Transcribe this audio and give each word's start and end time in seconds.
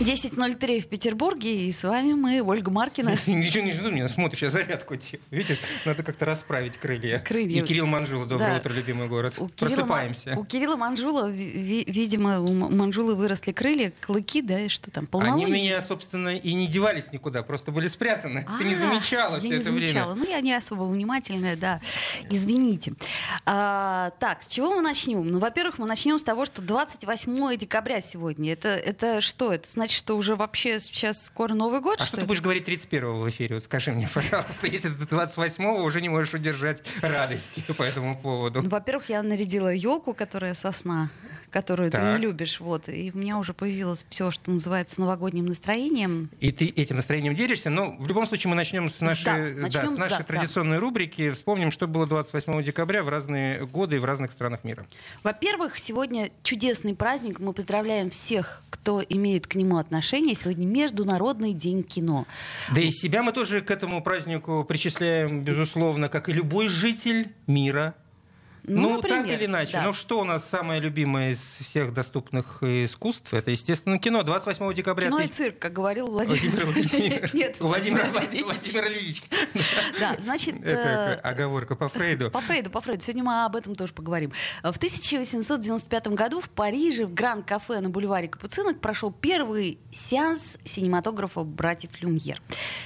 10.03 0.00 0.80
в 0.80 0.86
Петербурге, 0.86 1.66
и 1.66 1.72
с 1.72 1.82
вами 1.82 2.12
мы, 2.12 2.40
Ольга 2.40 2.70
Маркина. 2.70 3.16
Ничего 3.26 3.64
не 3.64 3.72
жду, 3.72 3.90
меня 3.90 4.08
смотришь, 4.08 4.42
я 4.42 4.50
зарядку 4.50 4.94
тебе. 4.94 5.18
Видишь, 5.32 5.58
надо 5.84 6.04
как-то 6.04 6.24
расправить 6.24 6.76
крылья. 6.76 7.18
Крылья. 7.18 7.62
И 7.62 7.66
Кирилл 7.66 7.86
Манжула, 7.86 8.24
доброе 8.24 8.52
Да. 8.52 8.56
утро, 8.58 8.72
любимый 8.72 9.08
город. 9.08 9.34
У 9.38 9.48
Кирилла 9.48 9.74
Просыпаемся. 9.74 10.30
Ма- 10.36 10.40
У 10.40 10.44
Кирилла 10.44 10.76
Манжула, 10.76 11.28
ви- 11.28 11.82
видимо, 11.88 12.40
у 12.40 12.52
Манжулы 12.52 13.16
выросли 13.16 13.50
крылья, 13.50 13.92
клыки, 14.00 14.40
да, 14.40 14.60
и 14.60 14.68
что 14.68 14.90
там, 14.92 15.02
Они 15.02 15.10
полнолуние? 15.10 15.46
у 15.48 15.50
меня, 15.50 15.82
собственно, 15.82 16.28
и 16.36 16.54
не 16.54 16.68
девались 16.68 17.10
никуда, 17.12 17.42
просто 17.42 17.72
были 17.72 17.88
спрятаны. 17.88 18.46
Ты 18.58 18.64
не 18.64 18.74
А, 18.74 18.78
замечала 18.78 19.34
я 19.34 19.38
все 19.40 19.48
не 19.48 19.54
это 19.56 19.64
замечала. 19.64 20.12
время. 20.14 20.24
Ну, 20.26 20.30
я 20.30 20.40
не 20.40 20.54
особо 20.54 20.84
внимательная, 20.84 21.56
да. 21.56 21.80
Извините. 22.30 22.92
А, 23.46 24.10
так, 24.20 24.44
с 24.44 24.46
чего 24.46 24.76
мы 24.76 24.80
начнем? 24.80 25.28
Ну, 25.28 25.40
во-первых, 25.40 25.78
мы 25.78 25.86
начнем 25.88 26.20
с 26.20 26.22
того, 26.22 26.44
что 26.46 26.62
28 26.62 27.56
декабря 27.56 28.00
сегодня. 28.00 28.52
Это, 28.52 28.68
это 28.68 29.20
что? 29.20 29.52
Это 29.52 29.68
значит, 29.88 29.98
что 30.00 30.16
уже 30.18 30.36
вообще 30.36 30.80
сейчас 30.80 31.24
скоро 31.24 31.54
Новый 31.54 31.80
год, 31.80 31.94
А 32.00 32.04
что 32.04 32.08
что 32.08 32.16
ты 32.20 32.26
будешь 32.26 32.42
говорить 32.42 32.68
31-го 32.68 33.20
в 33.20 33.30
эфире? 33.30 33.54
Вот 33.54 33.64
скажи 33.64 33.90
мне, 33.90 34.06
пожалуйста, 34.14 34.66
если 34.66 34.90
ты 34.90 35.04
28-го 35.04 35.82
уже 35.82 36.02
не 36.02 36.10
можешь 36.10 36.34
удержать 36.34 36.82
радости 37.00 37.64
по 37.76 37.82
этому 37.82 38.18
поводу. 38.18 38.60
Ну, 38.60 38.68
Во-первых, 38.68 39.08
я 39.08 39.22
нарядила 39.22 39.68
елку, 39.72 40.12
которая 40.12 40.52
сосна, 40.52 41.10
которую 41.50 41.90
ты 41.90 41.96
не 41.96 42.02
Так. 42.02 42.20
любишь, 42.20 42.60
вот, 42.60 42.90
и 42.90 43.10
у 43.14 43.18
меня 43.18 43.38
уже 43.38 43.54
появилось 43.54 44.04
все, 44.10 44.30
что 44.30 44.50
называется 44.50 45.00
новогодним 45.00 45.46
настроением. 45.46 46.28
И 46.40 46.52
ты 46.52 46.66
этим 46.66 46.96
настроением 46.96 47.34
делишься, 47.34 47.70
но 47.70 47.96
в 47.98 48.06
любом 48.06 48.26
случае 48.26 48.50
мы 48.50 48.56
начнем 48.56 48.90
с 48.90 49.00
нашей, 49.00 49.24
дат. 49.24 49.54
да, 49.54 49.60
Начнем 49.62 49.86
с 49.88 49.94
с 49.94 49.98
нашей 49.98 50.18
дат, 50.18 50.26
да. 50.28 50.34
традиционной 50.34 50.78
рубрики. 50.78 51.30
Вспомним, 51.30 51.70
что 51.70 51.86
было 51.86 52.06
28 52.06 52.62
декабря 52.62 53.02
в 53.02 53.08
разные 53.08 53.64
годы 53.64 53.96
и 53.96 53.98
в 53.98 54.04
разных 54.04 54.32
странах 54.32 54.64
мира. 54.64 54.84
Во-первых, 55.22 55.78
сегодня 55.78 56.30
чудесный 56.42 56.94
праздник. 56.94 57.40
Мы 57.40 57.54
поздравляем 57.54 58.10
всех, 58.10 58.62
кто 58.68 59.02
имеет 59.08 59.46
к 59.46 59.54
нему 59.54 59.77
отношение. 59.78 60.34
Сегодня 60.34 60.66
Международный 60.66 61.52
день 61.52 61.82
кино. 61.82 62.26
Да 62.74 62.80
и 62.80 62.90
себя 62.90 63.22
мы 63.22 63.32
тоже 63.32 63.60
к 63.60 63.70
этому 63.70 64.02
празднику 64.02 64.64
причисляем, 64.64 65.42
безусловно, 65.42 66.08
как 66.08 66.28
и 66.28 66.32
любой 66.32 66.68
житель 66.68 67.32
мира. 67.46 67.94
Ну, 68.68 69.00
так 69.00 69.10
например, 69.10 69.38
или 69.38 69.46
иначе. 69.46 69.72
да. 69.72 69.82
Ну, 69.84 69.92
что 69.92 70.20
у 70.20 70.24
нас 70.24 70.48
самое 70.48 70.80
любимое 70.80 71.32
из 71.32 71.40
всех 71.64 71.92
доступных 71.92 72.62
искусств? 72.62 73.32
Это, 73.32 73.50
естественно, 73.50 73.98
кино. 73.98 74.22
28 74.22 74.72
декабря... 74.74 75.06
Кино 75.06 75.20
и 75.20 75.28
цирк, 75.28 75.58
как 75.58 75.72
говорил 75.72 76.08
Владимир. 76.08 77.30
Нет, 77.34 77.56
Владимир 77.60 78.10
Владимир 78.10 78.44
Владимир 78.44 78.86
Ильич. 78.86 79.22
Да, 80.00 80.16
значит, 80.18 80.58
Это 80.60 81.20
э, 81.22 81.28
оговорка 81.28 81.74
по 81.74 81.88
Фрейду. 81.88 82.30
По 82.38 82.40
Фрейду, 82.40 82.70
по 82.70 82.80
Фрейду. 82.80 83.02
Сегодня 83.02 83.24
мы 83.24 83.44
об 83.44 83.56
этом 83.56 83.74
тоже 83.74 83.92
поговорим. 83.92 84.32
В 84.62 84.76
1895 84.76 86.08
году 86.08 86.40
в 86.40 86.48
Париже 86.50 87.06
в 87.06 87.14
Гранд-кафе 87.14 87.80
на 87.80 87.90
бульваре 87.90 88.28
Капуцинок 88.28 88.80
прошел 88.80 89.10
первый 89.10 89.78
сеанс 89.90 90.58
синематографа 90.64 91.42
братьев 91.42 91.90
Люмьер. 92.00 92.40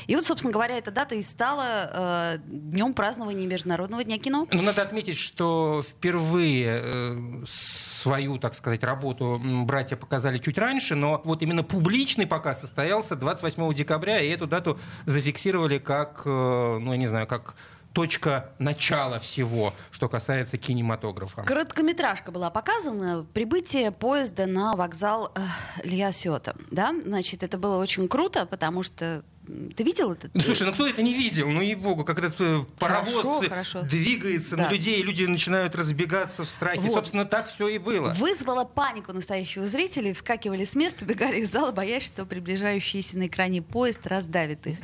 И 0.07 0.15
вот, 0.15 0.25
собственно 0.25 0.53
говоря, 0.53 0.79
эта 0.79 0.91
дата 0.91 1.15
и 1.15 1.23
стала 1.23 2.35
э, 2.35 2.39
днем 2.47 2.95
празднования 2.95 3.47
Международного 3.47 4.05
дня 4.05 4.19
кино. 4.19 4.47
Ну, 4.53 4.63
надо 4.63 4.83
отметить, 4.83 5.17
что 5.17 5.72
впервые 5.81 6.81
э, 6.83 7.45
свою, 7.47 8.39
так 8.39 8.55
сказать, 8.55 8.83
работу 8.83 9.41
братья 9.65 9.97
показали 9.97 10.39
чуть 10.39 10.59
раньше, 10.59 10.97
но 10.97 11.23
вот 11.25 11.43
именно 11.43 11.63
публичный 11.63 12.27
показ 12.27 12.61
состоялся 12.61 13.15
28 13.15 13.73
декабря, 13.73 14.21
и 14.21 14.29
эту 14.29 14.47
дату 14.47 14.79
зафиксировали 15.07 15.79
как, 15.79 16.23
э, 16.25 16.29
ну, 16.29 16.93
я 16.93 16.99
не 16.99 17.07
знаю, 17.07 17.27
как 17.27 17.55
точка 17.93 18.51
начала 18.59 19.19
всего, 19.19 19.73
что 19.91 20.09
касается 20.09 20.59
кинематографа. 20.59 21.43
Короткометражка 21.43 22.31
была 22.31 22.51
показана. 22.51 23.27
Прибытие 23.33 23.93
поезда 23.93 24.47
на 24.47 24.75
вокзал 24.75 25.33
э, 25.35 25.41
Илья 25.85 26.13
Сёта. 26.13 26.57
Да? 26.71 26.95
Значит, 27.05 27.43
это 27.43 27.59
было 27.59 27.77
очень 27.77 28.09
круто, 28.09 28.47
потому 28.47 28.83
что... 28.83 29.25
Ты 29.45 29.83
видел 29.83 30.13
это? 30.13 30.31
Ну, 30.35 30.41
слушай, 30.41 30.63
ну 30.65 30.73
кто 30.73 30.87
это 30.87 31.03
не 31.03 31.13
видел? 31.15 31.49
Ну, 31.49 31.61
ей-богу, 31.61 32.05
как 32.05 32.19
этот 32.19 32.41
э, 32.41 32.61
паровоз 32.79 33.43
э, 33.43 33.49
хорошо. 33.49 33.83
двигается 33.83 34.57
Да. 34.57 34.67
на 34.69 34.73
людей, 34.73 35.03
люди 35.03 35.25
начинают 35.25 35.75
разбегаться 35.75 36.45
в 36.45 36.49
страхе. 36.49 36.81
Вот. 36.81 36.95
Собственно, 36.95 37.25
так 37.25 37.49
все 37.49 37.67
и 37.67 37.79
было. 37.79 38.13
Вызвала 38.15 38.65
панику 38.65 39.13
настоящих 39.13 39.67
зрителей, 39.67 40.13
вскакивали 40.13 40.65
с 40.65 40.77
места, 40.77 41.05
убегали 41.05 41.41
из 41.41 41.51
зала, 41.51 41.73
боясь, 41.73 42.05
что 42.05 42.25
приближающийся 42.25 43.19
на 43.19 43.27
экране 43.27 43.63
поезд 43.63 44.07
раздавит 44.07 44.65
их. 44.69 44.79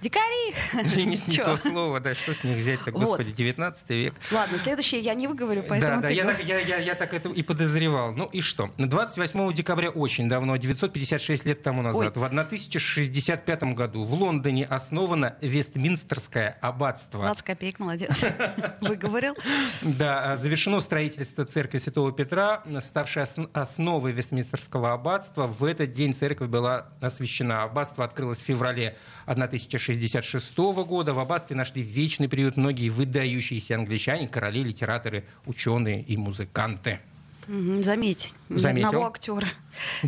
Дикари! 0.00 0.54
Не, 1.06 1.16
то 1.36 1.56
слово, 1.56 2.00
да, 2.00 2.14
что 2.14 2.32
с 2.32 2.44
них 2.44 2.56
взять-то, 2.56 2.90
Вот. 2.92 3.02
господи, 3.02 3.32
19 3.32 3.90
век. 3.90 4.14
Ладно, 4.32 4.56
следующее 4.58 5.02
я 5.02 5.12
не 5.12 5.26
выговорю, 5.26 5.62
поэтому 5.68 6.00
да, 6.00 6.08
да, 6.08 6.14
я 6.14 6.94
так, 6.94 7.10
так 7.10 7.14
это 7.14 7.28
и 7.28 7.42
подозревал. 7.42 8.14
Ну 8.14 8.24
и 8.26 8.40
что? 8.40 8.70
28 8.78 9.52
декабря 9.52 9.90
очень 9.90 10.30
давно, 10.30 10.56
956 10.56 11.44
лет 11.44 11.62
тому 11.62 11.82
назад, 11.82 12.16
в 12.16 12.24
1065 12.24 13.62
году 13.74 14.04
в 14.08 14.14
Лондоне 14.14 14.64
основано 14.64 15.36
Вестминстерское 15.42 16.56
аббатство. 16.62 17.20
20 17.20 17.42
копеек, 17.42 17.78
молодец. 17.78 18.24
Выговорил. 18.80 19.36
Да, 19.82 20.32
а, 20.32 20.36
завершено 20.36 20.80
строительство 20.80 21.44
церкви 21.44 21.76
Святого 21.76 22.10
Петра, 22.12 22.62
ставшей 22.80 23.24
ос- 23.24 23.36
основой 23.52 24.12
Вестминстерского 24.12 24.94
аббатства. 24.94 25.46
В 25.46 25.62
этот 25.62 25.92
день 25.92 26.14
церковь 26.14 26.48
была 26.48 26.88
освящена. 27.02 27.64
Аббатство 27.64 28.02
открылось 28.02 28.38
в 28.38 28.42
феврале 28.44 28.96
1066 29.26 30.56
года. 30.56 31.12
В 31.12 31.18
аббатстве 31.18 31.54
нашли 31.54 31.82
вечный 31.82 32.30
приют 32.30 32.56
многие 32.56 32.88
выдающиеся 32.88 33.74
англичане, 33.74 34.26
короли, 34.26 34.64
литераторы, 34.64 35.26
ученые 35.44 36.00
и 36.02 36.16
музыканты. 36.16 37.00
Заметь, 37.48 38.34
ни 38.50 38.58
Заметил. 38.58 38.88
одного 38.88 39.06
актера. 39.06 39.48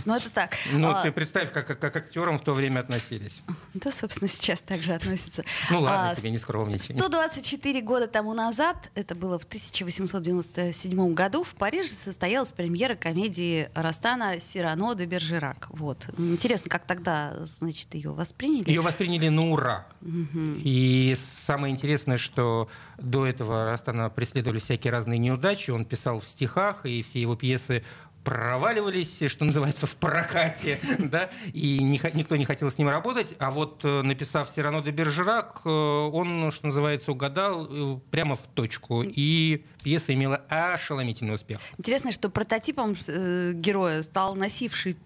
Ну, 0.05 0.17
это 0.17 0.29
так. 0.31 0.57
Ну, 0.73 0.91
А, 0.91 1.03
ты 1.05 1.13
представь, 1.13 1.53
как, 1.53 1.65
как 1.67 1.79
к 1.79 1.97
актерам 1.97 2.39
в 2.39 2.43
то 2.43 2.53
время 2.55 2.81
относились. 2.81 3.43
Да, 3.75 3.93
собственно, 3.93 4.27
сейчас 4.27 4.61
также 4.61 4.95
относится. 4.95 5.45
Ну 5.71 5.81
ладно, 5.83 6.11
А, 6.11 6.15
тебе 6.17 6.31
не 6.31 6.39
скромничай. 6.39 6.97
124 6.97 7.81
года 7.83 8.09
тому 8.09 8.35
назад, 8.35 8.91
это 8.97 9.15
было 9.15 9.39
в 9.39 9.45
1897 9.45 11.15
году, 11.15 11.45
в 11.45 11.55
Париже 11.55 11.89
состоялась 11.91 12.51
премьера 12.53 12.97
комедии 12.97 13.69
Растана 13.75 14.41
«Сирано 14.41 14.95
де 14.95 15.05
Бержерак». 15.07 15.69
Вот. 15.71 16.05
Интересно, 16.19 16.69
как 16.69 16.85
тогда, 16.85 17.35
значит, 17.61 17.95
ее 17.95 18.11
восприняли? 18.11 18.69
Ее 18.69 18.81
восприняли 18.81 19.29
на 19.29 19.51
ура. 19.53 19.87
Мгм. 20.01 20.61
И 20.65 21.17
самое 21.47 21.73
интересное, 21.73 22.17
что 22.17 22.69
до 23.01 23.27
этого 23.27 23.71
Растана 23.71 24.09
преследовали 24.11 24.59
всякие 24.59 24.93
разные 24.93 25.19
неудачи. 25.19 25.71
Он 25.71 25.85
писал 25.85 26.21
в 26.21 26.25
стихах, 26.27 26.87
и 26.87 27.03
все 27.03 27.21
его 27.21 27.37
пьесы 27.37 27.83
проваливались, 28.25 29.23
что 29.29 29.45
называется, 29.45 29.87
в 29.87 29.97
прокате, 29.97 30.79
да, 30.99 31.31
и 31.53 31.83
не 31.83 32.01
никто 32.15 32.37
не 32.37 32.45
хотел 32.45 32.71
с 32.71 32.79
ним 32.79 32.89
работать, 32.89 33.35
а 33.39 33.51
вот 33.51 33.85
э, 33.85 34.03
написав 34.03 34.51
«Сирано 34.51 34.83
де 34.83 34.91
Бержерак», 34.91 35.63
э, 35.65 35.69
он, 35.69 36.51
что 36.53 36.67
называется, 36.67 37.13
угадал 37.13 37.67
э, 37.71 37.99
прямо 38.11 38.37
в 38.37 38.43
точку, 38.55 39.03
и 39.03 39.65
пьеса 39.83 40.13
имела 40.13 40.43
ошеломительный 40.49 41.35
успех. 41.35 41.61
Интересно, 41.79 42.13
что 42.13 42.29
прототипом 42.29 42.95
героя 42.95 44.03
стал 44.03 44.35
носивший 44.37 44.97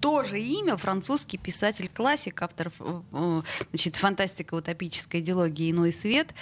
тоже 0.00 0.40
имя 0.40 0.76
французский 0.76 1.36
писатель-классик, 1.36 2.40
автор 2.40 2.72
значит, 3.70 3.96
фантастика, 3.96 4.54
утопическая 4.54 5.20
идеология 5.20 5.70
«Иной 5.70 5.92
свет». 5.92 6.34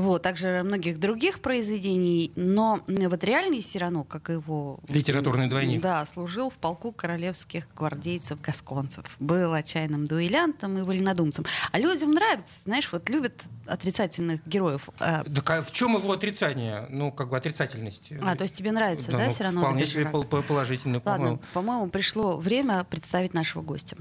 Вот, 0.00 0.22
также 0.22 0.62
многих 0.64 0.98
других 0.98 1.40
произведений. 1.40 2.32
Но 2.34 2.80
вот 2.86 3.24
реальный 3.24 3.60
Сирано, 3.60 4.04
как 4.04 4.30
его... 4.30 4.80
Литературный 4.88 5.46
двойник. 5.46 5.82
Да, 5.82 6.06
служил 6.06 6.48
в 6.48 6.54
полку 6.54 6.90
королевских 6.92 7.68
гвардейцев-гасконцев. 7.76 9.04
Был 9.20 9.52
отчаянным 9.52 10.06
дуэлянтом 10.06 10.78
и 10.78 10.82
вольнодумцем. 10.82 11.44
А 11.70 11.78
людям 11.78 12.12
нравится, 12.14 12.54
знаешь, 12.64 12.90
вот 12.90 13.10
любят 13.10 13.44
отрицательных 13.66 14.46
героев. 14.46 14.88
Так 14.98 15.50
а 15.50 15.62
в 15.62 15.70
чем 15.70 15.96
его 15.96 16.12
отрицание? 16.12 16.86
Ну, 16.88 17.12
как 17.12 17.28
бы 17.28 17.36
отрицательность. 17.36 18.12
а, 18.22 18.36
то 18.36 18.42
есть 18.42 18.56
тебе 18.56 18.72
нравится, 18.72 19.10
да, 19.10 19.26
ну, 19.26 19.32
Сирано? 19.32 19.60
Вполне 19.60 19.86
себе 19.86 20.06
пол- 20.06 20.24
пол- 20.24 20.42
положительный, 20.42 21.00
Ладно, 21.04 21.12
по-моему. 21.12 21.40
по-моему, 21.52 21.90
пришло 21.90 22.36
время 22.38 22.84
представить 22.84 23.34
нашего 23.34 23.62
гостя. 23.62 23.96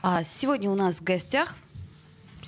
А 0.00 0.22
сегодня 0.22 0.70
у 0.70 0.74
нас 0.74 1.00
в 1.00 1.02
гостях 1.02 1.54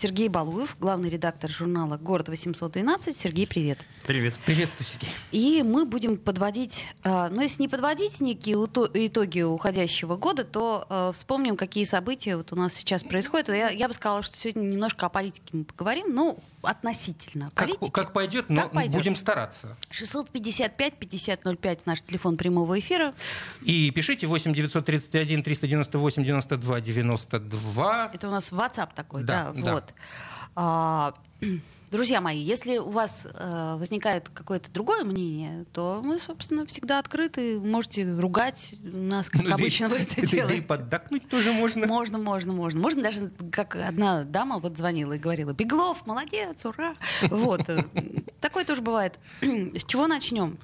Сергей 0.00 0.28
Балуев, 0.28 0.78
главный 0.80 1.10
редактор 1.10 1.50
журнала 1.50 1.98
«Город 1.98 2.30
812». 2.30 3.14
Сергей, 3.14 3.46
привет. 3.46 3.84
Привет. 4.06 4.32
Приветствую, 4.46 4.86
Сергей. 4.88 5.10
И 5.30 5.62
мы 5.62 5.84
будем 5.84 6.16
подводить, 6.16 6.86
э, 7.04 7.28
ну 7.30 7.42
если 7.42 7.60
не 7.60 7.68
подводить 7.68 8.18
некие 8.22 8.56
итоги 8.56 9.42
уходящего 9.42 10.16
года, 10.16 10.44
то 10.44 10.86
э, 10.88 11.10
вспомним, 11.12 11.54
какие 11.54 11.84
события 11.84 12.38
вот 12.38 12.50
у 12.50 12.56
нас 12.56 12.72
сейчас 12.72 13.04
происходят. 13.04 13.50
Я, 13.50 13.68
я 13.68 13.88
бы 13.88 13.92
сказала, 13.92 14.22
что 14.22 14.38
сегодня 14.38 14.62
немножко 14.62 15.04
о 15.04 15.10
политике 15.10 15.44
мы 15.52 15.64
поговорим, 15.64 16.06
ну, 16.14 16.38
относительно 16.62 17.50
как, 17.54 17.68
политики. 17.68 17.90
Как 17.90 18.12
пойдет, 18.12 18.48
но 18.48 18.62
как 18.62 18.72
пойдет. 18.72 18.94
будем 18.94 19.16
стараться. 19.16 19.76
655-5005 19.90 21.80
наш 21.84 22.02
телефон 22.02 22.38
прямого 22.38 22.78
эфира. 22.78 23.14
И 23.62 23.90
пишите 23.90 24.26
8 24.26 24.54
931 24.54 25.42
398 25.42 26.24
92 26.24 26.80
92. 26.80 28.10
Это 28.14 28.28
у 28.28 28.30
нас 28.30 28.50
WhatsApp 28.50 28.90
такой, 28.94 29.24
да? 29.24 29.52
Да, 29.54 29.62
да. 29.62 29.72
вот. 29.74 29.89
А, 30.56 31.14
друзья 31.90 32.20
мои, 32.20 32.38
если 32.38 32.78
у 32.78 32.90
вас 32.90 33.26
э, 33.32 33.76
возникает 33.78 34.28
какое-то 34.28 34.70
другое 34.70 35.04
мнение, 35.04 35.64
то 35.72 36.00
мы, 36.04 36.18
собственно, 36.18 36.66
всегда 36.66 36.98
открыты. 36.98 37.58
Можете 37.60 38.10
ругать 38.18 38.74
нас, 38.82 39.28
как 39.28 39.42
Ну, 39.42 39.54
обычно 39.54 39.88
да, 39.88 39.96
вы 39.96 40.00
это 40.02 40.16
да, 40.20 40.26
делаете. 40.26 40.48
Да 40.48 40.54
и 40.54 40.60
поддакнуть 40.60 41.28
тоже 41.28 41.52
можно. 41.52 41.86
Можно, 41.86 42.18
можно, 42.18 42.52
можно. 42.52 42.80
Можно 42.80 43.02
даже, 43.02 43.30
как 43.50 43.76
одна 43.76 44.24
дама 44.24 44.58
вот 44.58 44.76
звонила 44.76 45.14
и 45.14 45.18
говорила, 45.18 45.52
Беглов, 45.52 46.06
молодец, 46.06 46.64
ура. 46.64 46.94
Вот. 47.22 47.68
э, 47.68 47.84
Такое 48.40 48.64
тоже 48.64 48.82
бывает. 48.82 49.18
С 49.40 49.84
чего 49.84 50.06
начнем? 50.06 50.58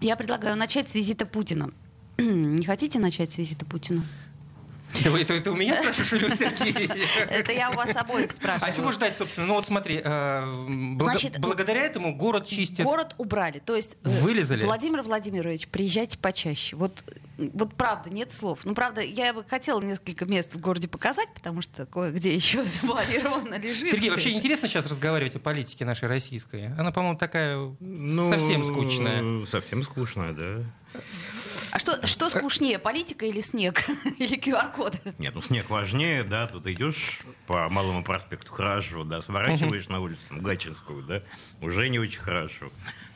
Я 0.00 0.16
предлагаю 0.16 0.56
начать 0.56 0.90
с 0.90 0.94
визита 0.94 1.26
Путина. 1.26 1.70
Не 2.18 2.64
хотите 2.64 2.98
начать 2.98 3.30
с 3.30 3.38
визита 3.38 3.64
Путина? 3.64 4.04
Это, 5.00 5.16
это, 5.16 5.34
это 5.34 5.52
у 5.52 5.56
меня 5.56 5.76
спрашиваешь 5.76 6.12
или 6.12 6.24
у 6.26 6.34
Сергея? 6.34 6.96
Это 7.28 7.52
я 7.52 7.70
у 7.70 7.74
вас 7.74 7.94
обоих 7.96 8.32
спрашиваю. 8.32 8.72
А 8.72 8.76
чего 8.76 8.92
ждать, 8.92 9.14
собственно? 9.16 9.46
Ну 9.46 9.54
вот 9.54 9.66
смотри, 9.66 10.00
э, 10.02 10.98
благодаря 11.38 11.82
этому 11.82 12.14
город 12.14 12.46
чистят. 12.46 12.84
Город 12.84 13.14
убрали. 13.18 13.58
То 13.58 13.74
есть 13.74 13.96
э, 14.04 14.08
Вылезали? 14.08 14.64
Владимир 14.64 15.02
Владимирович, 15.02 15.68
приезжайте 15.68 16.18
почаще. 16.18 16.76
Вот, 16.76 17.04
вот 17.38 17.74
правда, 17.74 18.10
нет 18.10 18.32
слов. 18.32 18.64
Ну, 18.64 18.74
правда, 18.74 19.00
я 19.00 19.32
бы 19.32 19.44
хотела 19.44 19.80
несколько 19.80 20.26
мест 20.26 20.54
в 20.54 20.60
городе 20.60 20.88
показать, 20.88 21.28
потому 21.34 21.62
что 21.62 21.86
кое-где 21.86 22.34
еще 22.34 22.64
запланировано 22.82 23.58
лежит. 23.58 23.88
Сергей, 23.88 24.10
вообще 24.10 24.30
это. 24.30 24.38
интересно 24.38 24.68
сейчас 24.68 24.86
разговаривать 24.86 25.36
о 25.36 25.40
политике 25.40 25.84
нашей 25.84 26.08
российской. 26.08 26.66
Она, 26.78 26.92
по-моему, 26.92 27.18
такая 27.18 27.74
Ну, 27.80 28.30
совсем 28.30 28.64
скучная. 28.64 29.46
Совсем 29.46 29.82
скучная, 29.82 30.32
да. 30.32 31.00
А 31.72 31.78
что, 31.78 32.06
что 32.06 32.28
скучнее, 32.28 32.78
политика 32.78 33.24
или 33.24 33.40
снег? 33.40 33.84
или 34.18 34.38
QR-код? 34.38 34.98
Нет, 35.18 35.34
ну 35.34 35.40
снег 35.40 35.70
важнее, 35.70 36.22
да, 36.22 36.46
тут 36.46 36.66
идешь 36.66 37.20
по 37.46 37.68
Малому 37.70 38.04
проспекту 38.04 38.52
хорошо, 38.52 39.04
да, 39.04 39.22
сворачиваешь 39.22 39.88
на 39.88 40.00
улицу 40.00 40.20
там, 40.28 40.40
Гатчинскую, 40.40 41.02
да, 41.02 41.22
уже 41.62 41.88
не 41.88 41.98
очень 41.98 42.20
хорошо. 42.20 42.70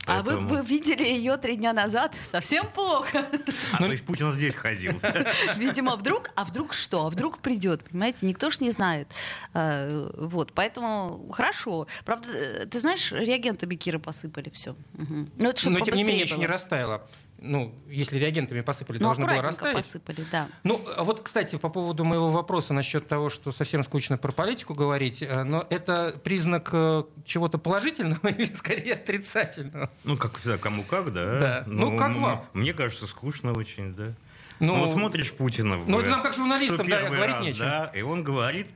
А 0.07 0.23
вы, 0.23 0.37
Поэтому- 0.37 0.49
вы 0.49 0.65
видели 0.65 1.03
ее 1.03 1.37
три 1.37 1.57
дня 1.57 1.73
назад? 1.73 2.15
Совсем 2.31 2.65
плохо. 2.69 3.27
А, 3.73 3.79
то 3.79 3.91
есть 3.91 4.07
Путин 4.07 4.33
здесь 4.33 4.55
ходил. 4.55 4.93
Видимо, 5.57 5.97
вдруг, 5.97 6.31
а 6.37 6.45
вдруг 6.45 6.75
что? 6.75 7.07
А 7.07 7.11
вдруг 7.11 7.41
придет, 7.41 7.83
понимаете? 7.83 8.25
Никто 8.25 8.49
ж 8.49 8.61
не 8.61 8.71
знает. 8.71 9.09
Э, 9.53 10.09
Вот, 10.17 10.53
поэтому 10.53 11.29
хорошо. 11.33 11.89
Правда, 12.05 12.29
э, 12.33 12.67
ты 12.67 12.79
знаешь, 12.79 13.11
реагентами 13.11 13.75
Кира 13.75 13.99
посыпали 13.99 14.49
все. 14.51 14.77
Ну, 14.95 15.49
это 15.49 15.61
чтобы 15.61 15.81
Но, 15.81 15.85
тем 15.85 15.97
не 15.97 16.05
менее, 16.05 16.23
еще 16.23 16.37
не 16.39 16.47
растаяло. 16.47 17.05
Ну, 17.39 17.75
если 17.89 18.19
реагентами 18.19 18.63
посыпали, 18.63 18.99
Ну, 18.99 19.05
должно 19.05 19.27
было 19.27 19.43
растаять. 19.43 19.77
посыпали, 19.77 20.25
да. 20.33 20.49
Ну, 20.65 20.81
а 20.97 21.05
вот, 21.05 21.21
кстати, 21.21 21.57
по 21.57 21.69
поводу 21.69 22.05
моего 22.05 22.31
вопроса 22.31 22.73
насчет 22.73 23.07
того, 23.09 23.29
что 23.29 23.53
совсем 23.53 23.83
скучно 23.85 24.17
про 24.17 24.33
политику 24.33 24.75
говорить, 24.75 25.23
э, 25.23 25.43
но 25.45 25.67
это 25.69 26.19
признак 26.25 26.71
э, 26.73 27.05
чего-то 27.27 27.59
положительного 27.59 28.27
или 28.29 28.53
скорее 28.55 28.95
отрицательного? 28.95 29.91
Ну, 30.05 30.17
как 30.17 30.39
всегда, 30.39 30.57
кому 30.59 30.83
как, 30.83 31.13
да. 31.13 31.41
Да. 31.41 31.65
Ну, 31.67 31.97
как 31.99 32.11
м- 32.13 32.23
вам? 32.23 32.45
Мне 32.55 32.73
кажется, 32.73 33.07
скучно 33.07 33.53
очень, 33.53 33.95
да. 33.95 34.15
Ну, 34.59 34.75
Ну, 34.75 34.81
вот 34.85 34.91
смотришь 34.93 35.33
Путина 35.35 35.77
в 35.79 35.87
ну, 35.89 36.01
это 36.01 36.09
нам 36.09 36.23
как 36.23 36.33
журналистам, 36.35 36.89
да, 36.89 37.01
101 37.01 37.13
говорить 37.13 37.35
раз, 37.37 37.45
нечего. 37.45 37.65
да, 37.67 37.93
и 37.95 38.01
он 38.01 38.25
говорит 38.25 38.67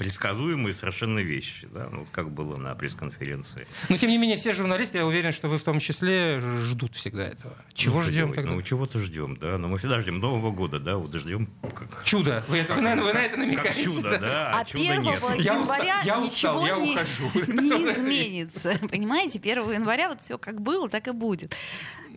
предсказуемые 0.00 0.72
совершенно 0.72 1.18
вещи, 1.18 1.68
да, 1.70 1.90
ну, 1.92 2.00
вот 2.00 2.08
как 2.10 2.30
было 2.30 2.56
на 2.56 2.74
пресс-конференции. 2.74 3.66
Но, 3.90 3.98
тем 3.98 4.08
не 4.08 4.16
менее, 4.16 4.38
все 4.38 4.54
журналисты, 4.54 4.96
я 4.96 5.06
уверен, 5.06 5.30
что 5.30 5.46
вы 5.48 5.58
в 5.58 5.62
том 5.62 5.78
числе 5.78 6.40
ждут 6.40 6.96
всегда 6.96 7.24
этого. 7.24 7.54
Чего 7.74 8.00
Ну, 8.00 8.06
ждем 8.06 8.32
тогда? 8.32 8.50
Ну, 8.50 8.62
чего-то 8.62 8.98
ждем, 8.98 9.36
да. 9.36 9.58
Но 9.58 9.68
мы 9.68 9.76
всегда 9.76 10.00
ждем 10.00 10.18
Нового 10.18 10.52
года, 10.52 10.80
да, 10.80 10.96
вот 10.96 11.14
ждем 11.14 11.50
как, 11.74 12.02
Чудо. 12.06 12.42
Вы, 12.48 12.56
это, 12.60 12.76
вы, 12.76 12.80
наверное, 12.80 13.04
вы 13.04 13.12
на 13.12 13.18
это 13.18 13.36
как 13.36 13.38
намекаете. 13.44 13.84
чудо, 13.84 14.18
да, 14.18 14.52
а, 14.54 14.60
А 14.60 14.64
чуда 14.64 14.90
1 14.90 15.02
нет. 15.02 15.22
Я 15.38 15.52
января 15.52 16.00
устал, 16.00 16.06
я 16.06 16.16
ничего 16.16 16.24
устал, 16.24 16.66
я 16.66 16.76
не, 16.78 16.92
ухожу. 16.94 17.30
не 17.52 17.92
изменится. 17.92 18.78
Понимаете, 18.90 19.38
1 19.38 19.70
января 19.70 20.08
вот 20.08 20.22
все 20.22 20.38
как 20.38 20.62
было, 20.62 20.88
так 20.88 21.08
и 21.08 21.10
будет. 21.10 21.54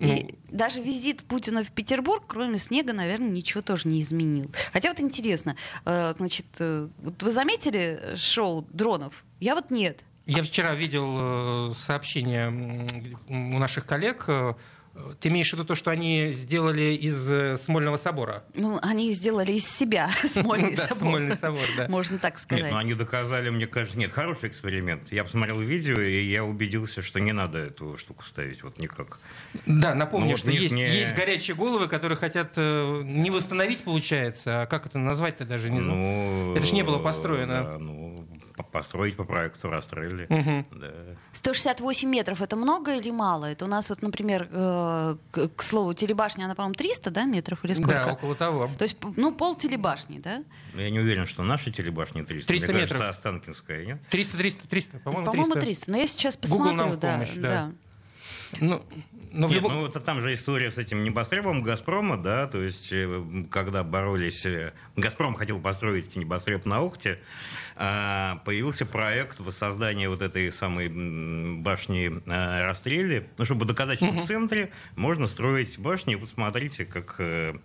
И 0.03 0.27
Ну. 0.51 0.57
даже 0.57 0.81
визит 0.81 1.23
Путина 1.23 1.63
в 1.63 1.71
Петербург, 1.71 2.23
кроме 2.27 2.57
снега, 2.57 2.93
наверное, 2.93 3.29
ничего 3.29 3.61
тоже 3.61 3.87
не 3.87 4.01
изменил. 4.01 4.51
Хотя 4.71 4.89
вот 4.89 4.99
интересно, 4.99 5.55
э, 5.85 6.13
значит, 6.17 6.45
э, 6.59 6.89
вот 7.01 7.23
вы 7.23 7.31
заметили 7.31 8.15
шоу 8.17 8.67
дронов? 8.73 9.23
Я 9.39 9.55
вот 9.55 9.71
нет. 9.71 10.03
Я 10.25 10.43
вчера 10.43 10.75
видел 10.75 11.71
э, 11.71 11.73
сообщение 11.75 12.85
у 13.29 13.57
наших 13.59 13.85
коллег. 13.85 14.27
Ты 15.19 15.29
имеешь 15.29 15.49
в 15.49 15.53
виду 15.53 15.65
то, 15.65 15.73
что 15.73 15.89
они 15.89 16.31
сделали 16.33 16.93
из 16.95 17.27
э, 17.31 17.57
Смольного 17.57 17.97
собора? 17.97 18.43
Ну, 18.53 18.77
они 18.83 19.11
сделали 19.13 19.53
из 19.53 19.67
себя 19.67 20.09
Смольный 20.23 20.75
Да, 20.75 20.83
собор. 20.87 20.97
Смольный 21.09 21.35
собор, 21.35 21.63
да. 21.77 21.87
Можно 21.87 22.19
так 22.19 22.33
Нет, 22.35 22.41
сказать. 22.41 22.71
ну 22.71 22.77
они 22.77 22.93
доказали, 22.93 23.49
мне 23.49 23.65
кажется, 23.65 23.97
нет, 23.97 24.11
хороший 24.11 24.49
эксперимент. 24.49 25.11
Я 25.11 25.23
посмотрел 25.23 25.59
видео, 25.59 25.99
и 25.99 26.23
я 26.25 26.43
убедился, 26.43 27.01
что 27.01 27.19
не 27.19 27.31
надо 27.31 27.57
эту 27.57 27.97
штуку 27.97 28.23
ставить 28.23 28.61
вот 28.61 28.77
никак. 28.77 29.17
Да, 29.65 29.95
напомню, 29.95 30.31
Ну, 30.31 30.37
что 30.37 30.51
есть, 30.51 31.15
горячие 31.15 31.55
головы, 31.55 31.87
которые 31.87 32.15
хотят 32.15 32.53
э, 32.57 33.01
не 33.03 33.31
восстановить, 33.31 33.83
получается, 33.83 34.61
а 34.61 34.65
как 34.67 34.85
это 34.85 34.99
назвать-то 34.99 35.45
даже 35.45 35.71
не 35.71 35.79
знаю. 35.79 35.97
Ну, 35.97 36.55
Это 36.55 36.65
ж 36.67 36.71
не 36.71 36.83
было 36.83 36.99
построено. 36.99 37.79
Да, 38.55 38.57
ну, 38.57 38.63
по- 38.63 38.63
построить 38.63 39.15
по 39.15 39.23
проекту 39.25 39.69
Растрелли. 39.69 40.25
Мгм. 40.29 40.65
Да. 40.71 40.91
168 41.33 42.09
метров 42.09 42.41
это 42.41 42.55
много 42.55 42.95
или 42.95 43.11
мало? 43.11 43.45
Это 43.45 43.65
у 43.65 43.67
нас 43.67 43.89
вот, 43.89 44.01
например, 44.01 44.47
э, 44.51 45.15
к, 45.31 45.47
к 45.49 45.63
слову, 45.63 45.93
телебашня, 45.93 46.45
она, 46.45 46.55
по-моему, 46.55 46.75
300 46.75 47.11
да, 47.11 47.25
метров 47.25 47.63
или 47.65 47.73
сколько? 47.73 47.89
Да, 47.93 48.13
около 48.13 48.35
того. 48.35 48.69
То 48.77 48.83
есть, 48.83 48.97
ну, 49.17 49.31
пол 49.33 49.55
телебашни, 49.55 50.19
да? 50.19 50.43
Но 50.73 50.81
Я 50.81 50.89
не 50.89 50.99
уверен, 50.99 51.25
что 51.25 51.43
наши 51.43 51.71
телебашни 51.71 52.23
300. 52.23 52.47
300 52.47 52.71
Мне 52.71 52.81
метров. 52.81 52.97
кажется, 52.99 53.17
Останкинская, 53.17 53.85
нет? 53.85 54.01
300, 54.09 54.37
300, 54.37 54.67
300, 54.67 54.99
по-моему, 54.99 55.25
По-моему, 55.25 55.53
300. 55.53 55.61
300. 55.61 55.91
Но 55.91 55.97
я 55.97 56.07
сейчас 56.07 56.35
Google 56.37 56.49
посмотрю, 56.57 56.73
нам 56.77 56.91
в 56.91 56.99
да, 56.99 57.13
помощь, 57.13 57.31
да. 57.35 57.41
да. 57.49 57.71
Ну, 58.59 58.83
но 59.31 59.47
Нет, 59.47 59.55
любом- 59.55 59.73
ну 59.73 59.81
вот 59.81 60.05
там 60.05 60.21
же 60.21 60.33
история 60.33 60.71
с 60.71 60.77
этим 60.77 61.03
небоскребом 61.03 61.63
Газпрома, 61.63 62.17
да, 62.17 62.45
то 62.47 62.61
есть 62.61 62.89
э, 62.91 63.23
когда 63.49 63.83
боролись, 63.83 64.45
э, 64.45 64.73
Газпром 64.95 65.33
хотел 65.33 65.59
построить 65.59 66.15
небоскреб 66.15 66.65
на 66.65 66.81
Охте, 66.81 67.13
а, 67.13 67.17
появился 67.75 68.85
проект 68.85 69.39
воссоздания 69.39 70.09
вот 70.09 70.21
этой 70.21 70.51
самой 70.51 70.89
башни 71.59 72.11
э, 72.25 72.67
расстрели, 72.67 73.29
ну 73.37 73.45
чтобы 73.45 73.65
доказать, 73.65 73.97
что 73.97 74.11
в 74.11 74.25
центре 74.25 74.71
можно 74.95 75.27
строить 75.27 75.77
башни, 75.79 76.15
вот 76.15 76.29
смотрите, 76.29 76.85
как 76.85 77.15
э, 77.19 77.55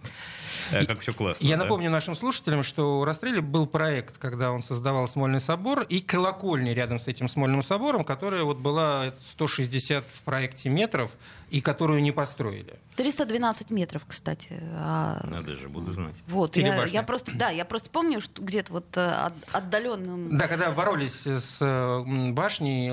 э, 0.70 0.86
как 0.86 1.00
все 1.00 1.12
классно. 1.12 1.44
Я 1.44 1.56
да. 1.56 1.64
напомню 1.64 1.90
нашим 1.90 2.14
слушателям, 2.14 2.62
что 2.62 3.00
у 3.00 3.04
Растрелли 3.04 3.40
был 3.40 3.66
проект, 3.66 4.18
когда 4.18 4.52
он 4.52 4.62
создавал 4.62 5.08
Смольный 5.08 5.40
собор, 5.40 5.82
и 5.82 6.00
колокольня 6.00 6.72
рядом 6.72 6.98
с 6.98 7.06
этим 7.06 7.28
Смольным 7.28 7.62
собором, 7.62 8.04
которая 8.04 8.44
вот 8.44 8.58
была 8.58 9.14
160 9.32 10.04
в 10.04 10.22
проекте 10.22 10.70
метров, 10.70 11.10
и 11.50 11.60
которую 11.60 12.02
не 12.02 12.12
построили. 12.12 12.78
312 12.96 13.70
метров, 13.70 14.02
кстати. 14.06 14.60
А, 14.74 15.24
Надо 15.30 15.54
же, 15.54 15.68
буду 15.68 15.92
знать. 15.92 16.14
Вот, 16.26 16.56
я, 16.56 16.84
я 16.86 17.02
просто, 17.02 17.32
да, 17.34 17.48
я 17.50 17.64
просто 17.64 17.90
помню, 17.90 18.20
что 18.20 18.42
где-то 18.42 18.72
вот 18.72 18.96
э, 18.96 19.10
от- 19.10 19.32
отдаленным... 19.54 20.36
Да, 20.36 20.46
когда 20.48 20.70
боролись 20.72 21.26
с 21.26 21.58
э, 21.60 22.32
башней, 22.32 22.90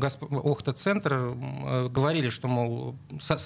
Газп- 0.00 0.34
Охта-центр 0.34 1.12
э, 1.14 1.88
говорили, 1.88 2.28
что, 2.30 2.48
мол, 2.48 2.96
со- 3.20 3.38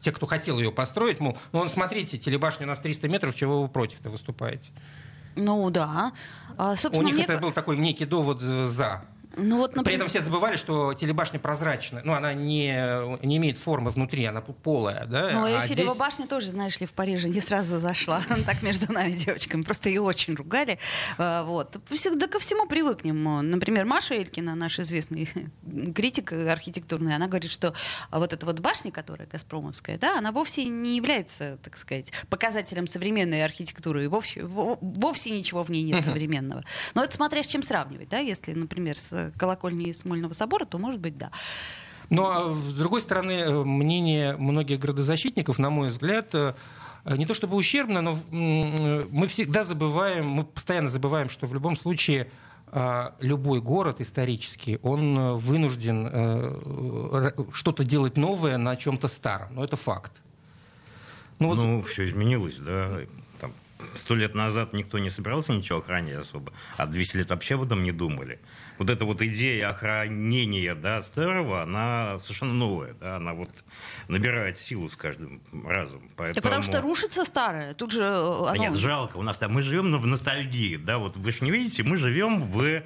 те, 0.00 0.12
кто 0.12 0.26
хотел 0.26 0.58
ее 0.58 0.70
построить, 0.72 1.20
мол, 1.20 1.36
ну, 1.52 1.68
смотрите, 1.68 2.16
телебашня 2.16 2.66
у 2.66 2.68
нас 2.68 2.78
300 2.78 3.08
метров, 3.08 3.34
чего 3.34 3.62
вы 3.62 3.68
против-то 3.68 4.08
выступаете? 4.08 4.70
Ну 5.36 5.68
да. 5.70 6.12
А, 6.56 6.72
У 6.72 6.76
собственно, 6.76 7.06
них 7.06 7.14
мне 7.16 7.24
это 7.24 7.38
был 7.38 7.52
такой 7.52 7.76
некий 7.76 8.04
довод 8.04 8.40
за. 8.40 9.02
Ну, 9.36 9.58
вот, 9.58 9.76
например... 9.76 9.84
При 9.84 9.94
этом 9.94 10.08
все 10.08 10.20
забывали, 10.20 10.56
что 10.56 10.92
телебашня 10.94 11.38
прозрачная. 11.38 12.02
Ну, 12.04 12.12
она 12.12 12.34
не, 12.34 12.72
не 13.24 13.36
имеет 13.36 13.58
формы 13.58 13.90
внутри, 13.90 14.24
она 14.24 14.40
полая. 14.40 15.06
Да? 15.06 15.30
Ну, 15.32 15.44
а 15.44 15.62
Эйфелева 15.62 15.88
здесь... 15.88 15.98
башня 15.98 16.26
тоже, 16.26 16.50
знаешь 16.50 16.80
ли, 16.80 16.86
в 16.86 16.92
Париже 16.92 17.28
не 17.28 17.40
сразу 17.40 17.78
зашла. 17.78 18.22
Так 18.46 18.62
между 18.62 18.92
нами 18.92 19.12
девочками. 19.12 19.62
Просто 19.62 19.88
ее 19.90 20.00
очень 20.00 20.34
ругали. 20.34 20.78
А, 21.18 21.44
вот. 21.44 21.76
Всегда 21.90 22.26
ко 22.26 22.38
всему 22.38 22.66
привыкнем. 22.66 23.50
Например, 23.50 23.84
Маша 23.84 24.14
Элькина, 24.14 24.54
наш 24.54 24.78
известный 24.80 25.28
критик 25.94 26.32
архитектурный, 26.32 27.14
она 27.14 27.28
говорит, 27.28 27.50
что 27.50 27.74
вот 28.10 28.32
эта 28.32 28.46
вот 28.46 28.58
башня, 28.60 28.90
которая 28.90 29.28
Газпромовская, 29.28 29.98
да, 29.98 30.18
она 30.18 30.32
вовсе 30.32 30.64
не 30.64 30.96
является, 30.96 31.58
так 31.62 31.76
сказать, 31.76 32.12
показателем 32.28 32.86
современной 32.86 33.44
архитектуры. 33.44 34.04
И 34.04 34.06
вовсе, 34.08 34.44
вовсе 34.44 35.30
ничего 35.30 35.62
в 35.62 35.70
ней 35.70 35.82
нет 35.82 36.04
современного. 36.04 36.64
Но 36.94 37.04
это 37.04 37.14
смотря 37.14 37.42
с 37.42 37.46
чем 37.46 37.62
сравнивать, 37.62 38.08
да, 38.08 38.18
если, 38.18 38.54
например, 38.54 38.96
с 38.96 39.29
колокольни 39.36 39.92
Смольного 39.92 40.32
собора, 40.32 40.64
то, 40.64 40.78
может 40.78 41.00
быть, 41.00 41.16
да. 41.18 41.30
Ну, 42.10 42.28
а 42.28 42.52
с 42.52 42.74
другой 42.74 43.00
стороны, 43.00 43.32
э, 43.32 43.64
мнение 43.64 44.36
многих 44.36 44.80
градозащитников, 44.80 45.58
на 45.58 45.70
мой 45.70 45.88
взгляд, 45.90 46.34
э, 46.34 46.54
не 47.04 47.24
то 47.24 47.34
чтобы 47.34 47.56
ущербно, 47.56 48.02
но 48.02 48.18
мы 48.30 49.26
всегда 49.28 49.64
забываем, 49.64 50.28
мы 50.28 50.44
постоянно 50.44 50.88
забываем, 50.88 51.28
что 51.28 51.46
в 51.46 51.54
любом 51.54 51.76
случае 51.76 52.30
э, 52.72 53.10
любой 53.20 53.60
город 53.60 54.00
исторический, 54.00 54.80
он 54.82 55.36
вынужден 55.38 56.10
что-то 57.52 57.84
делать 57.84 58.16
новое 58.16 58.58
на 58.58 58.76
чем-то 58.76 59.08
старом. 59.08 59.54
Но 59.54 59.64
это 59.64 59.76
факт. 59.76 60.12
Ну, 61.38 61.54
ну 61.54 61.76
вот... 61.76 61.88
все 61.88 62.04
изменилось, 62.04 62.56
да. 62.56 62.98
Сто 63.94 64.14
лет 64.14 64.34
назад 64.34 64.74
никто 64.74 64.98
не 64.98 65.08
собирался 65.08 65.52
ничего 65.54 65.78
охранять 65.78 66.18
особо, 66.18 66.52
а 66.76 66.86
200 66.86 67.16
лет 67.16 67.30
вообще 67.30 67.54
об 67.54 67.62
этом 67.62 67.82
не 67.82 67.92
думали 67.92 68.38
вот 68.80 68.88
эта 68.88 69.04
вот 69.04 69.20
идея 69.20 69.68
охранения 69.68 70.74
да, 70.74 71.02
старого, 71.02 71.62
она 71.62 72.18
совершенно 72.18 72.54
новая. 72.54 72.94
Да, 72.94 73.16
она 73.16 73.34
вот 73.34 73.50
набирает 74.08 74.58
силу 74.58 74.88
с 74.88 74.96
каждым 74.96 75.42
разом. 75.52 76.00
Поэтому... 76.16 76.34
Да 76.34 76.40
потому 76.40 76.62
что 76.62 76.80
рушится 76.80 77.26
старое. 77.26 77.74
Тут 77.74 77.92
же 77.92 78.02
э, 78.02 78.06
оно... 78.06 78.46
Да 78.46 78.56
нет, 78.56 78.74
жалко. 78.76 79.18
У 79.18 79.22
нас 79.22 79.36
там 79.36 79.52
мы 79.52 79.60
живем 79.60 80.00
в 80.00 80.06
ностальгии. 80.06 80.76
Да, 80.76 80.96
вот 80.96 81.18
вы 81.18 81.30
же 81.30 81.44
не 81.44 81.50
видите, 81.50 81.82
мы 81.82 81.98
живем 81.98 82.40
в 82.40 82.82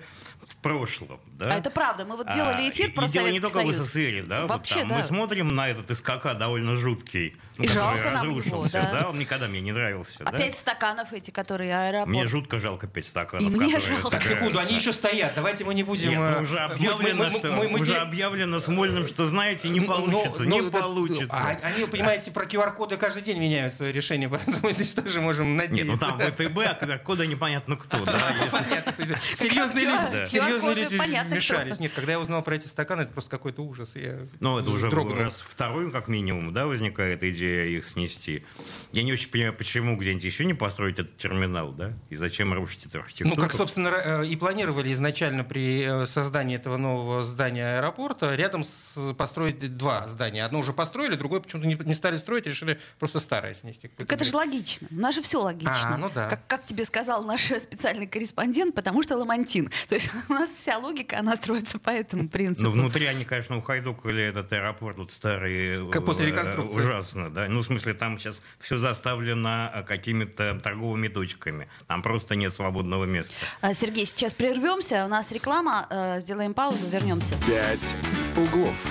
прошлом. 0.65 1.21
Да? 1.39 1.53
А 1.53 1.59
это 1.59 1.71
правда. 1.71 2.05
Мы 2.07 2.17
вот 2.17 2.33
делали 2.33 2.67
а, 2.67 2.71
эфир 2.71 2.91
а, 2.91 2.97
про 2.97 3.05
и 3.05 3.09
Советский 3.09 3.19
дело 3.19 3.29
не 3.29 3.41
только 3.41 3.59
Союз. 3.59 3.77
в 3.77 3.81
СССР, 3.83 4.25
да? 4.27 4.47
Вообще, 4.47 4.75
вот 4.75 4.81
там 4.81 4.89
да. 4.89 4.97
Мы 4.97 5.03
смотрим 5.05 5.49
на 5.55 5.69
этот 5.69 5.97
СКК 5.97 6.35
довольно 6.37 6.77
жуткий 6.77 7.37
ну, 7.57 7.65
и 7.65 7.69
жалко 7.69 8.11
нам 8.11 8.31
его, 8.31 8.67
да. 8.73 8.91
да. 8.91 9.09
Он 9.11 9.19
никогда 9.19 9.47
мне 9.47 9.61
не 9.61 9.71
нравился. 9.71 10.19
А 10.25 10.33
да? 10.33 10.39
пять 10.39 10.55
стаканов 10.55 11.13
эти, 11.13 11.31
которые 11.31 11.77
аэропорт. 11.77 12.09
Мне 12.09 12.27
жутко 12.27 12.59
жалко 12.59 12.89
пять 12.89 13.07
стаканов. 13.07 13.47
И 13.47 13.57
мне 13.57 13.79
жалко. 13.79 14.11
Так, 14.11 14.25
секунду, 14.25 14.59
они 14.59 14.75
еще 14.75 14.93
стоят. 14.93 15.35
Давайте 15.37 15.65
мы 15.65 15.75
не 15.75 15.85
будем... 15.85 16.11
Нет, 16.11 16.19
ну, 16.19 16.43
уже 16.43 16.59
объявлено, 16.59 17.25
мы, 17.25 17.31
мы, 17.31 17.39
что, 17.39 17.53
мы, 17.53 17.69
мы, 17.69 17.81
уже 17.81 17.97
объявлено 17.97 18.59
Смольным, 18.59 19.07
что, 19.07 19.29
знаете, 19.29 19.69
не 19.69 19.81
получится, 19.81 20.43
но, 20.45 20.57
не 20.57 20.63
но, 20.63 20.71
получится. 20.71 21.29
А, 21.31 21.59
они, 21.63 21.87
понимаете, 21.87 22.33
про 22.33 22.45
QR-коды 22.45 22.97
каждый 22.97 23.23
день 23.23 23.39
меняют 23.39 23.75
свое 23.75 23.93
решение, 23.93 24.29
поэтому 24.31 24.59
мы 24.63 24.73
здесь 24.73 24.93
тоже 24.93 25.21
можем 25.21 25.57
надеяться. 25.57 25.85
Нет, 25.85 25.87
ну 25.87 25.99
там 25.99 26.19
ВТБ, 26.19 26.59
а 26.59 26.85
QR-коды 26.85 27.27
непонятно 27.29 27.77
кто. 27.77 28.05
Да, 28.05 28.33
Серьезные 29.35 29.85
люди, 29.85 30.25
серьезные 30.61 30.85
люди 30.85 31.35
мешались. 31.35 31.81
Нет, 31.81 31.93
когда 31.95 32.13
я 32.13 32.21
узнал 32.21 32.43
про 32.43 32.57
эти 32.57 32.67
стаканы, 32.67 33.03
это 33.03 33.13
просто 33.13 33.31
какой-то 33.31 33.63
ужас. 33.63 33.95
Ну, 34.41 34.59
это 34.59 34.71
уже 34.71 34.91
раз 34.91 35.41
второй, 35.41 35.91
как 35.91 36.09
минимум, 36.09 36.53
да, 36.53 36.67
возникает 36.67 37.23
идея 37.23 37.67
их 37.67 37.85
снести. 37.85 38.45
Я 38.93 39.03
не 39.03 39.13
очень 39.13 39.31
понимаю, 39.31 39.55
почему 39.55 39.97
где-нибудь 39.97 40.25
еще 40.25 40.45
не 40.45 40.55
построить 40.55 40.99
этот 40.99 41.17
терминал, 41.17 41.73
да? 41.73 41.93
И 42.11 42.17
зачем 42.17 42.53
рушить 42.53 42.87
эту 42.87 42.99
архитектуру? 42.99 43.37
Ну, 43.37 43.41
как, 43.41 43.53
собственно, 43.53 43.89
э, 43.89 44.27
и 44.27 44.37
планировали 44.37 44.93
изначально 44.93 45.45
при 45.45 45.83
э, 45.83 46.07
создании 46.07 46.57
этого 46.57 46.77
нового 46.77 47.23
здания 47.23 47.79
аэропорта, 47.79 48.35
рядом 48.35 48.65
с, 48.65 49.15
построить 49.15 49.77
два 49.77 50.07
здания. 50.09 50.45
Одно 50.45 50.61
уже 50.61 50.73
построили, 50.73 51.17
другое 51.17 51.41
почему-то 51.41 51.67
не, 51.67 51.75
не 51.75 51.95
стали 51.95 52.17
строить, 52.17 52.47
решили 52.47 52.79
просто 52.99 53.21
старое 53.21 53.55
снести. 53.55 53.89
Так 53.89 54.13
это 54.13 54.25
же 54.25 54.37
логично. 54.37 54.89
У 54.91 55.01
нас 55.01 55.15
же 55.15 55.23
все 55.23 55.41
логично. 55.41 55.95
А, 55.95 55.97
ну 55.97 56.11
да. 56.15 56.29
Как, 56.29 56.47
как 56.47 56.65
тебе 56.65 56.85
сказал 56.85 57.25
наш 57.25 57.43
специальный 57.63 58.07
корреспондент, 58.07 58.75
потому 58.75 59.03
что 59.03 59.17
Ламантин. 59.17 59.71
То 59.89 59.95
есть 59.95 60.11
у 60.29 60.33
нас 60.33 60.44
вся 60.51 60.79
логика, 60.79 61.19
она 61.19 61.37
строится 61.37 61.79
по 61.79 61.91
этому 61.91 62.29
принципу. 62.29 62.65
Ну, 62.65 62.71
внутри 62.71 63.07
они, 63.07 63.25
конечно, 63.25 63.57
ухайдукали 63.57 64.23
этот 64.23 64.53
аэропорт, 64.53 64.99
вот 64.99 65.11
старый. 65.11 65.91
Как 65.91 66.05
после 66.05 66.27
э, 66.27 66.29
реконструкции. 66.29 66.79
Ужасно, 66.79 67.31
да. 67.31 67.49
Ну, 67.49 67.61
в 67.61 67.65
смысле, 67.65 67.95
там 67.95 68.19
сейчас 68.19 68.43
все 68.61 68.79
заставлено 68.79 69.71
э, 69.75 69.83
какими-то 69.83 70.61
торговыми 70.63 71.09
точками. 71.09 71.69
Там 71.87 72.03
просто 72.03 72.37
нет 72.37 72.53
свободного 72.53 73.05
места. 73.05 73.35
А, 73.61 73.75
Сергей, 73.75 74.07
сейчас 74.07 74.35
прервемся. 74.35 75.05
У 75.05 75.09
нас 75.09 75.31
реклама. 75.33 75.87
Э, 75.91 76.21
сделаем 76.21 76.55
паузу, 76.55 76.87
вернемся. 76.89 77.35
Пять 77.47 77.97
углов. 78.37 78.87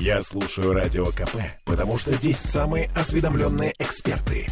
Я 0.00 0.22
слушаю 0.22 0.72
радио 0.72 1.06
КП, 1.06 1.36
потому 1.64 1.98
что 1.98 2.12
здесь 2.12 2.38
самые 2.38 2.90
осведомленные 2.96 3.74
эксперты. 3.78 4.48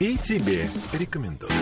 И 0.00 0.16
тебе 0.16 0.68
рекомендую. 0.92 1.52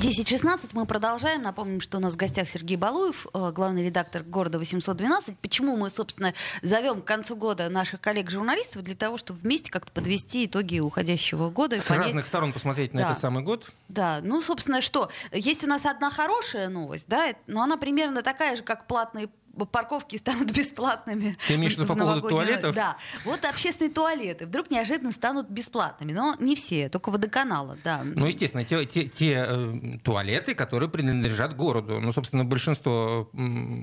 10.16 0.00 0.70
мы 0.72 0.86
продолжаем. 0.86 1.42
Напомним, 1.42 1.82
что 1.82 1.98
у 1.98 2.00
нас 2.00 2.14
в 2.14 2.16
гостях 2.16 2.48
Сергей 2.48 2.78
Балуев, 2.78 3.26
э, 3.34 3.52
главный 3.52 3.84
редактор 3.84 4.22
города 4.22 4.58
812. 4.58 5.38
Почему 5.38 5.76
мы, 5.76 5.90
собственно, 5.90 6.32
зовем 6.62 7.02
к 7.02 7.04
концу 7.04 7.36
года 7.36 7.68
наших 7.68 8.00
коллег-журналистов? 8.00 8.82
Для 8.82 8.94
того, 8.94 9.18
чтобы 9.18 9.40
вместе 9.40 9.70
как-то 9.70 9.92
подвести 9.92 10.46
итоги 10.46 10.78
уходящего 10.78 11.50
года. 11.50 11.78
С 11.78 11.84
понять... 11.84 12.04
разных 12.04 12.24
сторон 12.24 12.54
посмотреть 12.54 12.94
на 12.94 13.02
да. 13.02 13.06
этот 13.08 13.18
самый 13.18 13.44
год. 13.44 13.70
Да, 13.90 14.20
ну, 14.22 14.40
собственно, 14.40 14.80
что? 14.80 15.10
Есть 15.32 15.64
у 15.64 15.66
нас 15.66 15.84
одна 15.84 16.10
хорошая 16.10 16.70
новость, 16.70 17.04
да, 17.06 17.34
но 17.46 17.60
она 17.60 17.76
примерно 17.76 18.22
такая 18.22 18.56
же, 18.56 18.62
как 18.62 18.86
платные 18.86 19.28
парковки 19.72 20.16
станут 20.16 20.52
бесплатными. 20.56 21.36
Ты 21.46 21.54
имеешь 21.54 21.74
в 21.74 21.78
виду 21.78 21.86
по 21.86 21.94
поводу 21.94 22.28
туалетов? 22.28 22.74
Да. 22.74 22.96
Вот 23.24 23.44
общественные 23.44 23.92
туалеты 23.92 24.46
вдруг 24.46 24.70
неожиданно 24.70 25.12
станут 25.12 25.48
бесплатными. 25.48 26.12
Но 26.12 26.36
не 26.38 26.54
все, 26.56 26.88
только 26.88 27.10
водоканала, 27.10 27.76
да. 27.84 28.02
Ну, 28.04 28.26
естественно, 28.26 28.64
те, 28.64 28.84
те, 28.86 29.04
те 29.04 29.44
э, 29.46 29.98
туалеты, 30.02 30.54
которые 30.54 30.88
принадлежат 30.88 31.56
городу. 31.56 32.00
Ну, 32.00 32.12
собственно, 32.12 32.44
большинство 32.44 33.30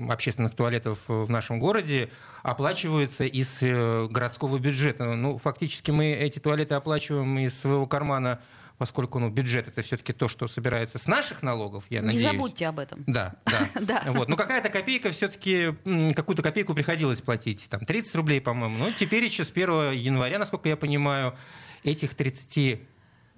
общественных 0.08 0.54
туалетов 0.54 0.98
в 1.06 1.30
нашем 1.30 1.58
городе 1.58 2.10
оплачиваются 2.42 3.24
из 3.24 3.58
э, 3.60 4.06
городского 4.10 4.58
бюджета. 4.58 5.14
Ну, 5.14 5.38
фактически 5.38 5.90
мы 5.90 6.12
эти 6.12 6.38
туалеты 6.38 6.74
оплачиваем 6.74 7.38
из 7.38 7.58
своего 7.58 7.86
кармана 7.86 8.40
поскольку 8.78 9.18
ну, 9.18 9.28
бюджет 9.28 9.68
это 9.68 9.82
все-таки 9.82 10.12
то, 10.12 10.28
что 10.28 10.48
собирается 10.48 10.98
с 10.98 11.06
наших 11.06 11.42
налогов, 11.42 11.84
я 11.90 12.00
надеюсь. 12.00 12.22
Не 12.22 12.30
забудьте 12.30 12.66
об 12.68 12.78
этом. 12.78 13.04
Да, 13.06 13.34
да. 13.44 13.68
да. 13.80 14.02
Вот. 14.06 14.28
Но 14.28 14.36
какая-то 14.36 14.70
копейка 14.70 15.10
все-таки, 15.10 15.74
какую-то 16.14 16.42
копейку 16.42 16.74
приходилось 16.74 17.20
платить, 17.20 17.68
там 17.68 17.80
30 17.80 18.14
рублей, 18.14 18.40
по-моему. 18.40 18.78
Ну, 18.78 18.92
теперь 18.92 19.24
еще 19.24 19.44
с 19.44 19.50
1 19.50 19.92
января, 19.92 20.38
насколько 20.38 20.68
я 20.68 20.76
понимаю, 20.76 21.36
этих 21.82 22.14
30 22.14 22.80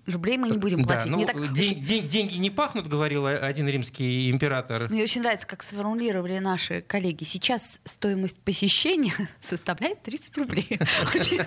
рублей 0.07 0.39
мы 0.39 0.51
не 0.51 0.59
будем 0.59 0.85
платить. 0.85 1.11
Да, 1.11 1.17
ну, 1.17 1.25
так... 1.25 1.53
день, 1.53 1.83
день, 1.83 2.09
деньги 2.09 2.37
не 2.37 2.51
пахнут, 2.51 2.89
говорил 2.89 3.27
один 3.27 3.69
римский 3.69 4.31
император. 4.31 4.89
Мне 4.89 5.03
очень 5.03 5.23
нравится, 5.23 5.47
как 5.47 5.63
сформулировали 5.63 6.39
наши 6.39 6.83
коллеги. 6.83 7.25
Сейчас 7.25 7.79
стоимость 7.85 8.41
посещения 8.41 9.13
составляет 9.41 10.03
30 10.03 10.39
рублей. 10.39 10.67
Очень 11.15 11.41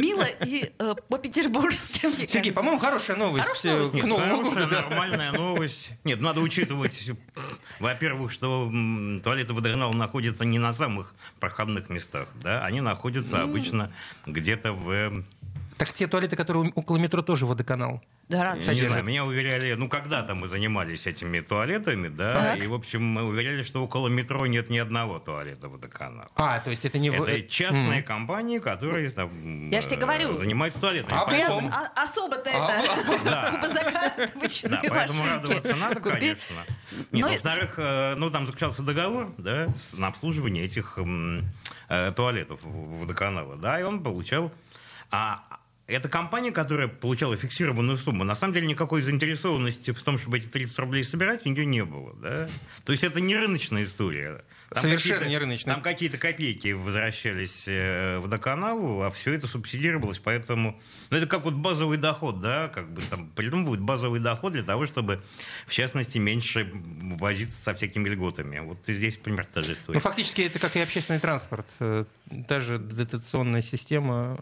мило 0.00 0.24
и 0.44 0.72
э, 0.78 0.94
по-петербургски. 1.08 2.26
Сергей, 2.28 2.52
по-моему, 2.52 2.78
хорошая 2.78 3.16
новость 3.16 3.64
э, 3.64 3.86
Новому 4.04 4.50
году. 4.50 4.66
Нормальная 4.66 5.32
новость. 5.32 5.90
Нет, 6.04 6.20
надо 6.20 6.40
учитывать, 6.40 7.10
во-первых, 7.78 8.30
что 8.32 8.70
туалеты 9.22 9.52
водоканала 9.52 9.92
находятся 9.92 10.44
не 10.44 10.58
на 10.58 10.72
самых 10.72 11.14
проходных 11.40 11.88
местах. 11.88 12.28
да, 12.42 12.64
Они 12.64 12.80
находятся 12.80 13.42
обычно 13.42 13.92
где-то 14.26 14.72
в 14.72 15.24
так 15.76 15.92
те 15.92 16.06
туалеты, 16.06 16.36
которые 16.36 16.72
около 16.74 16.96
метро, 16.96 17.22
тоже 17.22 17.44
водоканал. 17.44 18.00
Да, 18.28 18.42
раз. 18.44 18.62
Я 18.62 18.74
не 18.74 18.80
знаю, 18.80 19.04
меня 19.04 19.24
уверяли, 19.24 19.74
ну 19.74 19.88
когда-то 19.88 20.34
мы 20.34 20.48
занимались 20.48 21.06
этими 21.06 21.40
туалетами, 21.40 22.08
да, 22.08 22.32
так. 22.32 22.64
и 22.64 22.66
в 22.66 22.74
общем 22.74 23.04
мы 23.04 23.22
уверяли, 23.24 23.62
что 23.62 23.84
около 23.84 24.08
метро 24.08 24.46
нет 24.46 24.70
ни 24.70 24.78
одного 24.78 25.18
туалета 25.18 25.68
водоканала. 25.68 26.28
А, 26.34 26.58
то 26.60 26.70
есть 26.70 26.84
это 26.84 26.98
не... 26.98 27.10
Это 27.10 27.42
частные 27.42 28.00
mm. 28.00 28.04
компании, 28.04 28.58
которые 28.58 29.10
там, 29.10 29.70
Я 29.70 29.80
же 29.82 29.88
тебе 29.88 30.00
говорю. 30.00 30.38
занимаются 30.38 30.80
туалетами. 30.80 31.14
А 31.14 31.24
потом... 31.24 31.70
а, 31.72 32.04
особо-то 32.04 32.50
а, 32.52 32.80
это 32.80 33.24
да. 33.24 33.60
Да, 34.68 34.82
поэтому 34.88 35.24
радоваться 35.24 35.76
надо, 35.76 36.00
конечно. 36.00 36.56
Нет, 37.12 37.26
во-вторых, 37.26 37.74
э, 37.76 38.14
ну 38.16 38.30
там 38.30 38.46
заключался 38.46 38.82
договор, 38.82 39.32
да, 39.38 39.68
на 39.92 40.08
обслуживание 40.08 40.64
этих 40.64 40.98
э, 41.88 42.12
туалетов 42.16 42.60
водоканала, 42.62 43.56
да, 43.56 43.78
и 43.78 43.82
он 43.82 44.02
получал 44.02 44.50
а 45.10 45.42
это 45.86 46.08
компания, 46.08 46.50
которая 46.50 46.88
получала 46.88 47.36
фиксированную 47.36 47.96
сумму. 47.96 48.24
На 48.24 48.34
самом 48.34 48.54
деле 48.54 48.66
никакой 48.66 49.02
заинтересованности 49.02 49.92
в 49.92 50.02
том, 50.02 50.18
чтобы 50.18 50.38
эти 50.38 50.46
30 50.46 50.78
рублей 50.80 51.04
собирать, 51.04 51.46
у 51.46 51.48
нее 51.48 51.64
не 51.64 51.84
было. 51.84 52.14
Да? 52.14 52.48
То 52.84 52.92
есть 52.92 53.04
это 53.04 53.20
не 53.20 53.36
рыночная 53.36 53.84
история. 53.84 54.44
Там 54.70 54.82
Совершенно 54.82 55.26
не 55.26 55.38
рыночная. 55.38 55.74
Там 55.74 55.82
какие-то 55.82 56.18
копейки 56.18 56.72
возвращались 56.72 57.64
э, 57.68 58.18
водоканалу, 58.18 59.02
а 59.02 59.12
все 59.12 59.32
это 59.32 59.46
субсидировалось, 59.46 60.18
поэтому... 60.18 60.80
Ну, 61.10 61.16
это 61.16 61.28
как 61.28 61.44
вот 61.44 61.54
базовый 61.54 61.98
доход, 61.98 62.40
да, 62.40 62.66
как 62.66 62.92
бы 62.92 63.00
там 63.02 63.28
придумывают 63.28 63.80
базовый 63.80 64.18
доход 64.18 64.54
для 64.54 64.64
того, 64.64 64.86
чтобы, 64.86 65.22
в 65.68 65.72
частности, 65.72 66.18
меньше 66.18 66.68
возиться 66.72 67.62
со 67.62 67.74
всякими 67.74 68.08
льготами. 68.08 68.58
Вот 68.58 68.78
здесь 68.88 69.16
примерно 69.18 69.48
та 69.54 69.62
же 69.62 69.74
история. 69.74 69.94
Ну, 69.94 70.00
фактически 70.00 70.42
это 70.42 70.58
как 70.58 70.74
и 70.74 70.80
общественный 70.80 71.20
транспорт. 71.20 71.66
Э, 71.78 72.04
та 72.48 72.58
же 72.58 72.80
дотационная 72.80 73.62
система 73.62 74.40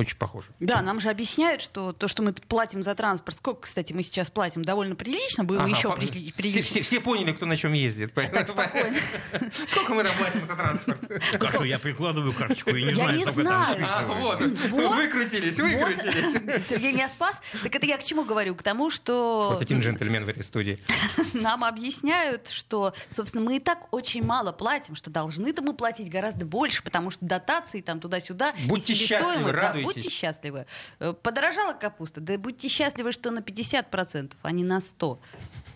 очень 0.00 0.16
похоже. 0.16 0.48
Да, 0.60 0.82
нам 0.82 1.00
же 1.00 1.08
объясняют, 1.08 1.62
что 1.62 1.92
то, 1.92 2.08
что 2.08 2.22
мы 2.22 2.32
платим 2.32 2.82
за 2.82 2.94
транспорт, 2.94 3.36
сколько, 3.36 3.62
кстати, 3.62 3.92
мы 3.92 4.02
сейчас 4.02 4.30
платим, 4.30 4.62
довольно 4.62 4.94
прилично, 4.94 5.44
будем 5.44 5.62
ага, 5.62 5.70
еще 5.70 5.88
по... 5.88 5.96
прилично. 5.96 6.42
Все, 6.42 6.62
все, 6.62 6.82
все 6.82 7.00
поняли, 7.00 7.32
кто 7.32 7.46
на 7.46 7.56
чем 7.56 7.72
ездит. 7.72 8.12
Так, 8.14 8.48
спокойно. 8.48 8.96
Сколько 9.66 9.94
мы 9.94 10.04
там 10.04 10.12
платим 10.16 10.44
за 10.44 10.56
транспорт? 10.56 11.00
Хорошо, 11.32 11.64
я 11.64 11.78
прикладываю 11.78 12.32
карточку 12.32 12.70
и 12.70 12.84
не 12.84 12.92
знаю, 12.92 13.20
сколько 13.20 13.42
там 13.44 13.76
а, 13.82 14.04
вот. 14.06 14.40
Выкрутились, 14.40 15.58
выкрутились. 15.58 16.66
Сергей 16.68 16.92
меня 16.92 17.08
спас. 17.08 17.40
Так 17.62 17.74
это 17.74 17.86
я 17.86 17.98
к 17.98 18.04
чему 18.04 18.24
говорю? 18.24 18.54
К 18.54 18.62
тому, 18.62 18.90
что... 18.90 19.50
Вот 19.52 19.62
один 19.62 19.80
джентльмен 19.80 20.24
в 20.24 20.28
этой 20.28 20.42
студии. 20.42 20.78
Нам 21.32 21.64
объясняют, 21.64 22.48
что, 22.48 22.94
собственно, 23.10 23.44
мы 23.44 23.56
и 23.56 23.60
так 23.60 23.92
очень 23.92 24.24
мало 24.24 24.52
платим, 24.52 24.94
что 24.96 25.10
должны-то 25.10 25.62
мы 25.62 25.74
платить 25.74 26.10
гораздо 26.10 26.46
больше, 26.46 26.82
потому 26.82 27.10
что 27.10 27.24
дотации 27.24 27.80
там 27.80 28.00
туда-сюда. 28.00 28.54
Будьте 28.66 28.94
счастливы, 28.94 29.52
радуйтесь 29.52 29.85
будьте 29.86 30.10
счастливы. 30.10 30.66
Э, 30.98 31.12
подорожала 31.12 31.72
капуста, 31.72 32.20
да 32.20 32.36
будьте 32.38 32.68
счастливы, 32.68 33.12
что 33.12 33.30
на 33.30 33.40
50%, 33.40 34.32
а 34.42 34.50
не 34.52 34.64
на 34.64 34.78
100%. 34.78 35.18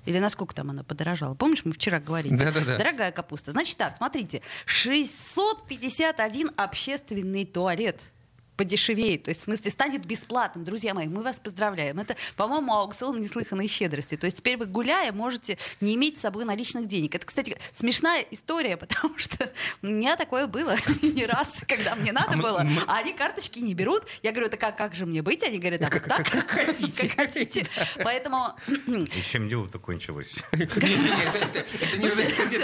Или 0.07 0.19
на 0.19 0.31
сколько 0.31 0.55
там 0.55 0.71
она 0.71 0.83
подорожала? 0.83 1.35
Помнишь, 1.35 1.65
мы 1.65 1.73
вчера 1.73 2.01
говорили? 2.01 2.35
Да, 2.35 2.51
да, 2.51 2.61
да. 2.65 2.79
Дорогая 2.79 3.13
капуста. 3.13 3.53
Значит 3.53 3.77
так, 3.77 3.97
смотрите. 3.97 4.41
651 4.65 6.53
общественный 6.57 7.45
туалет 7.45 8.13
подешевеет, 8.61 9.23
то 9.23 9.31
есть 9.31 9.41
в 9.41 9.45
смысле 9.45 9.71
станет 9.71 10.05
бесплатным. 10.05 10.67
Друзья 10.67 10.93
мои, 10.93 11.09
мы 11.09 11.23
вас 11.23 11.41
поздравляем. 11.41 11.99
Это, 11.99 12.15
по-моему, 12.37 12.75
аукцион 12.75 13.19
неслыханной 13.19 13.69
щедрости. 13.69 14.19
То 14.19 14.27
есть 14.27 14.37
теперь 14.37 14.59
вы, 14.59 14.67
гуляя, 14.67 15.13
можете 15.13 15.57
не 15.81 15.95
иметь 15.95 16.19
с 16.19 16.21
собой 16.21 16.45
наличных 16.45 16.87
денег. 16.87 17.15
Это, 17.15 17.25
кстати, 17.25 17.57
смешная 17.73 18.23
история, 18.31 18.77
потому 18.77 19.17
что 19.17 19.51
у 19.81 19.87
меня 19.87 20.17
такое 20.17 20.47
было 20.47 20.77
не 21.01 21.25
раз, 21.25 21.63
когда 21.67 21.95
мне 21.95 22.13
надо 22.13 22.35
а 22.35 22.37
было, 22.37 22.59
мы, 22.59 22.83
а 22.87 22.99
они 22.99 23.15
карточки 23.15 23.61
не 23.61 23.73
берут. 23.73 24.03
Я 24.23 24.33
говорю, 24.33 24.49
это 24.49 24.59
как, 24.59 24.77
как 24.77 24.95
же 24.95 25.07
мне 25.07 25.23
быть? 25.23 25.43
Они 25.43 25.59
говорят, 25.59 25.81
а 25.81 25.89
вот 25.91 26.05
так. 26.05 26.29
Как 26.29 26.51
хотите. 26.51 27.09
Как 27.09 27.17
хотите. 27.17 27.67
Поэтому... 28.05 28.49
И 28.77 29.23
чем 29.23 29.49
дело-то 29.49 29.79
кончилось? 29.79 30.35
Это 30.53 30.87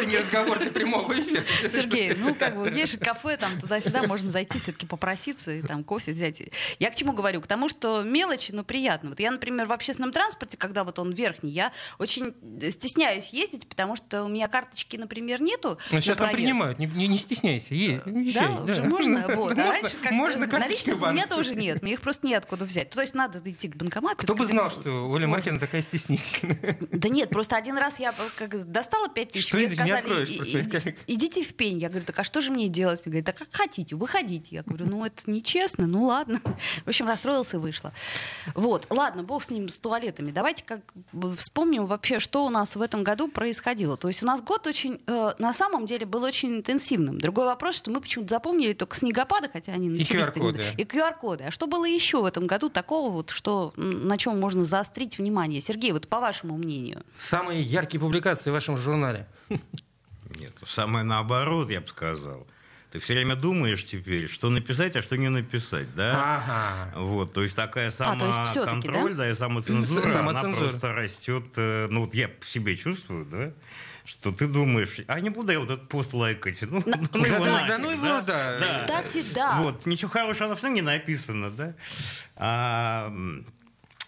не 0.05 0.19
разговор 0.19 0.59
для 0.59 0.71
прямого 0.71 1.19
эфира. 1.19 1.43
Сергей, 1.71 2.13
ну 2.13 2.35
как 2.35 2.55
бы 2.55 2.69
есть 2.69 2.93
же 2.93 2.99
кафе, 2.99 3.39
там 3.39 3.59
туда-сюда 3.59 4.03
можно 4.03 4.31
зайти, 4.31 4.59
все-таки 4.59 4.87
попроситься 4.87 5.53
и 5.53 5.63
там 5.63 5.86
кофе 5.87 6.13
взять. 6.13 6.43
Я 6.79 6.91
к 6.91 6.95
чему 6.95 7.13
говорю? 7.13 7.41
К 7.41 7.47
тому, 7.47 7.69
что 7.69 8.03
мелочи, 8.03 8.53
но 8.53 8.65
приятно. 8.65 9.11
Вот 9.11 9.21
я, 9.21 9.31
например, 9.31 9.67
в 9.67 9.73
общественном 9.73 10.13
транспорте, 10.13 10.59
когда 10.59 10.85
вот 10.85 10.99
он 10.99 11.13
верхний, 11.13 11.51
я 11.51 11.73
очень 11.99 12.35
стесняюсь 12.71 13.31
ездить, 13.31 13.67
потому 13.67 13.97
что 13.97 14.25
у 14.25 14.29
меня 14.29 14.49
карточки, 14.49 14.97
например, 14.97 15.41
нету. 15.41 15.79
Ну, 15.91 16.01
сейчас 16.01 16.19
там 16.19 16.31
принимают, 16.31 16.79
не, 16.79 16.87
не, 16.87 17.09
не 17.09 17.19
стесняйся. 17.19 17.75
Е, 17.75 18.03
да, 18.05 18.49
да, 18.49 18.63
уже 18.63 18.83
можно. 18.83 19.29
Вот. 19.29 19.57
А 19.67 19.71
раньше 19.71 19.97
как 20.01 20.13
можно 20.13 20.47
наличных 20.47 21.03
у 21.03 21.13
меня 21.13 21.27
тоже 21.27 21.55
нет, 21.55 21.83
мне 21.83 21.95
их 21.95 22.01
просто 22.01 22.27
неоткуда 22.27 22.65
взять. 22.65 22.91
То 22.91 23.01
есть 23.01 23.15
надо 23.15 23.39
идти 23.51 23.69
к 23.69 23.77
банкомату. 23.77 24.19
Кто 24.19 24.35
бы 24.35 24.47
знал, 24.47 24.71
что 24.71 25.09
Оля 25.09 25.27
Маркина 25.27 25.59
такая 25.59 25.83
стеснительная. 25.83 26.79
Да 26.97 27.09
нет, 27.09 27.31
просто 27.31 27.57
один 27.57 27.77
раз 27.77 28.01
я 28.01 28.15
как 28.37 28.71
достала 28.71 29.09
5 29.09 29.33
тысяч, 29.33 29.53
мне 29.53 29.69
сказали, 29.69 30.25
идите 31.07 31.43
в 31.43 31.55
пень. 31.55 31.79
Я 31.79 31.89
говорю, 31.89 32.05
так 32.05 32.19
а 32.19 32.25
что 32.25 32.41
же 32.41 32.51
мне 32.51 32.69
делать? 32.69 33.05
Мне 33.05 33.13
говорят, 33.13 33.27
так 33.27 33.39
как 33.39 33.49
хотите, 33.51 33.97
выходите. 33.97 34.57
Я 34.57 34.63
говорю, 34.63 34.87
ну 34.87 35.05
это 35.05 35.31
нечестно, 35.31 35.76
ну 35.79 36.05
ладно. 36.05 36.41
В 36.85 36.89
общем, 36.89 37.07
расстроился 37.07 37.57
и 37.57 37.61
вышла. 37.61 37.93
Вот, 38.55 38.87
ладно, 38.91 39.23
бог 39.23 39.43
с 39.43 39.51
ним, 39.51 39.69
с 39.69 39.79
туалетами. 39.79 40.31
Давайте 40.31 40.65
как 40.65 40.81
вспомним 41.37 41.87
вообще, 41.87 42.21
что 42.21 42.47
у 42.47 42.51
нас 42.51 42.77
в 42.77 42.83
этом 42.83 43.05
году 43.05 43.29
происходило. 43.29 43.97
То 43.97 44.09
есть 44.09 44.23
у 44.23 44.27
нас 44.27 44.43
год 44.43 44.67
очень, 44.67 45.01
э, 45.07 45.33
на 45.39 45.53
самом 45.53 45.87
деле, 45.87 46.07
был 46.07 46.23
очень 46.23 46.57
интенсивным. 46.57 47.19
Другой 47.19 47.47
вопрос, 47.47 47.77
что 47.77 47.91
мы 47.91 48.01
почему-то 48.01 48.31
запомнили 48.31 48.73
только 48.73 48.97
снегопады, 48.97 49.49
хотя 49.53 49.73
они 49.73 49.89
начались... 49.89 50.11
И 50.11 50.15
QR-коды. 50.15 50.65
И 50.77 50.85
QR-коды. 50.85 51.45
А 51.45 51.51
что 51.51 51.67
было 51.67 51.85
еще 51.85 52.23
в 52.23 52.25
этом 52.25 52.47
году 52.47 52.69
такого, 52.69 53.11
вот, 53.11 53.31
что, 53.31 53.73
на 53.77 54.17
чем 54.19 54.39
можно 54.41 54.65
заострить 54.65 55.19
внимание? 55.19 55.61
Сергей, 55.61 55.93
вот 55.93 56.09
по 56.09 56.21
вашему 56.21 56.57
мнению. 56.57 57.03
Самые 57.17 57.63
яркие 57.63 58.01
публикации 58.01 58.51
в 58.51 58.53
вашем 58.53 58.77
журнале? 58.77 59.27
Нет, 59.49 60.53
самое 60.67 61.05
наоборот, 61.05 61.71
я 61.71 61.81
бы 61.81 61.89
сказал. 61.89 62.47
Ты 62.97 63.01
все 63.01 63.13
время 63.13 63.37
думаешь 63.37 63.85
теперь, 63.85 64.27
что 64.27 64.49
написать, 64.49 64.97
а 64.97 65.03
что 65.03 65.19
не 65.19 65.29
написать, 65.29 65.95
да? 65.95 66.39
Ага. 66.39 66.99
Вот, 66.99 67.35
то 67.35 67.43
есть 67.43 67.55
такая 67.55 67.91
самоконтроль, 67.91 69.13
а, 69.13 69.15
да? 69.15 69.15
да, 69.17 69.31
и 69.31 69.35
самоцензура, 69.35 70.07
самоцензура, 70.07 70.49
она 70.49 70.57
просто 70.57 70.95
растет. 70.95 71.45
Э, 71.57 71.89
ну 71.91 72.05
вот 72.05 72.15
я 72.15 72.31
себе 72.43 72.75
чувствую, 72.75 73.27
да? 73.27 73.53
что 74.07 74.33
ты 74.33 74.47
думаешь, 74.47 75.01
а 75.09 75.21
не 75.21 75.29
буду 75.29 75.53
я 75.53 75.61
вот 75.61 75.71
этот 75.71 75.91
пост 75.91 76.15
лайкать. 76.15 76.63
Ну, 76.63 76.83
ну, 76.87 76.95
ну, 77.13 77.25
его 77.25 77.45
нафиг, 77.45 77.69
да, 77.69 77.79
ну 77.79 77.91
его, 77.91 78.07
да. 78.07 78.23
да. 78.23 78.61
Кстати, 78.61 79.25
да. 79.35 79.61
Вот, 79.61 79.85
ничего 79.85 80.11
хорошего 80.11 80.49
на 80.49 80.57
все 80.57 80.69
не 80.69 80.81
написано, 80.81 81.51
да. 81.51 81.75
А, 82.37 83.13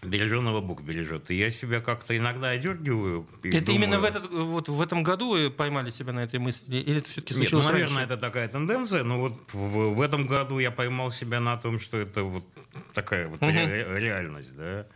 береженого 0.02 0.61
Бог 0.61 0.83
бережет. 0.83 1.31
И 1.31 1.35
я 1.35 1.50
себя 1.50 1.81
как-то 1.81 2.17
иногда 2.17 2.50
одергиваю. 2.50 3.26
Это 3.43 3.61
думаю, 3.61 3.83
именно 3.83 3.99
в, 3.99 4.05
этот, 4.05 4.31
вот, 4.31 4.69
в 4.69 4.81
этом 4.81 5.02
году 5.02 5.31
вы 5.31 5.50
поймали 5.50 5.90
себя 5.90 6.12
на 6.12 6.21
этой 6.21 6.38
мысли? 6.38 6.76
Или 6.76 6.99
это 6.99 7.11
все-таки 7.11 7.35
случилось 7.35 7.64
Нет, 7.64 7.73
ну, 7.73 7.78
наверное, 7.78 7.99
раньше? 7.99 8.14
это 8.14 8.21
такая 8.21 8.49
тенденция, 8.49 9.05
но 9.05 9.19
вот 9.19 9.35
в, 9.52 9.95
в 9.95 10.00
этом 10.00 10.26
году 10.26 10.59
я 10.59 10.71
поймал 10.71 11.11
себя 11.11 11.40
на 11.40 11.57
том, 11.57 11.81
что 11.81 11.97
это 11.97 12.23
вот 12.23 12.45
такая 12.95 13.28
вот 13.28 13.43
угу. 13.43 13.50
ре- 13.50 13.87
реальность, 13.99 14.55
да. 14.57 14.87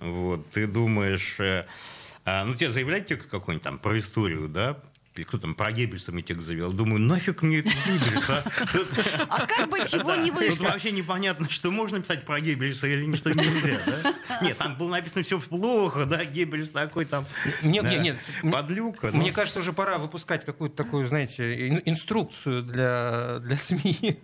Вот, 0.00 0.48
ты 0.50 0.66
думаешь... 0.66 1.36
Э, 1.38 1.64
а, 2.24 2.44
ну, 2.44 2.54
тебе 2.54 2.70
заявляют 2.70 3.06
текст 3.06 3.30
какой-нибудь 3.30 3.62
там 3.62 3.78
про 3.78 3.98
историю, 3.98 4.48
да, 4.48 4.80
кто 5.24 5.38
там 5.38 5.54
про 5.54 5.72
Геббельса 5.72 6.12
мне 6.12 6.22
текст 6.22 6.46
завел. 6.46 6.70
Думаю, 6.70 7.00
нафиг 7.00 7.42
мне 7.42 7.58
это 7.58 7.70
Геббельса? 7.70 8.44
А 9.28 9.46
как 9.46 9.68
бы 9.68 9.78
чего 9.86 10.14
не 10.14 10.30
вышло? 10.30 10.66
Тут 10.66 10.74
вообще 10.74 10.92
непонятно, 10.92 11.48
что 11.48 11.70
можно 11.70 12.00
писать 12.00 12.24
про 12.24 12.40
Геббельса 12.40 12.86
или 12.86 13.16
что 13.16 13.34
нельзя. 13.34 13.80
Нет, 14.42 14.58
там 14.58 14.76
было 14.76 14.90
написано 14.90 15.22
все 15.22 15.40
плохо, 15.40 16.06
да, 16.06 16.24
Геббельс 16.24 16.70
такой 16.70 17.04
там 17.04 17.26
нет, 17.62 17.84
нет, 17.84 18.02
нет. 18.02 18.52
подлюка. 18.52 19.10
Мне 19.12 19.32
кажется, 19.32 19.60
уже 19.60 19.72
пора 19.72 19.98
выпускать 19.98 20.44
какую-то 20.44 20.76
такую, 20.76 21.06
знаете, 21.06 21.82
инструкцию 21.84 22.62
для, 22.62 23.38
для 23.40 23.56
СМИ. 23.56 24.18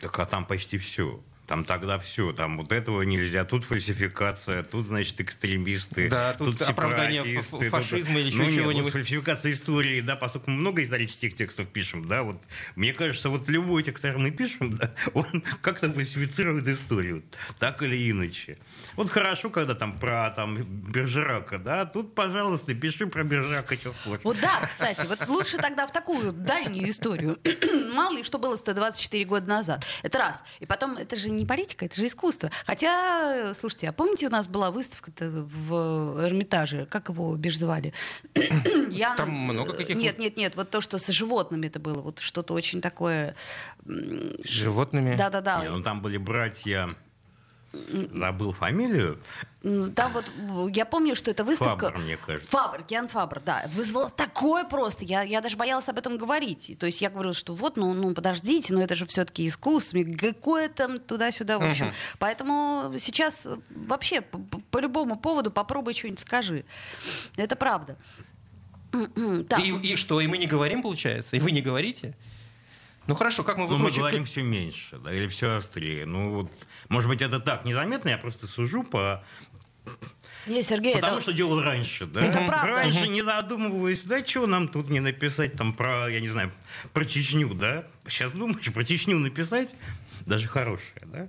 Так 0.00 0.18
а 0.18 0.26
там 0.26 0.44
почти 0.44 0.78
все. 0.78 1.20
Там 1.46 1.64
тогда 1.64 1.98
все, 1.98 2.32
там 2.32 2.56
вот 2.56 2.72
этого 2.72 3.02
нельзя, 3.02 3.44
тут 3.44 3.64
фальсификация, 3.64 4.62
тут, 4.62 4.86
значит, 4.86 5.20
экстремисты, 5.20 6.08
да, 6.08 6.34
тут, 6.34 6.58
тут 6.58 6.68
оправдание 6.68 7.42
фашизма 7.42 8.20
или 8.20 8.26
еще 8.28 8.36
ну, 8.38 8.50
чего-нибудь. 8.50 8.84
Вот 8.84 8.92
фальсификация 8.92 9.52
истории, 9.52 10.00
да, 10.00 10.14
поскольку 10.14 10.50
мы 10.50 10.58
много 10.58 10.84
исторических 10.84 11.36
текстов 11.36 11.66
пишем, 11.66 12.06
да, 12.06 12.22
вот 12.22 12.40
мне 12.76 12.92
кажется, 12.92 13.28
вот 13.28 13.48
любой 13.48 13.82
текст, 13.82 14.02
который 14.04 14.22
мы 14.22 14.30
пишем, 14.30 14.76
да, 14.76 14.92
он 15.14 15.42
как-то 15.60 15.92
фальсифицирует 15.92 16.68
историю, 16.68 17.24
так 17.58 17.82
или 17.82 18.10
иначе. 18.10 18.56
Вот 18.94 19.10
хорошо, 19.10 19.50
когда 19.50 19.74
там 19.74 19.98
про 19.98 20.30
там 20.30 20.62
Бержерака, 20.62 21.58
да, 21.58 21.86
тут, 21.86 22.14
пожалуйста, 22.14 22.74
пиши 22.74 23.06
про 23.08 23.24
Бержерака, 23.24 23.74
что 23.74 23.92
хочешь. 24.04 24.24
Вот 24.24 24.38
да, 24.40 24.60
кстати, 24.64 25.04
вот 25.06 25.28
лучше 25.28 25.56
тогда 25.56 25.86
в 25.88 25.92
такую 25.92 26.32
дальнюю 26.32 26.88
историю. 26.88 27.38
Мало 27.94 28.16
ли, 28.16 28.22
что 28.22 28.38
было 28.38 28.56
124 28.56 29.24
года 29.24 29.48
назад. 29.48 29.84
Это 30.02 30.18
раз. 30.18 30.44
И 30.60 30.66
потом, 30.66 30.96
это 30.96 31.16
же 31.16 31.31
не 31.36 31.46
политика, 31.46 31.84
это 31.84 31.96
же 31.96 32.06
искусство. 32.06 32.50
Хотя, 32.66 33.52
слушайте, 33.54 33.88
а 33.88 33.92
помните, 33.92 34.26
у 34.26 34.30
нас 34.30 34.48
была 34.48 34.70
выставка 34.70 35.10
в 35.20 36.24
Эрмитаже, 36.24 36.86
как 36.86 37.08
его 37.08 37.34
бишь 37.36 37.58
звали? 37.58 37.92
Я... 38.90 39.14
Там 39.14 39.30
много 39.30 39.72
каких 39.74 39.96
Нет, 39.96 40.18
нет, 40.18 40.36
нет, 40.36 40.56
вот 40.56 40.70
то, 40.70 40.80
что 40.80 40.98
с 40.98 41.06
животными 41.08 41.66
это 41.66 41.80
было, 41.80 42.00
вот 42.00 42.18
что-то 42.18 42.54
очень 42.54 42.80
такое... 42.80 43.34
С 43.84 44.48
животными? 44.48 45.16
Да-да-да. 45.16 45.62
Ну, 45.62 45.82
там 45.82 46.02
были 46.02 46.16
братья 46.16 46.94
Забыл 48.12 48.52
фамилию. 48.52 49.18
Там 49.94 50.12
вот, 50.12 50.30
я 50.74 50.84
помню, 50.84 51.14
что 51.14 51.30
эта 51.30 51.44
выставка... 51.44 51.86
Фабр, 51.86 51.98
мне 51.98 52.16
кажется. 52.16 52.50
Фабр, 52.50 52.82
Кен 52.82 53.08
Фабр, 53.08 53.40
да. 53.40 53.64
Вызвала 53.68 54.10
такое 54.10 54.64
просто. 54.64 55.04
Я, 55.04 55.22
я 55.22 55.40
даже 55.40 55.56
боялась 55.56 55.88
об 55.88 55.98
этом 55.98 56.18
говорить. 56.18 56.76
То 56.78 56.86
есть 56.86 57.00
я 57.00 57.10
говорила, 57.10 57.32
что 57.32 57.54
вот, 57.54 57.76
ну, 57.76 57.94
ну 57.94 58.12
подождите, 58.12 58.74
но 58.74 58.82
это 58.82 58.94
же 58.94 59.06
все-таки 59.06 59.46
искусство. 59.46 60.00
Какое 60.18 60.68
там 60.68 60.98
туда-сюда, 60.98 61.58
в 61.58 61.62
общем. 61.62 61.86
Угу. 61.86 61.94
Поэтому 62.18 62.94
сейчас 62.98 63.46
вообще 63.70 64.20
по, 64.20 64.38
по 64.38 64.78
любому 64.78 65.16
поводу 65.16 65.50
попробуй 65.50 65.94
что-нибудь 65.94 66.20
скажи. 66.20 66.64
Это 67.36 67.56
правда. 67.56 67.96
И, 68.92 69.92
и 69.92 69.96
что, 69.96 70.20
и 70.20 70.26
мы 70.26 70.38
не 70.38 70.46
говорим, 70.46 70.82
получается? 70.82 71.36
И 71.36 71.40
вы 71.40 71.52
не 71.52 71.62
говорите? 71.62 72.14
Ну 73.06 73.14
хорошо, 73.14 73.42
как 73.42 73.56
мы 73.56 73.64
Ну, 73.64 73.70
мы 73.72 73.76
выкручиваем? 73.76 74.00
говорим 74.02 74.24
все 74.24 74.42
меньше, 74.42 74.98
да, 74.98 75.12
или 75.12 75.26
все 75.26 75.56
острее. 75.56 76.06
Ну, 76.06 76.32
вот, 76.34 76.52
может 76.88 77.08
быть, 77.08 77.20
это 77.22 77.40
так 77.40 77.64
незаметно, 77.64 78.10
я 78.10 78.18
просто 78.18 78.46
сужу 78.46 78.84
по... 78.84 79.22
Не, 80.46 80.62
Сергей, 80.62 80.94
Потому 80.94 81.14
это... 81.14 81.22
что 81.22 81.32
делал 81.32 81.60
раньше, 81.62 82.06
да? 82.06 82.24
Это 82.24 82.44
правда. 82.46 82.72
Раньше, 82.72 83.06
не 83.06 83.22
задумываясь, 83.22 84.02
да, 84.04 84.24
что 84.24 84.46
нам 84.46 84.66
тут 84.68 84.88
не 84.90 84.98
написать 84.98 85.54
там 85.54 85.72
про, 85.72 86.08
я 86.08 86.20
не 86.20 86.28
знаю, 86.28 86.52
про 86.92 87.04
Чечню, 87.04 87.54
да? 87.54 87.84
Сейчас 88.08 88.32
думаешь, 88.32 88.72
про 88.72 88.84
Чечню 88.84 89.18
написать, 89.18 89.74
даже 90.26 90.48
хорошее, 90.48 91.02
да? 91.06 91.28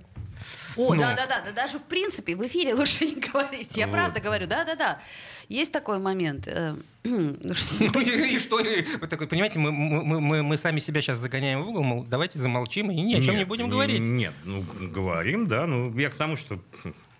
О, 0.76 0.94
Ну. 0.94 1.00
да, 1.00 1.14
да, 1.14 1.26
да, 1.26 1.40
да, 1.46 1.52
даже 1.52 1.78
в 1.78 1.82
принципе 1.84 2.34
в 2.36 2.46
эфире 2.46 2.74
лучше 2.74 3.06
не 3.06 3.14
говорить. 3.20 3.76
Я 3.76 3.86
Вот. 3.86 3.92
правда 3.94 4.20
говорю, 4.20 4.46
да, 4.46 4.64
да, 4.64 4.74
да. 4.74 5.00
Есть 5.48 5.72
такой 5.72 5.98
момент. 5.98 6.46
э, 6.48 6.74
ну 7.04 7.54
что- 7.54 7.74
Ну 7.78 8.00
и, 8.00 8.34
и 8.34 8.38
что? 8.38 8.58
И 8.60 8.82
Вы 9.00 9.06
такой, 9.06 9.26
понимаете, 9.28 9.58
мы, 9.58 9.70
мы, 9.72 10.20
мы, 10.20 10.42
мы 10.42 10.56
сами 10.56 10.80
себя 10.80 11.00
сейчас 11.02 11.18
загоняем 11.18 11.62
в 11.62 11.68
угол, 11.68 11.82
мол, 11.84 12.04
давайте 12.04 12.38
замолчим 12.38 12.90
и 12.90 12.94
ни 12.94 13.14
о 13.14 13.20
чем 13.22 13.34
не 13.34 13.38
Нет, 13.40 13.48
будем 13.48 13.64
н- 13.66 13.70
говорить. 13.70 14.00
Нет, 14.00 14.32
ну, 14.44 14.62
говорим, 14.80 15.46
да. 15.48 15.66
Ну, 15.66 15.96
я 15.98 16.10
к 16.10 16.14
тому, 16.14 16.36
что 16.36 16.58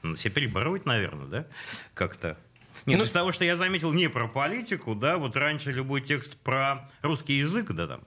надо 0.03 0.19
себя 0.19 0.31
перебороть, 0.33 0.87
наверное, 0.87 1.27
да, 1.27 1.47
как-то. 1.95 2.39
Нет, 2.87 2.99
Ну- 2.99 3.05
из 3.05 3.13
того, 3.13 3.31
что 3.33 3.45
я 3.45 3.57
заметил 3.57 3.93
не 3.93 4.09
про 4.09 4.27
политику, 4.27 4.95
да, 4.95 5.17
вот 5.17 5.37
раньше 5.37 5.71
любой 5.71 6.01
текст 6.01 6.37
про 6.39 6.91
русский 7.03 7.35
язык, 7.35 7.71
да, 7.73 7.87
там, 7.87 8.01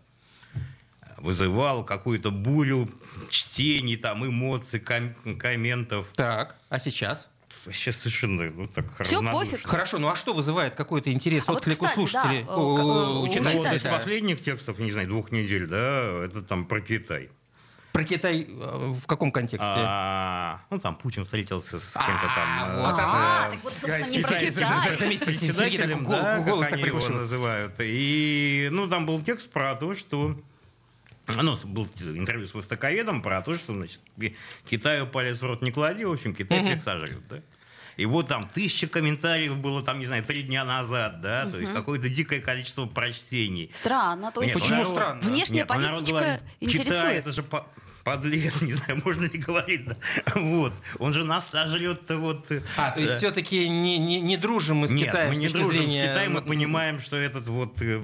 вызывал 1.18 1.84
какую-то 1.84 2.32
бурю 2.32 2.90
чтений, 3.30 3.98
там, 3.98 4.26
эмоций, 4.26 4.80
ком- 4.80 5.14
комментов. 5.38 6.08
Так, 6.16 6.56
а 6.70 6.80
сейчас? 6.80 7.28
Сейчас 7.70 7.98
совершенно, 7.98 8.50
ну, 8.52 8.68
так 8.68 8.86
равнодушно. 8.98 9.32
пофиг. 9.34 9.68
Хорошо, 9.68 9.98
ну 10.00 10.08
а 10.08 10.16
что 10.16 10.32
вызывает 10.34 10.76
какой-то 10.76 11.12
интерес, 11.12 11.44
А 11.48 11.52
вот, 11.52 11.58
отклик 11.60 11.82
у 11.82 11.86
кстати, 11.86 11.96
слушателей, 11.96 12.44
да, 12.44 12.56
у- 12.56 12.78
э, 12.78 12.82
у- 12.82 13.20
у 13.20 13.22
у 13.24 13.28
читателя. 13.28 13.44
Ну, 13.44 13.50
читателей? 13.60 13.78
из 13.78 13.84
да. 13.84 13.98
последних 13.98 14.42
текстов, 14.42 14.80
не 14.80 14.92
знаю, 14.92 15.08
двух 15.10 15.32
недель, 15.32 15.68
да, 15.68 16.24
это 16.24 16.42
там 16.44 16.66
про 16.66 16.80
Китай. 16.80 17.30
Про 17.92 18.04
Китай 18.06 18.44
э, 18.48 18.92
в 18.92 19.06
каком 19.08 19.32
контексте? 19.32 19.68
А, 19.68 20.62
ну, 20.70 20.80
там 20.80 20.96
Путин 20.96 21.26
встретился 21.26 21.80
с 21.80 21.92
кем-то 21.94 22.28
там. 22.36 22.48
А, 22.48 22.68
э, 22.70 22.82
вот 22.82 22.96
А, 23.00 23.48
э, 23.48 23.52
так 23.56 23.64
вот, 23.64 23.74
собственно, 23.74 24.06
не 24.08 24.22
про 24.22 24.30
Китай. 24.40 25.18
председателем, 25.18 26.06
да, 26.06 26.40
голос 26.42 26.68
как 26.68 26.74
они 26.76 26.84
его 26.84 27.00
называют. 27.10 27.74
И, 27.80 28.70
ну, 28.72 28.88
там 28.88 29.06
был 29.08 29.22
текст 29.22 29.50
про 29.52 29.76
то, 29.76 29.94
что... 29.96 30.40
Ну, 31.28 31.58
был 31.66 31.88
интервью 32.02 32.48
с 32.48 32.54
востоковедом 32.54 33.22
про 33.22 33.42
то, 33.42 33.56
что, 33.56 33.74
значит, 33.74 34.00
Китаю 34.70 35.08
палец 35.08 35.42
в 35.42 35.46
рот 35.46 35.62
не 35.62 35.72
клади, 35.72 36.06
в 36.06 36.12
общем, 36.12 36.34
Китай 36.34 36.64
всех 36.64 36.82
сожрет, 36.82 37.28
да? 37.28 37.42
И 37.98 38.06
вот 38.06 38.28
там 38.28 38.48
тысяча 38.48 38.88
комментариев 38.88 39.58
было, 39.58 39.82
там, 39.82 39.98
не 40.00 40.06
знаю, 40.06 40.24
три 40.24 40.44
дня 40.44 40.64
назад, 40.64 41.20
да, 41.20 41.48
то 41.50 41.58
есть 41.60 41.74
какое-то 41.74 42.08
дикое 42.10 42.40
количество 42.42 42.86
прочтений. 42.86 43.72
Странно, 43.74 44.32
то 44.32 44.42
есть 44.44 44.54
Нет, 44.54 44.64
Почему 44.64 44.82
народ- 44.84 44.94
странно? 44.96 45.22
внешняя 45.22 45.56
Нет, 45.62 45.70
ну, 45.70 45.76
народ 45.76 45.92
политичка 46.00 46.14
говорит, 46.20 46.42
Китай, 46.60 46.70
интересует. 46.70 47.20
это 47.22 47.34
же 47.34 47.42
по- 47.44 47.68
подлец, 48.04 48.62
не 48.62 48.74
знаю, 48.74 49.02
можно 49.04 49.26
ли 49.26 49.40
говорить, 49.40 49.86
да. 49.86 49.98
Вот, 50.36 50.74
он 51.00 51.12
же 51.14 51.26
нас 51.26 51.50
сожрет-то 51.50 52.18
вот... 52.20 52.52
э, 52.52 52.62
А, 52.78 52.92
то 52.92 53.00
есть 53.00 53.14
да. 53.14 53.18
все-таки 53.18 53.68
не, 53.68 53.98
не, 53.98 54.22
не 54.22 54.38
дружим 54.38 54.78
мы 54.78 54.88
с 54.90 54.92
Нет, 54.92 55.08
Китаем 55.08 55.30
мы 55.32 55.36
не 55.36 55.48
дружим 55.50 55.72
зрения... 55.72 56.06
с 56.06 56.10
Китаем, 56.10 56.34
мы 56.34 56.42
ну, 56.42 56.48
понимаем, 56.48 57.00
что 57.00 57.16
этот 57.18 57.48
вот 57.48 57.82
э, 57.82 58.00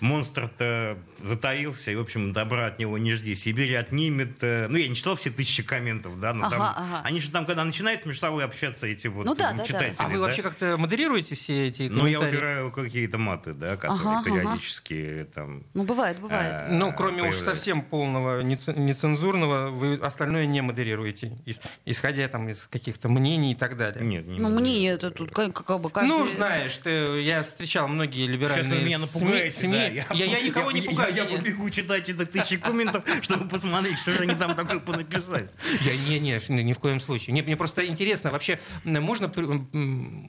монстр-то 0.00 0.96
затаился, 1.22 1.90
и, 1.90 1.94
в 1.96 2.00
общем, 2.00 2.32
добра 2.32 2.66
от 2.66 2.78
него 2.78 2.98
не 2.98 3.12
жди. 3.12 3.34
Сибирь 3.34 3.76
отнимет... 3.76 4.38
э, 4.42 4.66
ну, 4.68 4.76
я 4.76 4.88
не 4.88 4.94
читал 4.94 5.16
все 5.16 5.30
тысячи 5.30 5.62
комментов, 5.62 6.18
да, 6.20 6.32
но 6.34 6.46
Ага, 6.46 6.56
там... 6.56 6.62
ага. 6.76 7.02
Они 7.04 7.20
же 7.20 7.30
там, 7.30 7.46
когда 7.46 7.64
начинают 7.64 8.06
между 8.06 8.20
собой 8.20 8.44
общаться, 8.44 8.86
эти 8.86 9.06
вот 9.06 9.26
Ну 9.26 9.34
да, 9.34 9.50
э, 9.50 9.52
да, 9.52 9.58
да. 9.58 9.64
читатели, 9.64 9.94
А 9.98 10.08
вы 10.08 10.14
да, 10.14 10.20
вообще 10.20 10.42
как-то 10.42 10.76
модерируете 10.78 11.34
все 11.34 11.68
эти 11.68 11.82
Ну, 11.92 12.06
я 12.06 12.18
комментарии? 12.18 12.36
убираю 12.36 12.72
какие-то 12.72 13.18
маты, 13.18 13.52
да, 13.54 13.76
которые 13.76 14.00
Ага, 14.00 14.18
ага. 14.20 14.24
периодически 14.30 15.26
там... 15.34 15.64
Ну, 15.74 15.84
бывает, 15.84 16.20
бывает. 16.20 16.54
э, 16.68 16.72
Ну, 16.72 16.92
кроме 16.92 17.22
уж 17.22 17.34
появляются. 17.34 17.44
совсем 17.44 17.82
полного 17.82 18.42
неце- 18.42 18.78
нецензурного, 18.78 19.70
вы 19.70 19.94
остальное 19.96 20.46
не 20.46 20.60
модерируете, 20.62 21.38
ис- 21.46 21.60
исходя 21.84 22.28
там 22.28 22.48
из 22.48 22.66
каких-то 22.66 23.08
мнений 23.08 23.52
и 23.52 23.54
так 23.54 23.76
далее. 23.76 24.04
Нет, 24.04 24.26
не 24.26 24.38
Ну, 24.38 24.48
мнение 24.48 24.92
это 24.92 25.10
тут 25.10 25.32
как, 25.32 25.52
как 25.64 25.80
бы 25.80 25.90
каждый... 25.90 26.08
Ну, 26.08 26.28
знаешь, 26.28 26.76
ты, 26.78 27.20
я 27.20 27.42
встречал 27.42 27.88
многие 27.88 28.26
либеральные 28.26 28.64
Сейчас 28.64 28.78
вы 28.78 28.84
меня 28.84 28.98
СМИ. 28.98 29.06
напугаете, 29.20 29.58
СМИ. 29.60 29.72
да. 29.72 30.14
Я, 30.14 30.24
я 30.24 30.40
никого 30.46 30.70
не 30.72 30.80
я- 30.80 30.90
пугаю. 30.90 31.09
Я, 31.14 31.24
побегу 31.24 31.70
читать 31.70 32.08
это 32.08 32.26
тысячи 32.26 32.56
комментов, 32.56 33.04
чтобы 33.22 33.48
посмотреть, 33.48 33.98
что 33.98 34.12
же 34.12 34.20
они 34.20 34.34
там 34.34 34.54
такое 34.54 34.78
понаписали. 34.78 35.48
Я 35.82 35.96
не, 35.96 36.18
не, 36.18 36.62
ни 36.62 36.72
в 36.72 36.78
коем 36.78 37.00
случае. 37.00 37.32
Мне, 37.32 37.42
мне 37.42 37.56
просто 37.56 37.86
интересно, 37.86 38.30
вообще 38.30 38.60
можно 38.84 39.32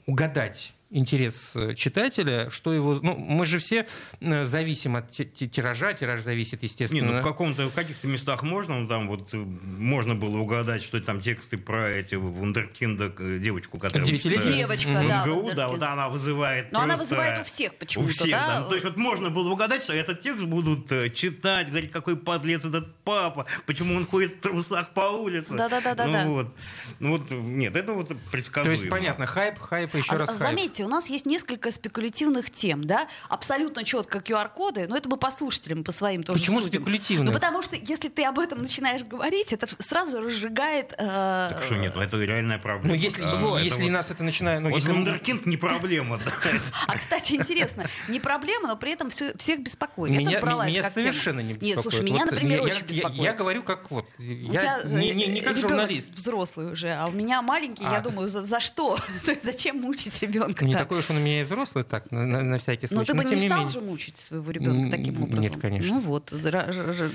угадать 0.06 0.74
интерес 0.92 1.52
э, 1.56 1.74
читателя, 1.74 2.50
что 2.50 2.72
его... 2.72 2.98
Ну, 3.02 3.16
мы 3.16 3.46
же 3.46 3.58
все 3.58 3.86
э, 4.20 4.44
зависим 4.44 4.96
от 4.96 5.10
ти- 5.10 5.24
ти- 5.24 5.48
тиража, 5.48 5.94
тираж 5.94 6.22
зависит, 6.22 6.62
Не, 6.62 6.68
естественно. 6.68 7.12
ну 7.14 7.20
в 7.20 7.22
каком-то, 7.22 7.68
в 7.68 7.72
каких-то 7.74 8.06
местах 8.06 8.42
можно, 8.42 8.78
ну, 8.80 8.86
там 8.88 9.08
вот 9.08 9.30
э, 9.32 9.36
можно 9.36 10.14
было 10.14 10.36
угадать, 10.38 10.82
что 10.82 11.00
там 11.00 11.20
тексты 11.20 11.56
про 11.56 11.88
эти 11.90 12.14
вундеркинда, 12.14 13.08
девочку, 13.38 13.78
которая 13.78 14.06
Девятилетняя? 14.06 14.54
Девочка, 14.58 14.88
в 14.90 15.08
да, 15.08 15.26
МГУ, 15.26 15.50
да, 15.54 15.68
вот 15.68 15.82
она 15.82 16.08
вызывает 16.08 16.70
Но 16.72 16.80
она 16.80 16.96
вызывает 16.96 17.40
у 17.40 17.44
всех 17.44 17.74
почему-то, 17.76 18.10
У 18.10 18.12
всех, 18.12 18.30
да? 18.30 18.46
да. 18.46 18.60
Ну, 18.60 18.68
То 18.68 18.74
есть 18.74 18.84
вот 18.84 18.96
можно 18.96 19.30
было 19.30 19.50
угадать, 19.50 19.82
что 19.82 19.94
этот 19.94 20.20
текст 20.20 20.44
будут 20.44 20.88
читать, 21.14 21.68
говорить, 21.70 21.90
какой 21.90 22.16
подлец 22.16 22.64
этот 22.64 22.94
папа, 23.04 23.46
почему 23.66 23.96
он 23.96 24.06
ходит 24.06 24.34
в 24.36 24.40
трусах 24.40 24.90
по 24.90 25.00
улице. 25.00 25.54
Да-да-да-да-да. 25.56 26.24
Ну 26.24 26.32
вот, 26.34 26.54
ну 27.00 27.10
вот, 27.18 27.30
нет, 27.30 27.74
это 27.76 27.92
вот 27.92 28.08
То 28.08 28.16
предсказуемо. 28.30 28.76
есть, 28.76 28.90
понятно, 28.90 29.26
хайп, 29.26 29.58
хайп 29.58 29.94
еще 29.94 30.12
А- 30.12 30.18
раз 30.18 30.28
а 30.28 30.32
хайп. 30.34 30.38
заметьте, 30.40 30.81
у 30.84 30.88
нас 30.88 31.06
есть 31.08 31.26
несколько 31.26 31.70
спекулятивных 31.70 32.50
тем, 32.50 32.84
да, 32.84 33.06
абсолютно 33.28 33.84
четко 33.84 34.18
QR-коды, 34.18 34.86
но 34.88 34.96
это 34.96 35.08
мы 35.08 35.16
по 35.16 35.30
слушателям, 35.30 35.84
по 35.84 35.92
своим 35.92 36.22
тоже 36.22 36.40
Почему 36.40 36.60
судим. 36.60 36.80
спекулятивных? 36.80 37.26
Ну, 37.26 37.32
потому 37.32 37.62
что 37.62 37.76
если 37.76 38.08
ты 38.08 38.24
об 38.24 38.38
этом 38.38 38.62
начинаешь 38.62 39.02
говорить, 39.04 39.52
это 39.52 39.66
сразу 39.80 40.20
разжигает... 40.20 40.92
э, 40.98 41.48
Так 41.52 41.62
что 41.64 41.76
нет, 41.76 41.92
ну 41.94 42.02
это 42.02 42.16
реальная 42.18 42.58
проблема. 42.58 42.88
Ну, 42.88 42.94
если, 42.94 43.22
да. 43.22 43.34
вот, 43.36 43.60
если 43.60 43.82
вот- 43.84 43.90
нас 43.92 44.10
это 44.10 44.22
начинает... 44.24 44.60
Ну, 44.60 44.70
Вот 44.70 44.76
если... 44.76 44.92
вундеркинд 44.92 45.46
не 45.46 45.56
проблема, 45.56 46.18
да. 46.24 46.32
А, 46.88 46.96
кстати, 46.98 47.32
интересно, 47.34 47.88
не 48.08 48.20
проблема, 48.20 48.68
но 48.68 48.76
при 48.76 48.92
этом 48.92 49.10
всех 49.10 49.60
беспокоит. 49.60 50.16
Меня, 50.16 50.40
брала 50.40 50.66
тему. 50.66 50.88
совершенно 50.92 51.40
не 51.40 51.54
беспокоит. 51.54 51.62
Нет, 51.76 51.80
слушай, 51.80 52.04
меня, 52.04 52.22
Вот 52.24 52.30
например, 52.32 52.58
я- 52.58 52.64
очень 52.64 52.76
я, 52.78 52.82
беспокоит. 52.82 53.20
Я, 53.22 53.32
говорю 53.32 53.62
как 53.62 53.90
вот. 53.90 54.06
У 54.18 54.22
Я 54.22 54.60
тебя 54.60 54.82
не, 54.84 55.10
не, 55.12 55.26
не 55.26 55.40
как 55.40 55.56
журналист. 55.56 56.08
взрослый 56.14 56.72
уже, 56.72 56.92
а 56.92 57.06
у 57.06 57.12
меня 57.12 57.42
маленький, 57.42 57.84
я 57.84 57.98
А. 57.98 58.00
думаю, 58.00 58.28
за, 58.28 58.42
за 58.42 58.60
что? 58.60 58.96
Зачем 59.42 59.80
мучить 59.80 60.20
ребенка? 60.22 60.64
Не 60.72 60.78
такой 60.78 60.98
уж 60.98 61.10
он 61.10 61.16
у 61.16 61.20
меня 61.20 61.40
и 61.40 61.44
взрослый, 61.44 61.84
так, 61.84 62.10
на, 62.10 62.24
на- 62.26 62.42
на 62.42 62.58
всякий 62.58 62.86
случай. 62.86 63.00
Но 63.00 63.04
ты 63.04 63.14
бы 63.14 63.24
тем 63.28 63.38
не 63.38 63.48
стал 63.48 63.58
менее. 63.60 63.72
же 63.72 63.80
мучить 63.80 64.16
своего 64.18 64.50
ребенка 64.50 64.90
таким 64.90 65.14
нет, 65.20 65.22
образом. 65.28 65.60
конечно. 65.60 65.94
Ну 65.94 66.00
вот, 66.00 66.26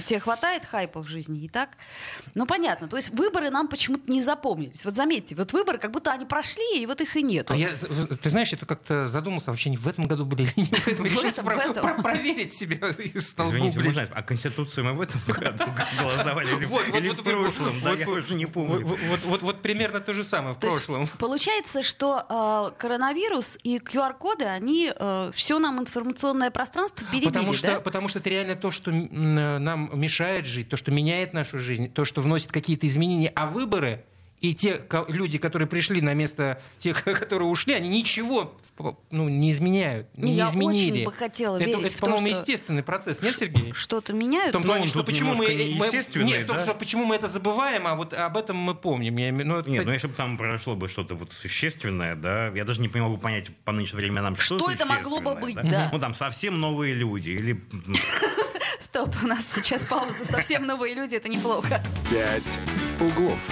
тебе 0.06 0.20
хватает 0.20 0.66
хайпа 0.66 1.02
в 1.02 1.08
жизни 1.08 1.46
и 1.46 1.48
так. 1.50 1.70
Ну 2.36 2.46
понятно, 2.46 2.88
то 2.88 2.96
есть 2.98 3.10
выборы 3.12 3.50
нам 3.50 3.68
почему-то 3.68 4.12
не 4.12 4.22
запомнились. 4.22 4.84
Вот 4.86 4.96
заметьте, 4.96 5.36
вот 5.36 5.54
выборы, 5.54 5.78
как 5.78 5.92
будто 5.92 6.12
они 6.12 6.26
прошли, 6.26 6.82
и 6.82 6.86
вот 6.86 7.02
их 7.02 7.16
и 7.16 7.22
нет. 7.24 7.50
А 7.52 7.56
я, 7.56 7.70
ты 7.70 8.30
знаешь, 8.30 8.50
я 8.52 8.58
тут 8.58 8.70
как-то 8.70 9.08
задумался, 9.08 9.52
вообще 9.52 9.70
не 9.70 9.78
в 9.78 9.88
этом 9.88 10.08
году 10.08 10.26
были 10.26 10.44
или 10.44 10.54
не 10.58 10.64
в 10.66 10.88
этом. 10.88 11.06
Решил 11.06 12.02
проверить 12.02 12.54
себя 12.54 12.88
и 12.90 13.20
стал 13.20 13.50
Извините, 13.50 13.80
можно, 13.80 14.08
а 14.14 14.24
Конституцию 14.24 14.86
мы 14.86 14.94
в 14.94 15.02
этом 15.02 15.22
году 15.28 15.64
голосовали 16.00 16.56
или, 16.58 16.66
Вот, 16.66 16.88
вот, 16.88 16.98
или 17.00 17.10
вот, 17.10 17.20
в 17.20 17.24
прошлом? 17.24 17.82
да, 17.82 17.94
я 17.94 18.08
уже 18.10 18.34
не 18.34 18.46
помню. 18.46 18.86
вот, 19.26 19.62
примерно 19.62 20.00
то 20.00 20.14
же 20.14 20.24
самое 20.24 20.54
в 20.56 20.60
прошлом. 20.60 21.08
получается, 21.20 21.84
что 21.84 22.72
э, 22.74 22.80
коронавирус 23.48 23.58
и 23.64 23.78
QR-коды, 23.78 24.46
они 24.46 24.92
все 25.32 25.60
нам 25.60 25.80
информационное 25.80 26.52
пространство 26.52 27.08
перебили, 27.08 27.30
Потому 27.30 27.54
что, 27.54 27.68
да? 27.68 27.80
потому 27.80 28.08
что 28.08 28.20
это 28.20 28.30
реально 28.30 28.56
то, 28.56 28.72
что 28.72 28.92
э, 28.92 28.94
нам 28.94 29.90
мешает 29.94 30.46
жить, 30.46 30.70
то, 30.70 30.78
что 30.78 30.92
меняет 30.92 31.34
нашу 31.34 31.60
жизнь, 31.60 31.90
то, 31.92 32.06
что 32.06 32.22
вносит 32.22 32.52
какие-то 32.52 32.88
изменения. 32.88 33.32
А 33.36 33.46
выборы 33.46 34.04
и 34.40 34.54
те 34.54 34.84
люди, 35.08 35.38
которые 35.40 35.68
пришли 35.68 36.00
на 36.02 36.14
место 36.14 36.62
тех, 36.80 37.04
которые 37.04 37.50
ушли, 37.50 37.74
они 37.74 37.90
ничего 37.90 38.56
ну, 39.10 39.28
не 39.28 39.52
изменяют, 39.52 40.08
Не, 40.16 40.36
я 40.36 40.50
изменили. 40.50 40.92
очень 41.00 41.06
бы 41.06 41.12
хотела 41.14 41.56
это, 41.56 41.66
верить 41.66 41.86
это, 41.86 41.98
в 41.98 42.00
по-моему, 42.00 42.28
что- 42.30 42.40
естественный 42.40 42.84
процесс, 42.84 43.22
нет, 43.24 43.36
Сергей? 43.36 43.74
Что-то 43.74 44.14
меняют? 44.14 44.50
В 44.50 44.52
том 44.54 44.62
Ну, 44.62 44.68
плане, 44.68 44.84
он 44.84 44.88
что 44.90 45.04
почему 45.04 45.34
мы, 45.34 45.46
немножко 45.48 45.98
мы- 46.20 46.24
нет, 46.24 46.44
в 46.44 46.48
том, 46.48 46.58
да? 46.58 46.64
что 46.64 46.74
почему 46.76 47.06
мы 47.06 47.16
это 47.16 47.28
забываем, 47.28 47.88
а 47.88 47.96
вот 47.96 48.14
об 48.14 48.38
этом 48.38 48.58
мы 48.58 48.76
помним. 48.76 49.18
Я, 49.18 49.32
ну, 49.32 49.58
это, 49.58 49.70
Нет, 49.70 49.80
ну 49.80 49.84
кстати, 49.86 49.94
если 49.96 50.08
бы 50.08 50.14
там 50.14 50.38
произошло 50.38 50.76
бы 50.76 50.88
что-то 50.88 51.16
вот 51.16 51.34
существенное, 51.34 52.16
да, 52.16 52.50
я 52.50 52.64
даже 52.66 52.82
не 52.82 52.88
могу 52.90 53.18
понять 53.18 53.50
по 53.66 53.72
нынешним 53.72 53.98
временам, 53.98 54.36
что, 54.36 54.60
Что 54.60 54.72
это 54.72 54.86
могло 54.86 55.20
бы 55.20 55.34
быть, 55.36 55.56
да. 55.56 55.90
Ну 55.92 56.00
там 56.00 56.14
совсем 56.14 56.60
новые 56.60 56.94
люди 56.94 57.32
или 57.32 57.60
Стоп, 58.80 59.16
у 59.24 59.28
нас 59.28 59.52
сейчас 59.52 59.86
пауза. 59.86 60.24
Совсем 60.24 60.66
новые 60.66 60.94
люди, 60.94 61.16
это 61.16 61.30
неплохо. 61.30 61.82
«Пять 62.10 62.60
углов». 63.00 63.52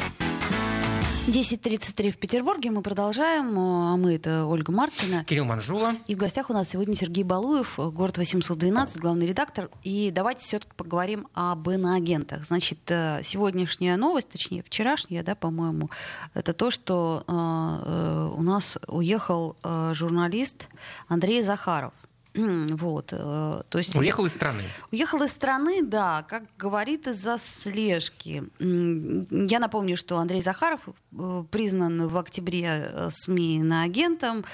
10.33 1.27 2.09
в 2.09 2.17
Петербурге. 2.17 2.71
Мы 2.71 2.81
продолжаем. 2.81 3.57
А 3.59 3.95
мы 3.95 4.15
это 4.15 4.45
Ольга 4.45 4.71
Маркина. 4.71 5.23
Кирилл 5.25 5.45
Манжула. 5.45 5.93
И 6.07 6.15
в 6.15 6.17
гостях 6.17 6.49
у 6.49 6.53
нас 6.53 6.69
сегодня 6.69 6.95
Сергей 6.95 7.23
Балуев, 7.23 7.77
город 7.77 8.17
812, 8.17 8.97
главный 8.97 9.27
редактор. 9.27 9.69
И 9.83 10.09
давайте 10.09 10.41
все-таки 10.41 10.71
поговорим 10.75 11.27
об 11.35 11.69
иноагентах. 11.69 12.43
Значит, 12.45 12.79
э, 12.89 13.21
сегодняшняя 13.23 13.97
новость, 13.97 14.29
точнее, 14.29 14.63
вчерашняя, 14.63 15.21
да, 15.21 15.35
по-моему, 15.35 15.91
это 16.33 16.53
то, 16.53 16.71
что 16.71 17.23
э, 17.27 17.31
э 17.31 18.31
у 18.31 18.41
нас 18.41 18.79
уехал 18.87 19.55
журналист 19.93 20.67
Андрей 21.07 21.43
Захаров. 21.43 21.93
Вот, 22.33 23.09
э, 23.11 23.61
то 23.67 23.77
есть 23.77 23.95
уехал 23.95 24.25
из 24.25 24.31
страны. 24.31 24.63
Уехал 24.91 25.21
из 25.23 25.31
страны, 25.31 25.83
да, 25.83 26.23
как 26.27 26.43
говорит 26.57 27.07
из-за 27.07 27.37
слежки. 27.37 28.43
Я 28.59 29.59
напомню, 29.59 29.97
что 29.97 30.17
Андрей 30.17 30.41
Захаров 30.41 30.81
э, 30.87 31.43
признан 31.51 32.07
в 32.07 32.17
октябре 32.17 32.89
э, 32.93 33.09
СМИ 33.11 33.63
на 33.63 33.83
агентом, 33.83 34.45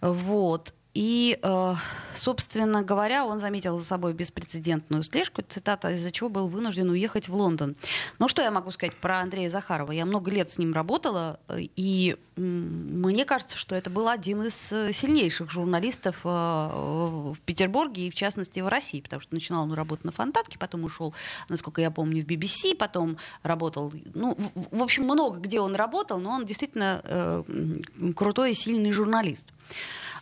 вот. 0.00 0.74
И, 0.92 1.38
э, 1.40 1.74
собственно 2.16 2.82
говоря, 2.82 3.24
он 3.24 3.38
заметил 3.38 3.78
за 3.78 3.84
собой 3.84 4.12
беспрецедентную 4.12 5.04
слежку, 5.04 5.42
цитата, 5.48 5.90
из-за 5.92 6.10
чего 6.10 6.28
был 6.28 6.48
вынужден 6.48 6.90
уехать 6.90 7.28
в 7.28 7.36
Лондон. 7.36 7.76
Ну, 8.18 8.26
что 8.26 8.42
я 8.42 8.50
могу 8.50 8.72
сказать 8.72 8.96
про 8.96 9.20
Андрея 9.20 9.48
Захарова? 9.50 9.92
Я 9.92 10.04
много 10.04 10.32
лет 10.32 10.50
с 10.50 10.58
ним 10.58 10.72
работала, 10.72 11.38
и 11.76 12.16
мне 12.36 13.24
кажется, 13.24 13.56
что 13.56 13.76
это 13.76 13.88
был 13.88 14.08
один 14.08 14.42
из 14.42 14.72
э, 14.72 14.92
сильнейших 14.92 15.50
журналистов 15.50 16.20
э, 16.24 16.28
в 16.28 17.36
Петербурге 17.44 18.08
и, 18.08 18.10
в 18.10 18.14
частности, 18.14 18.58
в 18.58 18.66
России, 18.66 19.00
потому 19.00 19.20
что 19.20 19.32
начинал 19.34 19.64
он 19.64 19.72
работать 19.74 20.04
на 20.04 20.12
Фонтанке, 20.12 20.58
потом 20.58 20.84
ушел, 20.84 21.14
насколько 21.48 21.80
я 21.80 21.92
помню, 21.92 22.24
в 22.24 22.26
BBC, 22.26 22.74
потом 22.76 23.16
работал, 23.44 23.92
ну, 24.14 24.36
в 24.54 24.82
общем, 24.82 25.04
много 25.04 25.38
где 25.38 25.60
он 25.60 25.76
работал, 25.76 26.18
но 26.18 26.30
он 26.30 26.46
действительно 26.46 27.44
крутой 28.16 28.52
и 28.52 28.54
сильный 28.54 28.90
журналист. 28.90 29.48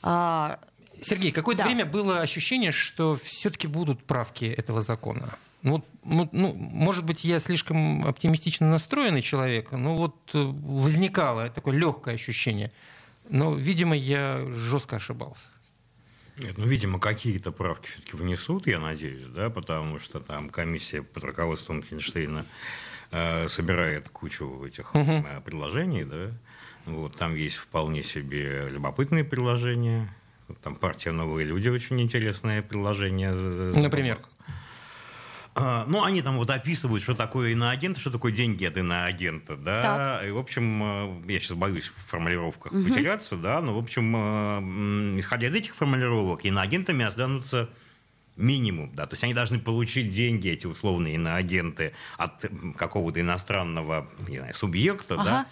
А, 0.03 0.59
Сергей, 1.01 1.33
какое-то 1.33 1.63
да. 1.63 1.69
время 1.69 1.87
было 1.87 2.21
ощущение, 2.21 2.73
что 2.73 3.15
все-таки 3.17 3.67
будут 3.67 4.05
правки 4.05 4.45
этого 4.45 4.81
закона. 4.81 5.37
Ну, 5.63 5.85
ну, 6.05 6.29
ну, 6.33 6.55
может 6.55 7.05
быть, 7.05 7.25
я 7.25 7.41
слишком 7.41 8.07
оптимистично 8.07 8.71
настроенный 8.71 9.23
человек, 9.23 9.73
но 9.73 9.97
вот 9.97 10.15
э, 10.35 10.39
возникало 10.39 11.51
такое 11.51 11.75
легкое 11.75 12.15
ощущение. 12.15 12.71
Но, 13.29 13.55
видимо, 13.55 13.97
я 13.97 14.45
жестко 14.53 14.97
ошибался. 14.97 15.49
Нет, 16.37 16.57
ну, 16.57 16.67
видимо, 16.67 17.01
какие-то 17.01 17.51
правки 17.51 17.89
все-таки 17.89 18.17
внесут, 18.17 18.69
я 18.69 18.79
надеюсь, 18.79 19.27
да, 19.27 19.51
потому 19.51 19.99
что 19.99 20.21
там 20.21 20.49
комиссия 20.51 21.03
под 21.03 21.25
руководством 21.25 21.83
Хинштейна 21.83 22.47
э, 23.11 23.49
собирает 23.49 24.09
кучу 24.09 24.65
этих 24.65 24.95
угу. 24.95 25.11
э, 25.11 25.41
предложений, 25.45 26.05
да, 26.05 26.31
вот, 26.95 27.17
там 27.17 27.35
есть 27.35 27.57
вполне 27.57 28.03
себе 28.03 28.69
любопытные 28.71 29.25
приложения. 29.25 30.15
Там 30.63 30.77
партия 30.77 31.13
«Новые 31.13 31.47
люди» 31.47 31.69
очень 31.69 32.01
интересное 32.01 32.63
приложение. 32.63 33.33
Например? 33.33 34.19
А, 35.61 35.85
ну, 35.89 36.05
они 36.05 36.23
там 36.23 36.37
вот 36.37 36.51
описывают, 36.51 37.03
что 37.03 37.15
такое 37.15 37.51
иноагент, 37.51 37.99
что 37.99 38.11
такое 38.11 38.31
деньги 38.31 38.65
от 38.65 38.77
иноагента, 38.77 39.57
да. 39.57 39.83
Так. 39.83 40.27
И, 40.29 40.31
в 40.31 40.39
общем, 40.39 40.83
э, 41.27 41.33
я 41.33 41.41
сейчас 41.41 41.57
боюсь 41.57 41.89
в 41.89 42.11
формулировках 42.11 42.73
угу. 42.73 42.85
потеряться, 42.85 43.35
да, 43.35 43.61
но, 43.61 43.75
в 43.75 43.79
общем, 43.79 44.15
э, 44.17 45.19
исходя 45.19 45.49
из 45.49 45.55
этих 45.55 45.75
формулировок, 45.75 46.45
иноагентами 46.45 47.05
останутся 47.05 47.69
минимум, 48.37 48.95
да, 48.95 49.07
то 49.07 49.15
есть 49.15 49.25
они 49.25 49.35
должны 49.35 49.59
получить 49.59 50.13
деньги, 50.13 50.49
эти 50.49 50.67
условные 50.67 51.17
иноагенты, 51.17 51.93
от 52.17 52.45
какого-то 52.77 53.21
иностранного, 53.21 54.09
не 54.29 54.39
знаю, 54.39 54.55
субъекта, 54.55 55.15
ага. 55.15 55.25
да, 55.25 55.47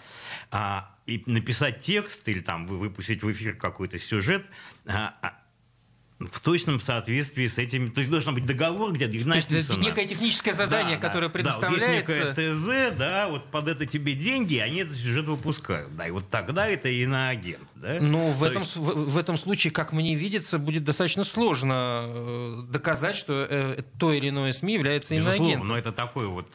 а, 0.51 0.96
и 1.07 1.23
написать 1.25 1.81
текст 1.81 2.27
или 2.27 2.41
там 2.41 2.67
выпустить 2.67 3.23
в 3.23 3.31
эфир 3.31 3.55
какой-то 3.55 3.97
сюжет, 3.97 4.45
а, 4.85 5.13
а, 5.21 5.33
в 6.19 6.39
точном 6.41 6.79
соответствии 6.79 7.47
с 7.47 7.57
этим. 7.57 7.91
То 7.91 7.99
есть 7.99 8.09
должен 8.11 8.33
быть 8.33 8.45
договор, 8.45 8.91
где 8.91 9.05
написано. 9.05 9.33
То 9.33 9.55
есть 9.55 9.69
это 9.69 9.79
некое 9.79 10.05
техническое 10.07 10.53
задание, 10.53 10.97
да, 10.97 11.07
которое 11.07 11.27
да, 11.27 11.33
предоставляется. 11.33 11.79
Да, 11.79 11.93
вот 11.93 12.37
есть 12.37 12.67
некое 12.67 12.91
ТЗ, 12.91 12.97
да, 12.97 13.29
вот 13.29 13.45
под 13.51 13.69
это 13.69 13.85
тебе 13.85 14.13
деньги, 14.13 14.57
они 14.57 14.79
этот 14.79 14.97
сюжет 14.97 15.25
выпускают. 15.25 15.95
Да, 15.95 16.07
и 16.07 16.11
вот 16.11 16.27
тогда 16.29 16.67
это 16.67 16.89
иноагент. 16.89 17.67
Да? 17.75 17.97
Ну, 18.01 18.31
в 18.31 18.43
этом, 18.43 18.63
есть... 18.63 18.75
в, 18.75 19.11
в 19.11 19.17
этом 19.17 19.37
случае, 19.37 19.71
как 19.71 19.93
мне 19.93 20.15
видится, 20.15 20.57
будет 20.57 20.83
достаточно 20.83 21.23
сложно 21.23 22.03
э, 22.05 22.61
доказать, 22.69 23.15
что 23.15 23.47
э, 23.49 23.83
то 23.99 24.11
или 24.11 24.29
иное 24.29 24.51
СМИ 24.53 24.73
является 24.73 25.15
иноагентом. 25.15 25.67
но 25.67 25.77
это 25.77 25.91
такой 25.91 26.27
вот 26.27 26.47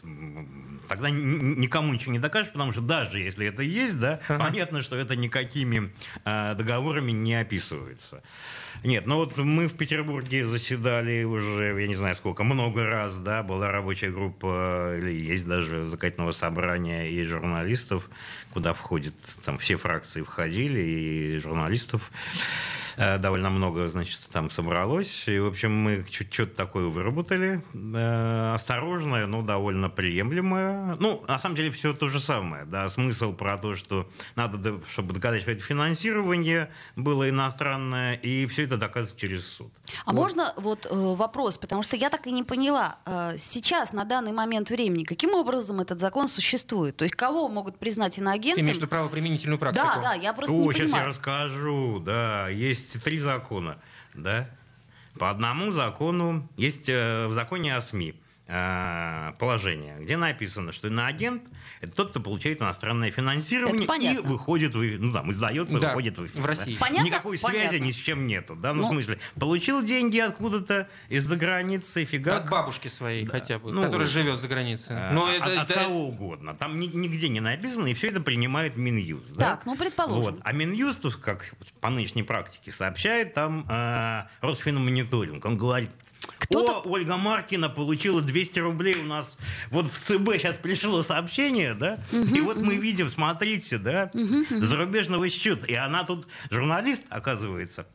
тогда 0.88 1.11
никому 1.11 1.92
ничего 1.92 2.12
не 2.12 2.18
докажешь, 2.18 2.53
потому 2.53 2.73
что 2.73 2.81
даже 2.81 3.18
если 3.18 3.47
это 3.47 3.62
есть, 3.62 3.99
да, 3.99 4.21
понятно, 4.29 4.83
что 4.83 4.97
это 4.97 5.16
никакими 5.16 5.92
э, 6.25 6.55
договорами 6.55 7.12
не 7.12 7.35
описывается. 7.35 8.23
Нет, 8.85 9.07
ну 9.07 9.16
вот 9.16 9.37
мы 9.37 9.68
в 9.68 9.77
Петербурге 9.77 10.47
заседали 10.47 11.23
уже, 11.23 11.81
я 11.81 11.87
не 11.87 11.95
знаю 11.95 12.16
сколько, 12.16 12.42
много 12.42 12.88
раз, 12.88 13.16
да, 13.16 13.42
была 13.42 13.71
рабочая 13.71 14.11
группа, 14.11 14.97
или 14.99 15.12
есть 15.12 15.47
даже 15.47 15.87
закатного 15.87 16.33
собрания 16.33 17.09
и 17.09 17.23
журналистов, 17.25 18.11
куда 18.53 18.75
входит, 18.75 19.14
там 19.45 19.57
все 19.59 19.77
фракции 19.77 20.23
входили, 20.23 20.81
и 20.81 21.38
журналистов. 21.38 22.11
Э, 22.97 23.19
довольно 23.19 23.51
много, 23.51 23.89
значит, 23.89 24.21
там 24.33 24.51
собралось. 24.51 25.25
И, 25.27 25.39
в 25.39 25.47
общем, 25.47 25.73
мы 25.73 26.05
что-то 26.11 26.55
такое 26.55 26.87
выработали. 26.87 27.63
Э, 27.75 28.55
осторожное, 28.55 29.27
но 29.27 29.43
довольно 29.43 29.89
приемлемое. 29.89 30.97
Ну, 31.01 31.25
на 31.27 31.39
самом 31.39 31.57
деле, 31.57 31.71
все 31.71 31.93
то 31.95 32.09
же 32.09 32.21
самое. 32.21 32.65
Да, 32.65 32.89
смысл 32.91 33.33
про 33.33 33.59
то, 33.59 33.75
что 33.75 34.09
надо, 34.37 34.81
чтобы 34.89 35.15
доказать, 35.15 35.43
что 35.43 35.51
это 35.53 35.63
финансирование 35.63 36.71
было 36.97 37.29
иностранное, 37.29 38.15
и 38.15 38.47
все 38.47 38.65
это 38.65 38.77
доказывать 38.77 39.17
через 39.17 39.47
суд. 39.47 39.73
А 40.05 40.13
вот. 40.13 40.15
можно 40.15 40.53
вот 40.57 40.87
э, 40.87 40.89
вопрос, 40.91 41.59
потому 41.59 41.83
что 41.83 41.97
я 41.97 42.11
так 42.11 42.27
и 42.27 42.33
не 42.33 42.43
поняла. 42.43 42.97
Сейчас, 43.39 43.93
на 43.93 44.05
данный 44.05 44.33
момент 44.33 44.71
времени, 44.71 45.05
каким 45.05 45.35
образом 45.35 45.81
этот 45.81 45.99
закон 45.99 46.29
существует? 46.29 46.97
То 46.97 47.05
есть 47.05 47.15
кого 47.15 47.49
могут 47.49 47.79
признать 47.79 48.19
иноагентом? 48.19 48.57
Ты 48.57 48.61
имеешь 48.63 48.77
в 48.77 48.81
виду 48.81 48.89
правоприменительную 48.89 49.59
практику? 49.59 49.87
Да, 49.87 50.03
да, 50.03 50.15
я 50.15 50.33
просто 50.33 50.55
О, 50.55 50.57
не 50.57 50.73
сейчас 50.73 50.79
понимаю. 50.85 51.05
я 51.05 51.09
расскажу. 51.09 52.01
Да, 52.01 52.49
есть 52.49 52.82
есть 52.83 53.03
три 53.03 53.18
закона, 53.18 53.79
да? 54.14 54.49
По 55.18 55.31
одному 55.31 55.71
закону 55.71 56.49
есть 56.57 56.88
э, 56.88 57.27
в 57.29 57.33
законе 57.33 57.77
о 57.77 57.83
СМИ 57.83 58.14
э, 58.47 59.33
положение, 59.38 59.99
где 60.01 60.16
написано, 60.16 60.73
что 60.73 60.88
иноагент– 60.88 61.42
это 61.83 61.92
тот, 61.92 62.11
кто 62.11 62.21
получает 62.21 62.61
иностранное 62.61 63.11
финансирование 63.11 64.14
и 64.14 64.18
выходит, 64.18 64.73
в, 64.73 64.99
ну 65.01 65.12
там, 65.12 65.33
издается, 65.33 65.81
да, 65.81 65.88
выходит 65.88 66.16
в, 66.16 66.40
в 66.40 66.47
России. 66.47 66.75
Да? 66.75 66.87
Понятно? 66.87 67.07
Никакой 67.09 67.37
связи 67.37 67.57
Понятно. 67.57 67.85
ни 67.85 67.90
с 67.90 67.97
чем 67.97 68.29
нету. 68.29 68.55
Да? 68.55 68.73
Ну, 68.73 68.83
ну, 68.83 68.88
в 68.88 68.92
смысле, 68.92 69.18
получил 69.38 69.83
деньги 69.83 70.18
откуда-то 70.18 70.88
из-за 71.09 71.37
границы, 71.37 72.05
фига. 72.05 72.37
От 72.37 72.49
бабушки 72.49 72.87
своей 72.87 73.27
да. 73.27 73.33
хотя 73.33 73.59
бы, 73.59 73.73
ну, 73.73 73.83
которая 73.83 74.07
живет 74.07 74.38
за 74.38 74.47
границей. 74.47 74.95
А, 74.97 75.12
Но 75.12 75.29
это, 75.29 75.45
от, 75.45 75.71
это... 75.71 75.81
от 75.81 75.87
кого 75.87 76.07
угодно. 76.07 76.55
Там 76.55 76.79
нигде 76.79 77.29
не 77.29 77.40
написано, 77.40 77.88
и 77.88 77.95
все 77.95 78.11
это 78.11 78.21
принимает 78.21 78.77
Минюст. 78.77 79.33
Да? 79.33 79.57
Так, 79.57 79.66
ну 79.66 79.77
предположим. 79.77 80.35
Вот. 80.35 80.40
А 80.45 80.53
Минюст, 80.53 81.05
как 81.16 81.53
по 81.81 81.90
нынешней 81.90 82.23
практике 82.23 82.71
сообщает, 82.71 83.35
там 83.35 83.66
э, 83.68 84.23
Росфинмониторинг, 84.40 85.45
он 85.45 85.59
говорит, 85.59 85.90
кто-то... 86.53 86.88
О, 86.88 86.93
Ольга 86.93 87.17
Маркина 87.17 87.69
получила 87.69 88.23
200 88.23 88.59
рублей 88.61 88.97
у 89.03 89.07
нас. 89.07 89.37
Вот 89.71 89.87
в 89.87 89.99
ЦБ 89.99 90.35
сейчас 90.38 90.57
пришло 90.57 91.03
сообщение, 91.03 91.75
да? 91.75 91.99
Угу, 92.12 92.35
и 92.35 92.41
вот 92.41 92.57
угу. 92.57 92.67
мы 92.67 92.77
видим, 92.77 93.09
смотрите, 93.09 93.79
да, 93.79 94.11
угу, 94.15 94.65
зарубежного 94.65 95.29
счета. 95.29 95.67
И 95.67 95.75
она 95.75 96.05
тут 96.05 96.27
журналист, 96.51 97.05
оказывается. 97.11 97.87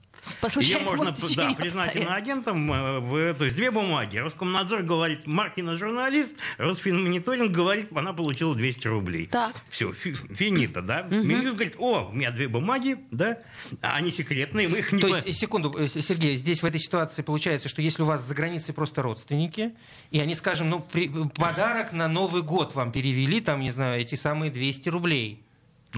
По 0.42 0.48
Ее 0.60 0.80
можно 0.80 1.14
да, 1.36 1.54
признать 1.54 1.96
иноагентом. 1.96 2.72
Э, 2.72 3.00
в, 3.00 3.34
то 3.36 3.46
есть 3.46 3.56
две 3.56 3.72
бумаги. 3.72 4.18
Роскомнадзор 4.18 4.84
говорит, 4.84 5.28
Маркина 5.28 5.76
журналист, 5.76 6.34
Росфинмониторинг 6.58 7.52
говорит, 7.52 7.88
она 7.96 8.14
получила 8.14 8.56
200 8.56 8.88
рублей. 8.88 9.28
Так. 9.28 9.56
Все, 9.70 9.92
фи, 9.92 10.14
финита, 10.14 10.82
да? 10.82 11.06
Угу. 11.10 11.16
Минюст 11.16 11.56
говорит, 11.56 11.76
о, 11.80 12.10
у 12.12 12.14
меня 12.14 12.32
две 12.32 12.48
бумаги, 12.48 12.98
да, 13.12 13.40
они 13.82 14.12
секретные, 14.12 14.68
мы 14.68 14.80
их 14.80 14.92
не... 14.92 15.00
То 15.00 15.08
есть, 15.08 15.34
секунду, 15.34 15.74
э, 15.78 15.88
Сергей, 15.88 16.36
здесь 16.38 16.62
в 16.62 16.66
этой 16.66 16.80
ситуации 16.80 17.22
получается, 17.22 17.70
что 17.70 17.82
если 17.82 18.04
у 18.04 18.06
вас 18.06 18.22
за 18.22 18.36
границей 18.36 18.74
просто 18.74 19.02
родственники, 19.02 19.74
и 20.12 20.20
они, 20.20 20.36
скажем, 20.36 20.70
ну, 20.70 20.80
при, 20.80 21.10
подарок 21.36 21.94
на 21.94 22.08
Новый 22.08 22.42
год 22.42 22.76
вам 22.76 22.92
перевели, 22.92 23.42
там, 23.42 23.62
не 23.62 23.72
знаю, 23.72 24.02
эти 24.02 24.16
самые 24.16 24.52
200 24.52 24.90
рублей, 24.90 25.47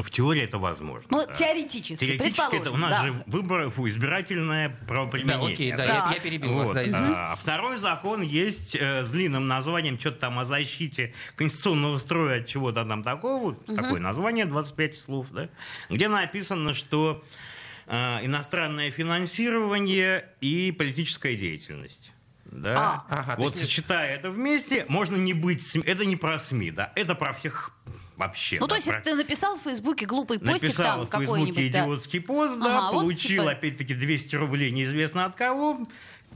в 0.04 0.12
теории 0.12 0.44
это 0.44 0.58
возможно. 0.58 1.08
Ну, 1.10 1.26
да. 1.26 1.34
теоретически. 1.34 2.06
Теоретически 2.06 2.56
это 2.58 2.72
у 2.72 2.78
нас 2.78 2.92
да. 2.92 3.04
же 3.04 3.24
выборы, 3.26 3.70
фу, 3.70 3.88
избирательное 3.88 4.70
правоприменение. 4.88 5.40
Да, 5.40 5.54
окей, 5.54 5.72
да, 5.72 5.78
да. 5.78 6.08
Я, 6.10 6.14
я 6.16 6.20
перебил 6.20 6.54
вот. 6.54 6.76
вас. 6.76 6.90
Да, 6.90 7.32
а, 7.32 7.36
второй 7.36 7.78
закон 7.78 8.22
есть 8.22 8.76
э, 8.76 9.04
с 9.04 9.10
длинным 9.10 9.48
названием, 9.48 10.00
что-то 10.00 10.20
там 10.20 10.40
о 10.40 10.46
защите 10.46 11.14
конституционного 11.36 11.98
строя 11.98 12.42
от 12.42 12.48
чего-то 12.48 12.86
там 12.86 13.04
такого, 13.04 13.52
угу. 13.52 13.76
такое 13.76 14.00
название, 14.00 14.46
25 14.46 14.96
слов, 14.96 15.28
да, 15.32 15.50
где 15.90 16.08
написано, 16.08 16.74
что 16.74 17.24
э, 17.88 18.26
иностранное 18.26 18.92
финансирование 18.92 20.26
и 20.42 20.72
политическая 20.72 21.36
деятельность. 21.36 22.12
Да? 22.52 23.06
А, 23.10 23.20
ага, 23.20 23.36
вот 23.38 23.56
сочетая 23.56 24.16
это 24.16 24.32
вместе, 24.32 24.86
можно 24.90 25.16
не 25.16 25.34
быть 25.34 25.66
СМИ. 25.66 25.84
Это 25.86 26.06
не 26.06 26.16
про 26.16 26.40
СМИ, 26.40 26.72
да, 26.72 26.92
это 26.96 27.14
про 27.14 27.34
всех 27.34 27.72
вообще. 28.20 28.58
Ну, 28.60 28.68
да, 28.68 28.72
то 28.72 28.76
есть, 28.76 28.88
про- 28.88 29.02
ты 29.02 29.16
написал 29.16 29.56
в 29.58 29.62
Фейсбуке 29.64 30.06
глупый 30.06 30.40
постик 30.40 30.62
Написал 30.64 30.86
там 30.86 31.00
в 31.00 31.10
Фейсбуке 31.10 31.26
какой-нибудь, 31.26 31.72
да. 31.72 31.84
идиотский 31.86 32.22
пост, 32.22 32.60
да, 32.60 32.78
Ага, 32.78 32.94
вот 32.94 33.02
получил, 33.02 33.44
типа- 33.44 33.52
опять-таки, 33.52 33.94
200 33.96 34.36
рублей 34.36 34.72
неизвестно 34.72 35.26
от 35.26 35.36
кого. 35.36 35.88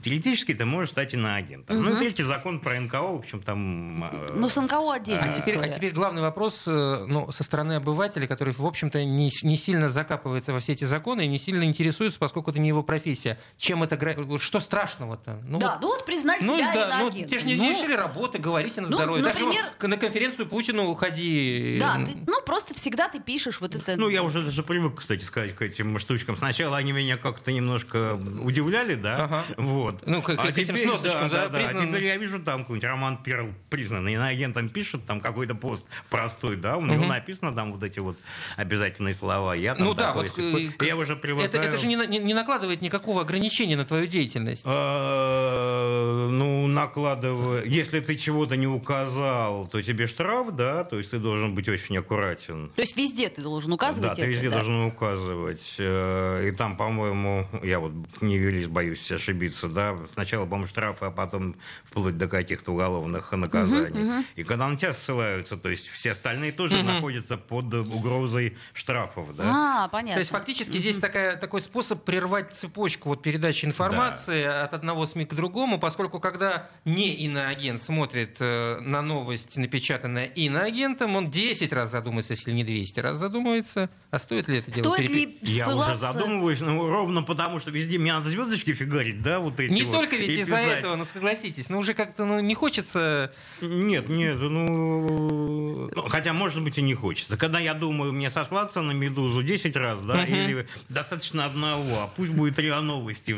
Теоретически 0.01 0.53
ты 0.53 0.65
можешь 0.65 0.91
стать 0.91 1.13
иноагентом. 1.13 1.81
Ну, 1.81 1.95
и 1.95 1.99
третий 1.99 2.23
закон 2.23 2.59
про 2.59 2.79
НКО, 2.79 3.01
в 3.13 3.15
общем, 3.19 3.41
там... 3.41 4.03
э, 4.03 4.31
Ну, 4.35 4.49
с 4.49 4.59
НКО 4.59 4.93
отдельная 4.93 5.29
А 5.29 5.33
теперь, 5.33 5.57
а 5.57 5.67
теперь 5.69 5.93
главный 5.93 6.21
вопрос 6.21 6.65
э, 6.67 7.05
ну, 7.07 7.31
со 7.31 7.43
стороны 7.43 7.73
обывателя, 7.73 8.27
который, 8.27 8.53
в 8.53 8.65
общем-то, 8.65 9.03
не, 9.03 9.31
не 9.43 9.55
сильно 9.57 9.87
закапывается 9.89 10.51
во 10.51 10.59
все 10.59 10.73
эти 10.73 10.83
законы 10.83 11.25
и 11.25 11.27
не 11.27 11.39
сильно 11.39 11.63
интересуется, 11.63 12.19
поскольку 12.19 12.51
это 12.51 12.59
не 12.59 12.67
его 12.67 12.83
профессия. 12.83 13.39
Чем 13.57 13.83
это... 13.83 13.97
Что 14.39 14.59
страшного-то? 14.59 15.39
Ну, 15.47 15.59
Да, 15.59 15.73
вот- 15.73 15.81
ну 15.81 15.87
вот 15.87 16.05
признали 16.05 16.43
ну, 16.43 16.57
тебя 16.57 16.73
да, 16.73 16.99
ну, 16.99 17.11
те 17.11 17.39
же 17.39 17.45
не 17.45 17.55
Ну, 17.55 17.69
лишили 17.69 17.93
работы, 17.93 18.39
говорите 18.39 18.81
на 18.81 18.89
ну, 18.89 18.95
здоровье. 18.97 19.23
Даже 19.23 19.39
например- 19.39 19.65
вот 19.79 19.87
на 19.89 19.97
конференцию 19.97 20.47
Путину 20.47 20.89
уходи. 20.89 21.77
Да, 21.79 21.95
ты- 22.03 22.17
ну 22.27 22.41
просто 22.45 22.73
всегда 22.73 23.07
ты 23.07 23.19
пишешь 23.21 23.61
вот 23.61 23.75
это... 23.75 23.95
Ну, 23.95 24.09
я 24.09 24.23
уже 24.23 24.41
даже 24.41 24.63
привык, 24.63 24.99
кстати, 24.99 25.23
сказать 25.23 25.55
к 25.55 25.61
этим 25.61 25.97
штучкам. 25.99 26.35
Сначала 26.35 26.75
они 26.77 26.91
меня 26.91 27.15
как-то 27.17 27.51
немножко 27.53 28.15
удивляли, 28.41 28.95
да, 28.95 29.23
Ага. 29.25 29.43
вот. 29.57 29.82
Ну, 30.05 30.21
к- 30.21 30.35
к 30.35 30.57
этим 30.57 30.77
сносочкам, 30.77 31.29
да, 31.29 31.47
да, 31.47 31.59
признан- 31.59 31.83
А 31.83 31.87
теперь 31.87 32.03
я 32.05 32.17
вижу 32.17 32.39
там 32.39 32.61
какой-нибудь 32.61 32.87
Роман 32.89 33.17
Перл, 33.23 33.47
признанный 33.69 34.13
иноагентом, 34.13 34.69
пишет 34.69 35.05
там 35.05 35.19
какой-то 35.21 35.55
пост 35.55 35.85
простой, 36.09 36.55
да, 36.55 36.77
у 36.77 36.81
него 36.81 36.99
Мгм. 36.99 37.07
написано 37.09 37.51
там 37.51 37.71
вот 37.73 37.83
эти 37.83 37.99
вот 37.99 38.17
обязательные 38.57 39.13
слова. 39.13 39.53
Я 39.55 39.75
там 39.75 39.85
Ну 39.87 39.93
да, 39.93 40.07
такой, 40.07 40.23
вот 40.27 40.35
сякой. 40.35 40.67
э, 40.67 40.69
к- 40.71 40.83
я 40.83 40.95
уже 40.95 41.15
привыкаю. 41.15 41.49
это, 41.49 41.57
это 41.57 41.77
же 41.77 41.87
не, 41.87 41.95
не- 41.95 42.19
не 42.19 42.33
накладывает 42.33 42.81
никакого 42.81 43.21
ограничения 43.21 43.75
на 43.77 43.85
твою 43.85 44.07
деятельность. 44.07 44.63
Э, 44.65 46.27
Ну, 46.29 46.67
накладывая... 46.67 47.63
Если 47.65 47.99
ты 47.99 48.15
чего-то 48.15 48.55
не 48.55 48.67
указал, 48.67 49.67
то 49.67 49.81
тебе 49.81 50.07
штраф, 50.07 50.51
да? 50.55 50.83
То 50.83 50.97
есть 50.97 51.11
ты 51.11 51.19
должен 51.19 51.53
быть 51.55 51.67
очень 51.69 51.97
аккуратен. 51.97 52.69
То 52.75 52.81
есть 52.81 52.95
везде 52.97 53.29
ты 53.29 53.41
должен 53.41 53.71
указывать 53.73 54.09
Да, 54.09 54.15
ты 54.15 54.25
везде 54.27 54.49
да? 54.49 54.55
должен 54.57 54.81
указывать. 54.85 55.75
Э, 55.79 56.47
И 56.47 56.51
там, 56.51 56.75
по-моему, 56.77 57.47
я 57.63 57.79
вот 57.79 57.91
не 58.21 58.35
юрист, 58.37 58.69
боюсь 58.69 59.11
ошибиться, 59.11 59.67
да, 59.73 59.97
сначала, 60.13 60.45
по-моему, 60.45 60.67
штрафы, 60.67 61.05
а 61.05 61.11
потом 61.11 61.55
вплоть 61.83 62.17
до 62.17 62.27
каких-то 62.27 62.71
уголовных 62.71 63.31
наказаний. 63.31 64.25
И 64.35 64.43
когда 64.43 64.67
на 64.67 64.77
тебя 64.77 64.93
ссылаются, 64.93 65.57
то 65.57 65.69
есть 65.69 65.87
все 65.87 66.11
остальные 66.11 66.51
тоже 66.51 66.83
находятся 66.83 67.37
под 67.37 67.73
угрозой 67.73 68.57
штрафов, 68.73 69.35
да? 69.35 69.43
А, 69.45 69.87
понятно. 69.89 70.15
То 70.15 70.19
есть 70.19 70.31
фактически 70.31 70.77
здесь 70.77 70.99
такая, 70.99 71.35
такой 71.35 71.61
способ 71.61 72.03
прервать 72.03 72.53
цепочку 72.53 73.09
вот, 73.09 73.21
передачи 73.21 73.65
информации 73.65 74.43
от 74.43 74.73
одного 74.73 75.05
СМИ 75.05 75.25
к 75.25 75.33
другому, 75.33 75.79
поскольку 75.79 76.19
когда 76.19 76.69
не 76.85 77.13
иноагент 77.13 77.81
смотрит 77.81 78.37
э, 78.39 78.79
на 78.81 79.01
новость, 79.01 79.57
напечатанная 79.57 80.25
иноагентом, 80.25 81.15
он 81.15 81.31
10 81.31 81.73
раз 81.73 81.91
задумается, 81.91 82.33
если 82.33 82.51
не 82.51 82.63
200 82.63 82.99
раз 82.99 83.17
задумается, 83.17 83.89
а 84.11 84.19
стоит 84.19 84.47
ли 84.47 84.59
это 84.59 84.71
делать? 84.71 84.95
Стоит 84.95 85.09
ли 85.09 85.37
Я 85.41 85.67
уже 85.67 85.77
ссылаться... 85.77 86.11
задумываюсь, 86.13 86.59
ну, 86.59 86.87
ровно 86.89 87.23
потому, 87.23 87.59
что 87.59 87.71
везде 87.71 87.97
мне 87.97 88.13
надо 88.13 88.29
звездочки 88.29 88.73
фигарить, 88.73 89.21
да, 89.21 89.39
вот 89.39 89.59
эти 89.65 89.73
Не 89.73 89.83
вот, 89.83 89.93
только 89.93 90.15
ведь 90.15 90.29
и 90.31 90.39
из-за 90.39 90.57
этого, 90.57 90.95
ну 90.95 91.05
согласитесь, 91.05 91.69
ну 91.69 91.79
уже 91.79 91.93
как-то 91.93 92.25
ну, 92.25 92.39
не 92.39 92.53
хочется... 92.53 93.31
Нет, 93.61 94.09
нет, 94.09 94.37
ну, 94.39 95.89
ну, 95.95 96.01
хотя, 96.07 96.33
может 96.33 96.61
быть, 96.63 96.77
и 96.77 96.81
не 96.81 96.93
хочется. 96.93 97.37
Когда 97.37 97.59
я 97.59 97.73
думаю, 97.73 98.13
мне 98.13 98.29
сослаться 98.29 98.81
на 98.81 98.91
«Медузу» 98.91 99.43
10 99.43 99.75
раз, 99.75 100.01
да, 100.01 100.15
Мгм. 100.15 100.33
или 100.33 100.67
достаточно 100.89 101.45
одного, 101.45 102.03
а 102.03 102.07
пусть 102.15 102.31
будет 102.31 102.59
РИА 102.59 102.81
Новости. 102.81 103.35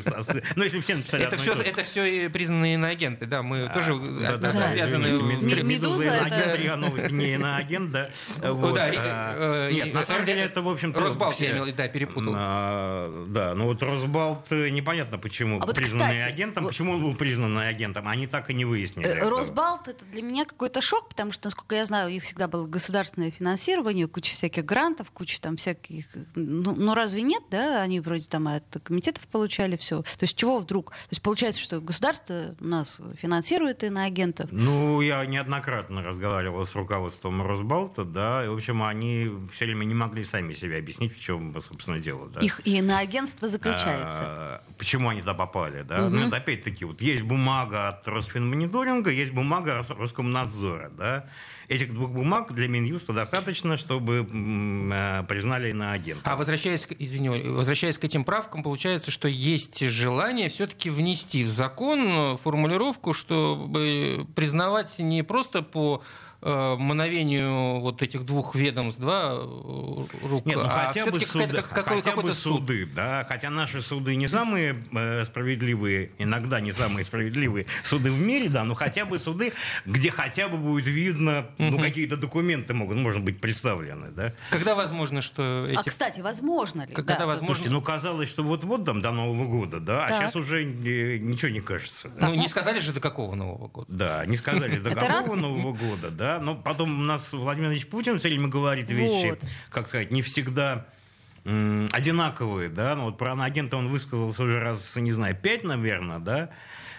Ну, 0.55 0.63
если 0.63 0.79
все 0.81 0.95
написали 0.95 1.23
Это 1.23 1.37
все, 1.37 1.53
это 1.53 1.83
все 1.83 2.29
признанные 2.29 2.75
иноагенты, 2.75 3.25
да, 3.25 3.41
мы 3.41 3.69
тоже 3.73 3.95
Да, 3.95 4.37
да, 4.37 4.51
да, 4.51 4.69
обязаны... 4.69 5.07
Медуза 5.63 6.09
это- 6.09 6.75
Новости 6.75 7.13
не 7.13 7.33
иноагент, 7.33 7.91
да. 7.91 8.09
Вот, 8.41 8.77
а, 8.77 9.69
э, 9.69 9.71
Нет, 9.71 9.93
на 9.93 9.99
э, 9.99 10.05
самом 10.05 10.23
э, 10.23 10.25
деле 10.25 10.41
это, 10.41 10.61
в 10.61 10.69
общем-то... 10.69 10.99
Росбалт, 10.99 11.35
все- 11.35 11.45
я 11.45 11.51
имел, 11.51 11.65
да, 11.75 11.87
перепутал. 11.87 12.33
А, 12.35 13.25
Да, 13.27 13.53
ну 13.53 13.65
вот 13.65 13.81
Росбалт, 13.81 14.51
э, 14.51 14.69
непонятно, 14.69 15.17
почему 15.17 15.61
А 15.61 15.65
вот, 15.65 15.75
признанный 16.15 16.31
кстати, 16.31 16.33
агентом, 16.33 16.63
вот- 16.63 16.69
почему 16.69 16.91
он 16.93 17.01
был 17.01 17.15
признанный 17.15 17.69
агентом, 17.69 18.07
они 18.07 18.27
так 18.27 18.49
и 18.49 18.53
не 18.53 18.65
выяснили. 18.65 19.07
Э. 19.07 19.29
Росбалт 19.29 19.87
это 19.87 20.05
для 20.05 20.21
меня 20.21 20.45
какой-то 20.45 20.81
шок, 20.81 21.09
потому 21.09 21.31
что, 21.31 21.47
насколько 21.47 21.75
я 21.75 21.85
знаю, 21.85 22.07
у 22.07 22.11
них 22.11 22.23
всегда 22.23 22.47
было 22.47 22.65
государственное 22.67 23.31
финансирование, 23.31 24.07
куча 24.07 24.33
всяких 24.33 24.65
грантов, 24.65 25.11
куча 25.11 25.39
там 25.41 25.57
всяких. 25.57 26.05
Ну, 26.35 26.75
ну 26.75 26.93
разве 26.93 27.21
нет, 27.21 27.43
да? 27.49 27.81
Они 27.81 27.99
вроде 27.99 28.27
там 28.27 28.47
от 28.47 28.63
комитетов 28.83 29.27
получали 29.27 29.77
все. 29.77 30.01
То 30.01 30.23
есть 30.23 30.37
чего 30.37 30.59
вдруг? 30.59 30.91
То 30.91 31.09
есть 31.11 31.21
получается, 31.21 31.61
что 31.61 31.79
государство 31.81 32.55
у 32.59 32.65
нас 32.65 33.01
финансирует 33.17 33.83
иноагентов. 33.83 34.49
Ну, 34.51 35.01
я 35.01 35.25
неоднократно 35.25 36.03
разговаривал 36.03 36.65
с 36.65 36.75
руководством 36.75 37.41
Росбалта, 37.41 38.05
да, 38.05 38.45
и, 38.45 38.47
в 38.47 38.53
общем, 38.53 38.83
они 38.83 39.31
все 39.51 39.65
время 39.65 39.85
не 39.85 39.95
могли 39.95 40.23
сами 40.23 40.53
себе 40.53 40.77
объяснить, 40.77 41.15
в 41.15 41.19
чем, 41.19 41.53
собственно, 41.61 41.99
дело, 41.99 42.29
да. 42.29 42.41
Их 42.41 42.61
иноагентство 42.65 43.47
заключается. 43.49 44.23
А, 44.23 44.63
Почему 44.77 45.09
они 45.09 45.21
туда 45.21 45.33
попали, 45.33 45.83
да? 45.83 46.04
Ну, 46.09 46.27
это 46.27 46.37
опять-таки, 46.37 46.85
вот 46.85 47.01
есть 47.01 47.23
бумага 47.23 47.89
от 47.89 48.07
Росфинмониторинга, 48.07 49.11
есть 49.11 49.31
бумага 49.31 49.79
от 49.79 49.89
Роскомнадзора, 49.89 50.91
да? 50.97 51.25
Этих 51.67 51.93
двух 51.93 52.11
бумаг 52.11 52.53
для 52.53 52.67
Минюста 52.67 53.11
достаточно, 53.11 53.77
чтобы 53.77 54.27
э, 54.31 55.23
признали 55.27 55.71
на 55.71 55.93
агента. 55.93 56.29
А 56.31 56.35
возвращаясь, 56.35 56.87
извини, 56.99 57.29
возвращаясь 57.29 57.97
к 57.97 58.03
этим 58.03 58.23
правкам, 58.23 58.61
получается, 58.61 59.09
что 59.09 59.27
есть 59.27 59.79
желание 59.89 60.49
все-таки 60.49 60.91
внести 60.91 61.43
в 61.43 61.49
закон 61.49 62.37
формулировку, 62.37 63.13
чтобы 63.13 64.27
признавать 64.35 64.99
не 64.99 65.23
просто 65.23 65.63
по 65.63 66.03
э, 66.03 66.24
мановению 66.49 67.79
вот 67.79 68.01
этих 68.01 68.25
двух 68.25 68.55
ведомств, 68.55 68.99
два 68.99 69.33
э, 69.33 70.05
рук, 70.23 70.45
Нет, 70.45 70.57
ну 70.57 70.63
а 70.65 70.69
хотя 70.69 71.05
бы 71.07 71.19
суды, 71.19 71.47
какой- 71.61 71.83
хотя 71.83 72.11
какой-то 72.11 72.21
бы 72.21 72.33
суд. 72.33 72.59
суды, 72.61 72.85
да, 72.85 73.25
хотя 73.27 73.49
наши 73.49 73.81
суды 73.81 74.15
не 74.15 74.27
самые 74.27 74.75
э, 74.93 75.25
справедливые, 75.25 76.11
иногда 76.19 76.59
не 76.59 76.71
самые 76.71 77.03
справедливые 77.05 77.65
суды 77.83 78.11
в 78.11 78.19
мире, 78.19 78.49
да, 78.49 78.63
но 78.63 78.75
хотя 78.75 79.05
бы 79.05 79.17
суды, 79.19 79.53
где 79.85 80.11
хотя 80.11 80.47
бы 80.47 80.57
будет 80.57 80.85
видно, 80.85 81.47
ну 81.57 81.79
какие-то 81.79 82.17
документы 82.17 82.73
могут, 82.73 82.97
может 82.97 83.23
быть, 83.23 83.41
представлены, 83.41 84.09
да. 84.11 84.33
Когда 84.51 84.75
возможно, 84.75 85.21
что 85.21 85.65
эти... 85.67 85.77
А 85.77 85.83
кстати, 85.83 86.19
возможно 86.21 86.85
ли? 86.85 86.93
Когда 86.93 87.17
Да. 87.17 87.25
возможно- 87.25 87.45
Слушайте, 87.55 87.69
ну 87.71 87.81
казалось, 87.81 88.29
что 88.29 88.43
вот-вот 88.43 88.85
там 88.85 89.01
до 89.01 89.11
Нового 89.11 89.45
года, 89.47 89.79
да, 89.79 90.05
а 90.05 90.09
Так. 90.09 90.17
сейчас 90.21 90.35
уже 90.35 90.63
э, 90.63 91.17
ничего 91.17 91.51
не 91.51 91.61
кажется. 91.61 92.09
Да. 92.19 92.27
Ну, 92.29 92.35
не 92.35 92.47
сказали 92.47 92.79
же, 92.79 92.93
до 92.93 92.99
какого 92.99 93.35
Нового 93.35 93.67
года. 93.67 93.87
Да, 93.91 94.25
не 94.25 94.35
сказали 94.37 94.77
до 94.77 94.91
какого 94.95 95.35
Нового 95.35 95.73
года, 95.73 96.11
да. 96.11 96.34
Но 96.39 96.55
потом 96.55 96.99
у 97.01 97.03
нас 97.03 97.33
Владимир 97.33 97.69
Ильич 97.71 97.87
Путин 97.87 98.19
все 98.19 98.29
время 98.29 98.47
говорит 98.47 98.89
вещи, 98.89 99.29
Вот. 99.29 99.39
как 99.69 99.87
сказать, 99.87 100.11
не 100.11 100.21
всегда 100.21 100.87
одинаковые, 101.45 102.69
да. 102.69 102.95
Ну 102.95 103.05
вот 103.05 103.17
про 103.17 103.33
агента 103.33 103.77
он 103.77 103.89
высказался 103.89 104.43
уже 104.43 104.59
раз, 104.59 104.95
не 104.95 105.11
знаю, 105.11 105.35
пять, 105.35 105.63
наверное, 105.63 106.19
да. 106.19 106.49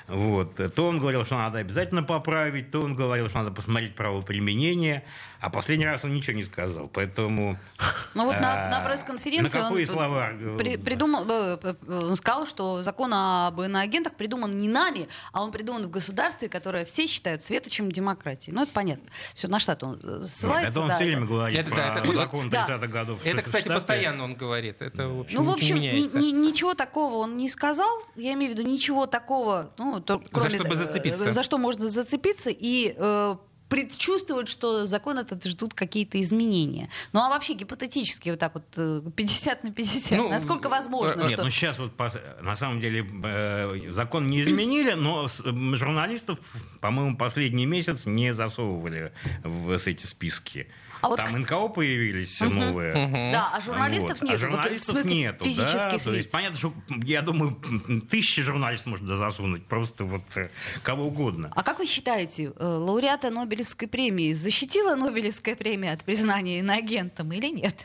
Вот. 0.08 0.54
То 0.74 0.86
он 0.88 0.98
говорил, 1.00 1.24
что 1.24 1.36
надо 1.36 1.58
обязательно 1.58 2.02
поправить, 2.02 2.70
то 2.70 2.80
он 2.82 2.94
говорил, 2.94 3.28
что 3.28 3.38
надо 3.38 3.50
посмотреть 3.50 3.94
правоприменение, 3.94 5.04
а 5.40 5.50
последний 5.50 5.84
раз 5.84 6.04
он 6.04 6.14
ничего 6.14 6.36
не 6.36 6.44
сказал. 6.44 6.88
Поэтому... 6.88 7.58
Ну 8.14 8.24
вот 8.24 8.40
на, 8.40 8.68
а, 8.68 8.70
на 8.70 8.80
пресс-конференции 8.80 9.58
на 9.58 9.68
какие 9.68 9.86
он 9.86 9.92
слова? 9.94 10.30
при- 10.58 10.76
придумал, 10.76 11.26
э, 11.28 11.58
э, 11.62 11.74
он 11.88 12.16
сказал, 12.16 12.46
что 12.46 12.82
закон 12.82 13.12
об 13.12 13.60
иноагентах 13.60 14.14
придуман 14.14 14.56
не 14.56 14.68
нами, 14.68 15.08
а 15.32 15.42
он 15.42 15.52
придуман 15.52 15.82
в 15.84 15.90
государстве, 15.90 16.48
которое 16.48 16.84
все 16.86 17.06
считают 17.06 17.42
светочем 17.42 17.92
демократии. 17.92 18.50
Ну 18.50 18.62
это 18.62 18.72
понятно. 18.72 19.08
Все 19.34 19.48
на 19.48 19.58
штат 19.58 19.82
он 19.82 20.00
э, 20.02 20.22
ссылается. 20.26 20.68
это 20.70 20.80
он 20.80 20.88
да, 20.88 20.94
все 20.96 21.04
это- 21.04 21.12
время 21.14 21.26
говорит 21.26 21.58
Это 21.58 21.70
про 21.70 21.76
да, 21.76 21.98
это- 21.98 22.12
закон 22.14 22.48
да. 22.50 22.66
30-х 22.66 22.86
годов. 22.86 23.20
Это, 23.26 23.42
кстати, 23.42 23.64
Штаты. 23.64 23.74
постоянно 23.74 24.24
он 24.24 24.34
говорит. 24.34 24.80
Это, 24.80 25.08
в 25.08 25.20
общем, 25.20 25.36
Ну, 25.36 25.44
в 25.44 25.50
общем, 25.52 25.76
не 25.76 25.88
ни- 25.88 25.92
меняется. 25.92 26.18
ни- 26.18 26.30
ничего 26.32 26.74
такого 26.74 27.16
он 27.16 27.36
не 27.36 27.48
сказал. 27.50 27.90
Я 28.14 28.32
имею 28.32 28.52
в 28.54 28.56
виду 28.58 28.66
ничего 28.68 29.06
такого, 29.06 29.70
ну, 29.76 29.95
то- 30.00 30.22
кроме 30.32 30.50
что 30.50 30.64
бы 30.64 30.74
э, 30.74 30.76
зацепиться. 30.76 31.30
за 31.32 31.42
что 31.42 31.58
можно 31.58 31.88
зацепиться 31.88 32.50
и 32.50 32.94
э, 32.96 33.36
предчувствовать, 33.68 34.48
что 34.48 34.86
закон 34.86 35.18
этот 35.18 35.44
ждут 35.44 35.74
какие-то 35.74 36.22
изменения. 36.22 36.88
Ну 37.12 37.20
а 37.20 37.28
вообще 37.28 37.54
гипотетически 37.54 38.30
вот 38.30 38.38
так 38.38 38.54
вот 38.54 38.64
э, 38.76 39.02
50 39.16 39.64
на 39.64 39.72
50, 39.72 40.18
Ну, 40.18 40.28
насколько 40.28 40.68
возможно, 40.68 41.22
э, 41.22 41.24
Нет, 41.24 41.32
что... 41.32 41.44
ну 41.44 41.50
сейчас 41.50 41.78
вот 41.78 41.92
пос- 41.96 42.20
на 42.42 42.54
самом 42.56 42.78
деле 42.80 43.04
э, 43.24 43.90
закон 43.90 44.30
не 44.30 44.42
изменили, 44.42 44.92
но 44.92 45.26
с- 45.26 45.42
журналистов, 45.42 46.38
по-моему, 46.80 47.16
последний 47.16 47.66
месяц 47.66 48.06
не 48.06 48.32
засовывали 48.32 49.12
в 49.42 49.76
с 49.76 49.86
эти 49.88 50.06
списки. 50.06 50.68
А 51.06 51.08
вот, 51.08 51.20
Там 51.20 51.28
кс- 51.28 51.38
НКО 51.38 51.68
появились 51.68 52.40
новые. 52.40 52.92
Мгм. 53.06 53.32
Да, 53.32 53.50
а 53.54 53.60
журналистов 53.60 54.20
Вот. 54.20 54.28
нет. 54.28 54.34
А 54.34 54.38
журналистов 54.38 54.88
в 54.88 54.90
смысле 54.98 55.16
нету, 55.16 55.38
да? 55.38 55.44
физических 55.44 56.02
То 56.02 56.10
есть 56.12 56.24
лиц. 56.24 56.32
понятно, 56.32 56.58
что 56.58 56.74
я 57.04 57.22
думаю, 57.22 57.62
тысячи 58.10 58.42
журналистов 58.42 58.86
можно 58.88 59.16
засунуть, 59.16 59.64
просто 59.66 60.04
вот 60.04 60.22
э, 60.34 60.48
кого 60.82 61.04
угодно. 61.06 61.52
А 61.54 61.62
как 61.62 61.78
вы 61.78 61.86
считаете, 61.86 62.52
э, 62.56 62.64
лауреата 62.64 63.30
Нобелевской 63.30 63.86
премии 63.86 64.32
защитила 64.32 64.96
Нобелевская 64.96 65.54
премия 65.54 65.92
от 65.92 66.02
признания 66.02 66.58
иноагентом 66.58 67.30
или 67.30 67.46
нет? 67.46 67.76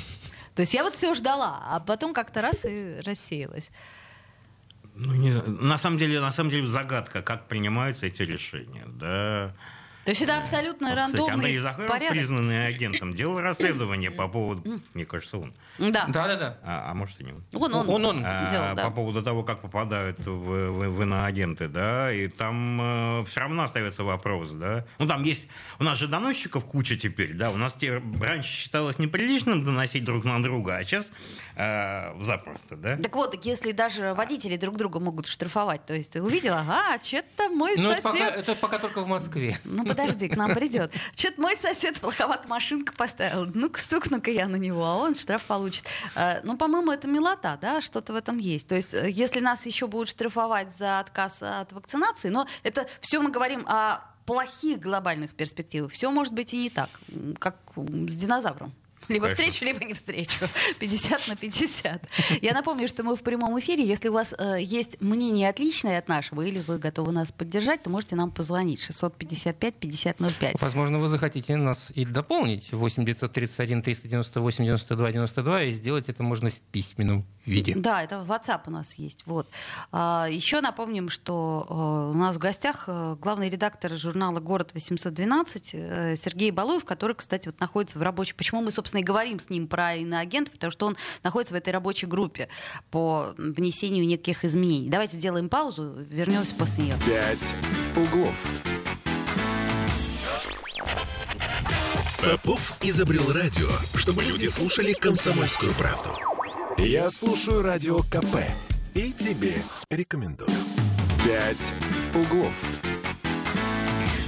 То 0.54 0.60
есть 0.62 0.72
я 0.72 0.84
вот 0.84 0.94
все 0.94 1.12
ждала, 1.14 1.60
а 1.66 1.80
потом 1.80 2.14
как-то 2.14 2.40
раз 2.40 2.64
и 2.64 3.00
рассеялась. 3.04 3.72
Ну, 4.94 5.12
не 5.14 5.32
знаю. 5.32 5.50
на 5.50 5.76
самом 5.78 5.98
деле, 5.98 6.20
на 6.20 6.30
самом 6.30 6.50
деле 6.50 6.68
загадка, 6.68 7.22
как 7.22 7.48
принимаются 7.48 8.06
эти 8.06 8.22
решения, 8.22 8.84
да. 8.86 9.56
То 10.04 10.10
есть 10.10 10.22
это 10.22 10.38
абсолютно 10.38 10.94
рандомный 10.94 11.20
кстати, 11.20 11.34
Андрей 11.34 11.58
Захаров, 11.58 11.90
порядок. 11.90 12.16
признанный 12.16 12.66
агентом, 12.66 13.14
делал 13.14 13.40
расследование 13.40 14.10
по 14.10 14.28
поводу, 14.28 14.80
мне 14.94 15.04
кажется, 15.04 15.36
он. 15.38 15.54
Да. 15.80 16.04
Да, 16.08 16.26
да, 16.26 16.36
да. 16.36 16.58
А, 16.62 16.90
а 16.90 16.94
может 16.94 17.18
и 17.20 17.24
не 17.24 17.32
он. 17.32 17.44
Он, 17.54 17.74
он, 17.74 17.88
он, 17.88 18.04
он 18.04 18.22
а, 18.24 18.50
делал, 18.50 18.74
да. 18.76 18.84
По 18.84 18.90
поводу 18.90 19.22
того, 19.22 19.42
как 19.42 19.62
попадают 19.62 20.18
в, 20.18 20.30
в, 20.30 20.88
в 20.88 21.02
иноагенты, 21.02 21.68
да, 21.68 22.12
и 22.12 22.28
там 22.28 23.20
э, 23.20 23.24
все 23.24 23.40
равно 23.40 23.62
остается 23.62 24.04
вопрос, 24.04 24.50
да. 24.50 24.84
Ну, 24.98 25.06
там 25.06 25.22
есть, 25.22 25.48
у 25.78 25.84
нас 25.84 25.98
же 25.98 26.06
доносчиков 26.06 26.66
куча 26.66 26.96
теперь, 26.96 27.32
да, 27.32 27.50
у 27.50 27.56
нас 27.56 27.72
те, 27.72 28.02
раньше 28.20 28.50
считалось 28.50 28.98
неприличным 28.98 29.64
доносить 29.64 30.04
друг 30.04 30.24
на 30.24 30.42
друга, 30.42 30.76
а 30.76 30.84
сейчас 30.84 31.12
э, 31.56 32.22
запросто, 32.22 32.76
да. 32.76 32.98
Так 32.98 33.16
вот, 33.16 33.42
если 33.46 33.72
даже 33.72 34.12
водители 34.12 34.56
друг 34.56 34.76
друга 34.76 35.00
могут 35.00 35.26
штрафовать, 35.26 35.86
то 35.86 35.94
есть 35.94 36.12
ты 36.12 36.22
увидела, 36.22 36.58
ага, 36.58 37.02
что-то 37.02 37.48
мой 37.48 37.74
ну, 37.78 37.90
сосед... 37.90 38.04
Это 38.04 38.10
пока, 38.10 38.26
это 38.26 38.54
пока 38.54 38.78
только 38.78 39.00
в 39.00 39.08
Москве. 39.08 39.58
Ну, 39.64 39.86
подожди, 39.86 40.28
к 40.28 40.36
нам 40.36 40.52
придет. 40.52 40.92
Что-то 41.16 41.40
мой 41.40 41.56
сосед 41.56 41.98
плоховато 42.00 42.46
машинку 42.48 42.92
поставил. 42.94 43.46
Ну-ка, 43.54 43.80
стукну-ка 43.80 44.30
я 44.30 44.46
на 44.46 44.56
него, 44.56 44.84
а 44.84 44.96
он 44.96 45.14
штраф 45.14 45.42
получит. 45.44 45.69
А, 46.14 46.40
ну, 46.42 46.56
по-моему, 46.56 46.92
это 46.92 47.08
милота, 47.08 47.58
да, 47.60 47.80
что-то 47.80 48.12
в 48.12 48.16
этом 48.16 48.38
есть. 48.38 48.68
То 48.68 48.74
есть, 48.74 48.94
э, 48.94 49.10
если 49.10 49.40
нас 49.40 49.66
еще 49.66 49.86
будут 49.86 50.08
штрафовать 50.08 50.74
за 50.74 51.00
отказ 51.00 51.42
от 51.42 51.72
вакцинации, 51.72 52.28
но 52.28 52.46
это 52.62 52.86
все 53.00 53.20
мы 53.20 53.30
говорим 53.30 53.64
о 53.66 54.00
плохих 54.26 54.78
глобальных 54.78 55.34
перспективах. 55.34 55.92
Все 55.92 56.10
может 56.10 56.32
быть 56.32 56.54
и 56.54 56.58
не 56.58 56.70
так, 56.70 56.88
как 57.38 57.56
с 57.76 58.16
динозавром. 58.16 58.72
Либо 59.10 59.26
Конечно. 59.26 59.44
встречу, 59.44 59.64
либо 59.64 59.84
не 59.84 59.94
встречу. 59.94 60.38
50 60.78 61.28
на 61.28 61.36
50. 61.36 62.08
Я 62.42 62.52
напомню, 62.52 62.86
что 62.86 63.02
мы 63.02 63.16
в 63.16 63.22
прямом 63.22 63.58
эфире. 63.58 63.84
Если 63.84 64.08
у 64.08 64.12
вас 64.12 64.32
э, 64.38 64.58
есть 64.62 65.00
мнение 65.00 65.48
отличное 65.48 65.98
от 65.98 66.08
нашего, 66.08 66.42
или 66.42 66.60
вы 66.60 66.78
готовы 66.78 67.10
нас 67.10 67.32
поддержать, 67.32 67.82
то 67.82 67.90
можете 67.90 68.14
нам 68.14 68.30
позвонить. 68.30 68.80
655-5005. 68.88 70.56
Возможно, 70.60 70.98
вы 70.98 71.08
захотите 71.08 71.56
нас 71.56 71.90
и 71.92 72.04
дополнить. 72.04 72.72
8 72.72 73.04
931 73.04 73.82
398 73.82 74.64
92 74.64 75.12
92. 75.12 75.62
И 75.64 75.70
сделать 75.72 76.08
это 76.08 76.22
можно 76.22 76.50
в 76.50 76.54
письменном 76.54 77.26
виде. 77.46 77.74
Да, 77.76 78.02
это 78.02 78.20
в 78.22 78.30
WhatsApp 78.30 78.62
у 78.66 78.70
нас 78.70 78.94
есть. 78.94 79.22
Вот. 79.26 79.48
А, 79.92 80.26
еще 80.30 80.60
напомним, 80.60 81.08
что 81.08 81.66
э, 81.68 82.14
у 82.14 82.18
нас 82.18 82.36
в 82.36 82.38
гостях 82.38 82.84
э, 82.86 83.16
главный 83.20 83.48
редактор 83.48 83.96
журнала 83.96 84.40
«Город 84.40 84.72
812» 84.74 85.70
э, 85.72 86.16
Сергей 86.16 86.50
Балуев, 86.50 86.84
который, 86.84 87.16
кстати, 87.16 87.48
вот 87.48 87.58
находится 87.60 87.98
в 87.98 88.02
рабочей... 88.02 88.34
Почему 88.34 88.62
мы, 88.62 88.70
собственно, 88.70 88.99
и 89.00 89.02
говорим 89.02 89.38
с 89.38 89.50
ним 89.50 89.66
про 89.66 89.96
иноагентов, 89.96 90.54
потому 90.54 90.70
что 90.70 90.86
он 90.86 90.96
находится 91.22 91.54
в 91.54 91.56
этой 91.56 91.72
рабочей 91.72 92.06
группе 92.06 92.48
по 92.90 93.34
внесению 93.36 94.06
неких 94.06 94.44
изменений. 94.44 94.88
Давайте 94.88 95.16
сделаем 95.16 95.48
паузу, 95.48 95.94
вернемся 96.10 96.54
после 96.54 96.84
нее. 96.84 96.94
Пять 97.06 97.54
углов. 97.96 98.62
Попов 102.22 102.76
изобрел 102.82 103.32
радио, 103.32 103.70
чтобы 103.94 104.22
люди 104.22 104.46
слушали 104.46 104.92
комсомольскую 104.92 105.72
правду. 105.72 106.10
Я 106.76 107.10
слушаю 107.10 107.62
радио 107.62 108.00
КП 108.02 108.44
и 108.94 109.12
тебе 109.12 109.62
рекомендую. 109.90 110.50
«Пять 111.24 111.74
углов». 112.14 112.99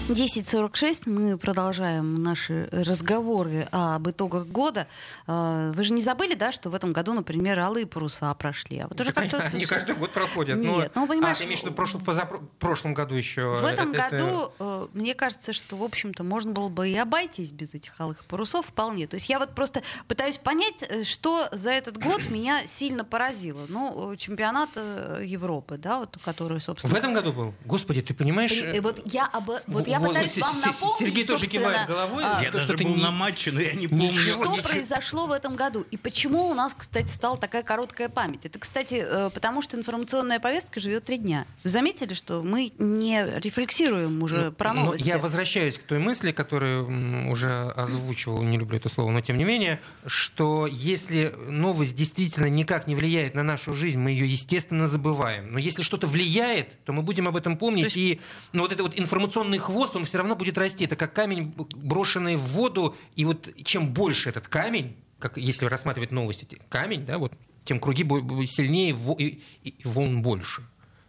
10.46. 0.09 1.03
Мы 1.07 1.39
продолжаем 1.39 2.23
наши 2.23 2.69
разговоры 2.73 3.69
об 3.71 4.11
итогах 4.11 4.47
года. 4.47 4.89
А, 5.29 5.71
вы 5.73 5.85
же 5.85 5.93
не 5.93 6.03
забыли, 6.03 6.35
да, 6.35 6.51
что 6.51 6.71
в 6.71 6.75
этом 6.75 6.93
году, 6.93 7.13
например, 7.13 7.61
алые 7.61 7.87
паруса 7.87 8.35
прошли? 8.35 8.81
А 8.81 8.89
вот 8.89 9.01
уже 9.01 9.13
как 9.13 9.33
Они 9.55 9.65
каждый 9.65 9.95
год 9.95 10.11
проходят. 10.11 10.59
Нет, 10.59 10.91
но, 10.97 11.03
ну, 11.03 11.07
понимаешь... 11.07 11.41
А, 11.41 11.45
имеешь 11.45 11.61
в 11.61 11.65
виду 11.65 11.75
прошлом, 11.75 12.05
прошлом 12.59 12.95
году 12.95 13.15
еще? 13.15 13.57
В 13.57 13.65
этом 13.65 13.93
это... 13.93 14.11
году, 14.11 14.53
э, 14.59 14.87
мне 14.93 15.15
кажется, 15.15 15.53
что, 15.53 15.77
в 15.77 15.85
общем-то, 15.85 16.25
можно 16.25 16.51
было 16.51 16.69
бы 16.69 16.89
и 16.89 16.97
обойтись 16.97 17.53
без 17.53 17.73
этих 17.75 17.99
алых 18.01 18.25
парусов 18.25 18.67
вполне. 18.67 19.07
То 19.07 19.15
есть 19.15 19.29
я 19.29 19.39
вот 19.39 19.55
просто 19.55 19.83
пытаюсь 20.09 20.39
понять, 20.39 20.83
э, 20.83 21.05
что 21.05 21.47
за 21.53 21.71
этот 21.71 21.99
год 21.99 22.27
меня 22.29 22.67
сильно 22.67 23.05
поразило. 23.05 23.63
Ну, 23.69 24.15
чемпионат 24.17 24.71
э, 24.75 25.23
Европы, 25.25 25.79
да, 25.79 25.99
вот, 25.99 26.19
который, 26.25 26.61
собственно... 26.61 26.93
В 26.93 26.97
этом 26.97 27.15
году 27.15 27.33
был? 27.33 27.55
Господи, 27.65 28.03
ты 28.03 28.15
понимаешь... 28.15 28.61
И, 28.61 28.81
вот 28.81 29.01
я, 29.05 29.27
об... 29.27 29.49
вот 29.69 29.92
я 29.93 30.01
пытаюсь 30.01 30.39
вам 30.39 30.61
напомнить, 30.61 30.99
Сергей 30.99 31.25
тоже 31.25 31.47
кивает 31.47 31.87
головой. 31.87 32.23
А, 32.25 32.43
я 32.43 32.51
даже 32.51 32.77
был 32.77 32.97
на 32.97 33.11
матче, 33.11 33.53
но 33.53 33.61
я 33.61 33.75
не 33.75 33.89
помню. 33.89 34.13
Что 34.13 34.57
произошло 34.63 35.27
в 35.27 35.33
этом 35.33 35.55
году? 35.57 35.85
И 35.91 35.97
почему 35.97 36.49
у 36.49 36.55
нас, 36.55 36.75
кстати, 36.75 37.09
стала 37.09 37.37
такая 37.37 37.63
короткая 37.63 38.09
память? 38.09 38.47
Это, 38.47 38.59
кстати, 38.59 39.05
э, 39.07 39.31
потому 39.31 39.63
что 39.63 39.77
информационная 39.77 40.41
повестка 40.41 40.81
живет 40.81 41.05
три 41.05 41.19
дня. 41.19 41.47
Вы 41.65 41.71
заметили, 41.71 42.15
что 42.15 42.43
мы 42.43 42.73
не 42.79 43.25
рефлексируем 43.41 44.23
уже 44.23 44.47
ну, 44.47 44.53
про 44.53 44.73
новости? 44.73 45.07
я 45.07 45.19
возвращаюсь 45.19 45.79
к 45.79 45.83
той 45.83 45.99
мысли, 45.99 46.33
которую 46.33 47.31
уже 47.31 47.71
озвучивал, 47.77 48.43
не 48.43 48.59
люблю 48.59 48.77
это 48.77 48.89
слово, 48.89 49.11
но 49.11 49.21
тем 49.21 49.39
не 49.39 49.45
менее, 49.45 49.81
что 50.07 50.67
если 50.67 51.35
новость 51.49 51.95
действительно 51.95 52.47
никак 52.47 52.87
не 52.87 52.95
влияет 52.95 53.35
на 53.35 53.43
нашу 53.43 53.75
жизнь, 53.75 53.99
мы 53.99 54.11
ее, 54.11 54.27
естественно, 54.27 54.87
забываем. 54.87 55.53
Но 55.53 55.59
если 55.59 55.83
что-то 55.83 56.07
влияет, 56.07 56.83
то 56.85 56.93
мы 56.93 57.03
будем 57.03 57.29
об 57.29 57.37
этом 57.37 57.57
помнить. 57.57 57.85
есть... 57.85 57.97
И 57.97 58.21
ну, 58.53 58.63
вот 58.63 58.73
этот 58.73 58.87
вот 58.87 58.99
информационный 58.99 59.59
хвост, 59.59 59.82
рост, 59.83 59.97
он 59.97 60.05
все 60.05 60.19
равно 60.19 60.37
будет 60.37 60.59
расти. 60.59 60.85
Это 60.85 60.97
как 60.97 61.13
камень, 61.13 61.55
брошенный 61.57 62.37
в 62.37 62.53
воду. 62.53 62.95
И 63.17 63.25
вот 63.25 63.49
чем 63.65 63.93
больше 63.93 64.29
этот 64.29 64.49
камень, 64.49 64.97
как 65.19 65.37
если 65.37 65.67
рассматривать 65.67 66.11
новости, 66.11 66.61
камень, 66.69 67.05
да, 67.05 67.19
вот, 67.19 67.33
тем 67.65 67.81
круги 67.81 68.05
сильнее 68.47 68.97
и 69.63 69.81
волн 69.85 70.23
больше. 70.23 70.63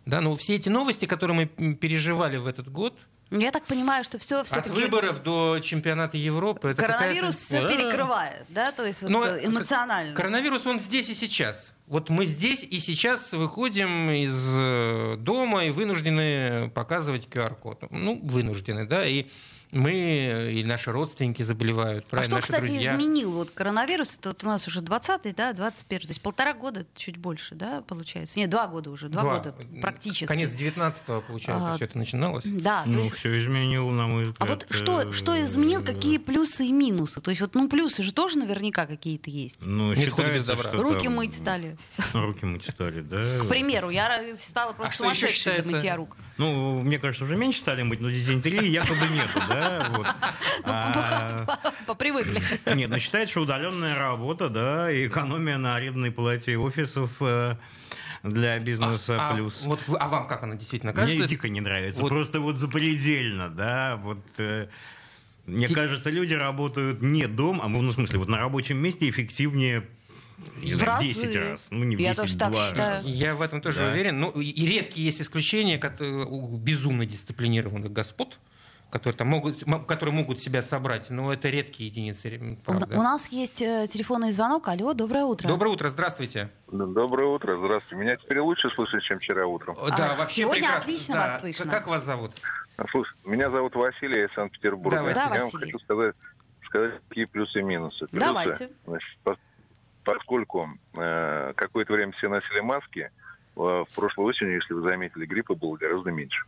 Да, 0.05 0.19
но 0.21 0.35
все 0.35 0.55
эти 0.55 0.69
новости, 0.69 1.05
которые 1.05 1.49
мы 1.57 1.75
переживали 1.75 2.37
в 2.37 2.47
этот 2.47 2.69
год, 2.69 2.99
я 3.39 3.51
так 3.51 3.65
понимаю, 3.65 4.03
что 4.03 4.17
все 4.17 4.43
все-таки... 4.43 4.69
От 4.69 4.75
выборов 4.75 5.23
до 5.23 5.59
чемпионата 5.59 6.17
Европы. 6.17 6.69
Это 6.69 6.81
Коронавирус 6.81 7.35
все 7.35 7.67
перекрывает, 7.67 8.45
да, 8.49 8.71
то 8.71 8.85
есть 8.85 9.01
вот 9.01 9.11
Но 9.11 9.25
эмоционально. 9.25 10.15
Коронавирус, 10.15 10.65
он 10.65 10.79
здесь 10.79 11.09
и 11.09 11.13
сейчас. 11.13 11.73
Вот 11.87 12.09
мы 12.09 12.25
здесь 12.25 12.63
и 12.63 12.79
сейчас 12.79 13.33
выходим 13.33 14.09
из 14.09 14.35
э, 14.57 15.15
дома 15.17 15.65
и 15.65 15.69
вынуждены 15.69 16.69
показывать 16.69 17.27
QR-код. 17.27 17.91
Ну, 17.91 18.19
вынуждены, 18.23 18.85
да, 18.85 19.05
и 19.05 19.27
мы 19.73 20.51
и 20.53 20.63
наши 20.63 20.91
родственники 20.91 21.41
заболевают. 21.41 22.05
А 22.11 22.23
что, 22.23 22.35
наши 22.35 22.47
кстати, 22.47 22.65
друзья. 22.65 22.95
изменил 22.95 23.31
вот 23.31 23.51
коронавирус? 23.51 24.15
Это 24.15 24.29
вот 24.29 24.43
у 24.43 24.47
нас 24.47 24.67
уже 24.67 24.81
20-й, 24.81 25.33
да, 25.33 25.53
21 25.53 26.01
То 26.01 26.07
есть 26.11 26.21
полтора 26.21 26.53
года, 26.53 26.85
чуть 26.95 27.17
больше, 27.17 27.55
да, 27.55 27.81
получается? 27.81 28.37
Нет, 28.39 28.49
два 28.49 28.67
года 28.67 28.91
уже, 28.91 29.09
два, 29.09 29.21
два. 29.21 29.37
года 29.37 29.55
практически. 29.81 30.25
Конец 30.25 30.51
19-го, 30.51 31.21
получается, 31.21 31.73
а, 31.73 31.75
все 31.75 31.85
это 31.85 31.97
начиналось. 31.97 32.43
Да. 32.45 32.83
Ну, 32.85 32.99
есть... 32.99 33.13
все 33.15 33.37
изменило, 33.37 33.89
на 33.91 34.07
мой 34.07 34.25
взгляд. 34.25 34.41
А 34.41 34.45
вот 34.45 34.67
что, 34.69 35.11
что 35.11 35.39
изменил, 35.41 35.83
какие 35.83 36.17
плюсы 36.17 36.65
и 36.65 36.71
минусы? 36.71 37.19
То 37.21 37.31
есть 37.31 37.41
вот, 37.41 37.55
ну, 37.55 37.67
плюсы 37.67 38.03
же 38.03 38.13
тоже 38.13 38.37
наверняка 38.37 38.85
какие-то 38.85 39.29
есть. 39.29 39.65
Ну, 39.65 39.93
Нет 39.93 40.05
считается, 40.05 40.55
что 40.55 40.71
Руки 40.77 41.05
там... 41.05 41.15
мыть 41.15 41.33
стали. 41.33 41.77
Руки 42.13 42.45
мыть 42.45 42.69
стали, 42.69 43.01
да. 43.01 43.39
К 43.43 43.47
примеру, 43.47 43.89
я 43.89 44.21
стала 44.37 44.73
просто 44.73 44.95
а 44.95 44.97
сумасшедшей 44.97 45.61
до 45.61 45.71
мытья 45.71 45.95
рук. 45.95 46.17
Ну, 46.37 46.81
мне 46.81 46.97
кажется, 46.97 47.25
уже 47.25 47.35
меньше 47.35 47.59
стали 47.59 47.83
мыть, 47.83 47.99
но 47.99 48.09
дизентерии 48.09 48.67
якобы 48.67 49.07
нету, 49.07 49.39
да? 49.47 49.87
Вот. 49.95 50.07
Ну, 50.65 50.71
а, 50.71 51.45
попривыкли. 51.87 52.41
Нет, 52.73 52.89
но 52.89 52.97
считает, 52.97 53.29
что 53.29 53.41
удаленная 53.41 53.97
работа, 53.97 54.49
да, 54.49 54.89
и 54.91 55.07
экономия 55.07 55.57
на 55.57 55.75
арендной 55.75 56.11
плате 56.11 56.57
офисов 56.57 57.11
э, 57.19 57.55
для 58.23 58.59
бизнеса 58.59 59.17
а, 59.19 59.33
плюс. 59.33 59.63
А, 59.65 59.67
вот, 59.67 59.83
а 59.99 60.07
вам 60.07 60.27
как 60.27 60.43
она 60.43 60.55
действительно 60.55 60.93
кажется? 60.93 61.19
Мне 61.19 61.27
дико 61.27 61.49
не 61.49 61.59
нравится. 61.59 62.01
Вот. 62.01 62.09
Просто 62.09 62.39
вот 62.39 62.55
запредельно, 62.55 63.49
да, 63.49 63.99
вот... 64.01 64.23
Э, 64.37 64.67
мне 65.45 65.67
кажется, 65.67 66.09
люди 66.09 66.33
работают 66.33 67.01
не 67.01 67.27
дома, 67.27 67.65
а 67.65 67.67
ну, 67.67 67.81
в 67.81 67.93
смысле, 67.93 68.19
вот 68.19 68.29
на 68.29 68.37
рабочем 68.37 68.77
месте 68.77 69.09
эффективнее 69.09 69.83
не 70.57 70.73
знаю, 70.73 71.01
10 71.01 71.35
раз. 71.35 71.67
Ну, 71.71 71.83
не 71.83 71.95
в 71.95 71.99
10, 71.99 72.09
Я 72.09 72.21
тоже 72.21 72.37
так 72.37 72.55
считаю. 72.55 72.95
Раза. 72.97 73.07
Я 73.07 73.35
в 73.35 73.41
этом 73.41 73.61
тоже 73.61 73.79
да. 73.79 73.91
уверен. 73.91 74.19
Ну, 74.19 74.29
и 74.31 74.65
редкие 74.65 75.05
есть 75.05 75.21
исключения 75.21 75.79
у 76.25 76.57
безумно 76.57 77.05
дисциплинированных 77.05 77.91
господ, 77.91 78.39
которые, 78.93 79.17
там 79.17 79.27
могут, 79.27 79.63
которые 79.87 80.13
могут 80.13 80.39
себя 80.39 80.61
собрать, 80.61 81.09
но 81.09 81.33
это 81.33 81.49
редкие 81.49 81.89
единицы. 81.89 82.59
Правда. 82.63 82.87
У 82.95 83.01
нас 83.01 83.31
есть 83.31 83.61
э, 83.61 83.87
телефонный 83.89 84.31
звонок. 84.31 84.67
Алло, 84.67 84.93
доброе 84.93 85.23
утро. 85.23 85.47
Доброе 85.47 85.69
утро, 85.69 85.89
здравствуйте. 85.89 86.51
Доброе 86.67 87.27
утро, 87.27 87.57
здравствуйте. 87.57 87.95
Меня 87.95 88.15
теперь 88.17 88.39
лучше 88.39 88.69
слышать, 88.75 89.03
чем 89.03 89.17
вчера 89.17 89.47
утром. 89.47 89.75
Да, 89.97 90.11
а, 90.11 90.15
вообще 90.15 90.41
сегодня 90.41 90.61
прекрасно. 90.61 90.77
отлично 90.77 91.15
да. 91.15 91.27
вас 91.27 91.41
слышно. 91.41 91.71
Как 91.71 91.87
вас 91.87 92.05
зовут? 92.05 92.33
Слушай, 92.91 93.13
меня 93.25 93.49
зовут 93.49 93.75
Василий, 93.75 94.19
я 94.19 94.25
из 94.25 94.33
Санкт-Петербурга. 94.33 94.97
Да, 94.97 95.09
я 95.09 95.27
Василий. 95.29 95.39
вам 95.39 95.51
хочу 95.51 95.79
сказать, 95.79 96.15
сказать, 96.65 96.93
какие 97.07 97.25
плюсы 97.25 97.59
и 97.59 97.63
минусы. 97.63 98.05
Плюсы, 98.07 98.25
Давайте. 98.25 98.69
Значит, 98.85 99.09
поскольку 100.33 100.67
э, 100.95 101.53
какое-то 101.55 101.93
время 101.93 102.11
все 102.13 102.27
носили 102.27 102.59
маски, 102.61 103.01
э, 103.01 103.09
в 103.55 103.87
прошлой 103.95 104.25
осенью, 104.25 104.55
если 104.55 104.73
вы 104.73 104.81
заметили, 104.81 105.25
гриппа 105.25 105.53
было 105.53 105.75
гораздо 105.75 106.09
меньше. 106.11 106.45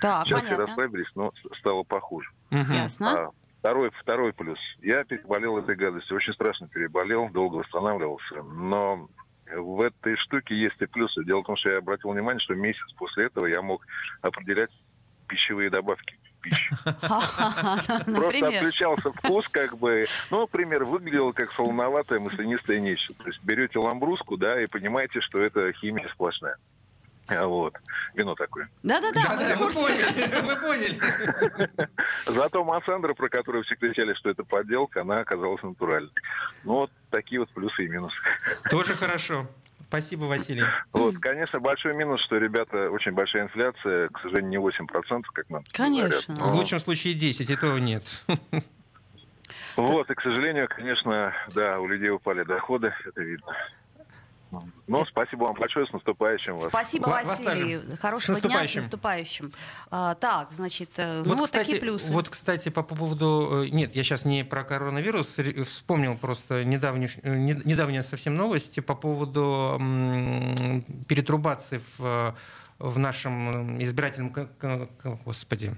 Да, 0.00 0.22
Сейчас 0.24 0.40
понятно. 0.40 0.64
все 0.64 0.66
расслабились, 0.66 1.10
но 1.14 1.32
стало 1.58 1.82
похуже. 1.82 2.30
Угу. 2.50 2.72
Ясно. 2.72 3.12
А, 3.12 3.30
второй, 3.58 3.90
второй 4.00 4.32
плюс. 4.32 4.58
Я 4.80 5.04
переболел 5.04 5.58
этой 5.58 5.76
гадостью, 5.76 6.16
очень 6.16 6.32
страшно 6.32 6.66
переболел, 6.68 7.28
долго 7.28 7.56
восстанавливался, 7.56 8.42
но 8.42 9.08
в 9.54 9.82
этой 9.82 10.16
штуке 10.16 10.54
есть 10.56 10.80
и 10.80 10.86
плюсы. 10.86 11.24
Дело 11.24 11.42
в 11.42 11.46
том, 11.46 11.56
что 11.56 11.70
я 11.70 11.78
обратил 11.78 12.10
внимание, 12.10 12.40
что 12.40 12.54
месяц 12.54 12.90
после 12.96 13.26
этого 13.26 13.46
я 13.46 13.60
мог 13.60 13.86
определять 14.22 14.70
пищевые 15.28 15.68
добавки 15.68 16.16
пищи. 16.44 16.70
Просто 18.14 18.46
отличался 18.46 19.12
вкус, 19.12 19.48
как 19.48 19.78
бы, 19.78 20.06
ну, 20.30 20.40
например, 20.42 20.84
выглядело 20.84 21.32
как 21.32 21.52
солоноватое 21.52 22.20
маслянистое 22.20 22.80
нечто. 22.80 23.14
То 23.14 23.26
есть 23.26 23.42
берете 23.42 23.78
ламбруску, 23.78 24.36
да, 24.36 24.62
и 24.62 24.66
понимаете, 24.66 25.20
что 25.20 25.40
это 25.40 25.72
химия 25.72 26.08
сплошная. 26.12 26.56
Вот. 27.28 27.74
Вино 28.14 28.34
такое. 28.34 28.68
Да-да-да, 28.82 29.22
мы, 29.34 29.56
мы 29.66 29.72
поняли, 29.72 30.42
мы 30.42 30.56
поняли. 30.60 31.70
Зато 32.26 32.64
Массандра, 32.64 33.14
про 33.14 33.28
которую 33.28 33.64
все 33.64 33.76
кричали, 33.76 34.12
что 34.14 34.30
это 34.30 34.44
подделка, 34.44 35.00
она 35.00 35.20
оказалась 35.20 35.62
натуральной. 35.62 36.12
Ну, 36.64 36.74
вот 36.74 36.90
такие 37.10 37.40
вот 37.40 37.50
плюсы 37.50 37.84
и 37.84 37.88
минусы. 37.88 38.16
Тоже 38.70 38.94
хорошо. 38.94 39.46
Спасибо, 39.94 40.24
Василий. 40.24 40.64
Вот, 40.92 41.18
конечно, 41.18 41.60
большой 41.60 41.94
минус, 41.94 42.20
что, 42.24 42.36
ребята, 42.36 42.90
очень 42.90 43.12
большая 43.12 43.44
инфляция, 43.44 44.08
к 44.08 44.20
сожалению, 44.22 44.50
не 44.50 44.56
8%, 44.56 45.22
как 45.32 45.48
нам 45.50 45.62
Конечно. 45.72 46.34
говорят. 46.34 46.52
В 46.52 46.56
лучшем 46.56 46.80
случае 46.80 47.14
10, 47.14 47.48
и 47.48 47.56
то 47.56 47.78
нет. 47.78 48.02
Вот, 49.76 50.10
и, 50.10 50.14
к 50.14 50.20
сожалению, 50.20 50.68
конечно, 50.68 51.32
да, 51.54 51.78
у 51.78 51.86
людей 51.86 52.10
упали 52.10 52.42
доходы, 52.42 52.92
это 53.04 53.22
видно. 53.22 53.52
Ну, 54.86 55.04
спасибо 55.06 55.44
вам 55.44 55.54
большое, 55.54 55.86
с 55.86 55.92
наступающим 55.92 56.56
вас. 56.56 56.66
Спасибо, 56.68 57.06
Вас 57.08 57.26
Василий. 57.26 57.78
тоже. 57.80 57.96
Хорошего 57.96 58.34
С 58.36 58.40
дня, 58.40 58.66
с 58.66 58.74
наступающим. 58.74 59.52
А, 59.90 60.14
так, 60.14 60.52
значит, 60.52 60.90
э, 60.96 61.22
ну 61.24 61.34
вот 61.36 61.46
кстати, 61.46 61.64
такие 61.66 61.80
плюсы. 61.80 62.12
Вот, 62.12 62.28
кстати, 62.28 62.68
по 62.68 62.82
поводу... 62.82 63.64
э, 63.64 63.68
Нет, 63.68 63.94
я 63.96 64.02
сейчас 64.04 64.24
не 64.24 64.44
про 64.44 64.64
коронавирус, 64.64 65.36
вспомнил 65.66 66.16
просто 66.18 66.64
недавнюю, 66.64 67.10
э, 67.22 67.36
не- 67.36 67.60
недавняя 67.64 68.02
совсем 68.02 68.36
новость 68.36 68.84
по 68.84 68.94
поводу 68.94 69.76
м, 69.80 70.82
перетрубации 71.08 71.80
в, 71.98 72.34
в 72.78 72.98
нашем 72.98 73.82
избирательном... 73.82 74.32
Господи. 75.24 75.74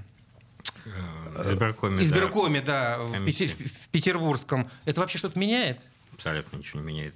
Избиркоме, 1.44 1.96
да. 1.98 2.02
Избиркоме, 2.02 2.60
да. 2.60 2.98
Пети- 3.24 3.46
в 3.48 3.88
Петербургском. 3.88 4.68
Это 4.84 5.00
вообще 5.00 5.18
что-то 5.18 5.38
меняет? 5.38 5.80
Абсолютно 6.14 6.56
ничего 6.56 6.80
не 6.80 6.86
меняет. 6.86 7.14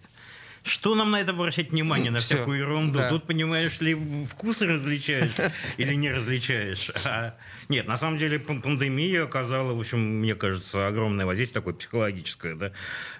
Что 0.63 0.95
нам 0.95 1.11
на 1.11 1.21
это 1.21 1.31
обращать 1.31 1.71
внимание, 1.71 2.11
Ну, 2.11 2.17
на 2.17 2.21
всё, 2.21 2.35
всякую 2.37 2.59
ерунду? 2.59 2.99
да. 2.99 3.09
Тут, 3.09 3.25
понимаешь 3.27 3.81
ли, 3.81 3.97
вкусы 4.27 4.67
различаешь 4.67 5.33
или 5.79 5.95
не 5.95 6.11
различаешь. 6.13 6.91
А, 7.05 7.35
нет, 7.69 7.87
на 7.89 7.97
самом 7.97 8.19
деле 8.19 8.39
пан- 8.39 8.61
пандемия 8.61 9.25
оказала, 9.25 9.73
в 9.75 9.81
общем, 9.81 9.99
мне 10.21 10.35
кажется, 10.35 10.87
огромное 10.87 11.25
воздействие 11.27 11.61
такое 11.61 11.75
психологическое. 11.75 12.55
Да? 12.57 12.73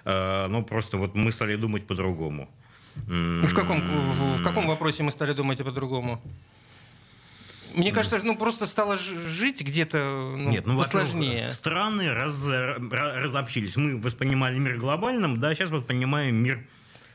А, 0.05 0.47
ну, 0.49 0.63
просто 0.63 0.97
вот 0.97 1.15
мы 1.15 1.31
стали 1.31 1.55
думать 1.55 1.87
по-другому. 1.87 2.47
Ну, 3.07 3.45
В 3.47 3.53
каком, 3.55 3.81
в, 3.81 4.39
в 4.39 4.43
каком 4.43 4.67
вопросе 4.67 5.01
мы 5.03 5.11
стали 5.11 5.33
думать 5.33 5.57
по-другому? 5.63 6.21
Мне 7.73 7.91
кажется, 7.93 8.19
ну 8.23 8.35
просто 8.35 8.65
стало 8.67 8.97
жить 8.97 9.61
где-то 9.61 10.33
ну, 10.37 10.49
Нет, 10.51 10.65
ну, 10.67 10.77
посложнее. 10.77 11.51
Страны 11.51 12.11
раз, 12.13 12.35
ра- 12.45 13.21
разобщились. 13.21 13.77
Мы 13.77 13.95
воспринимали 13.97 14.59
мир 14.59 14.77
глобальным, 14.77 15.39
да, 15.39 15.55
сейчас 15.55 15.69
воспринимаем 15.69 16.35
мир, 16.35 16.65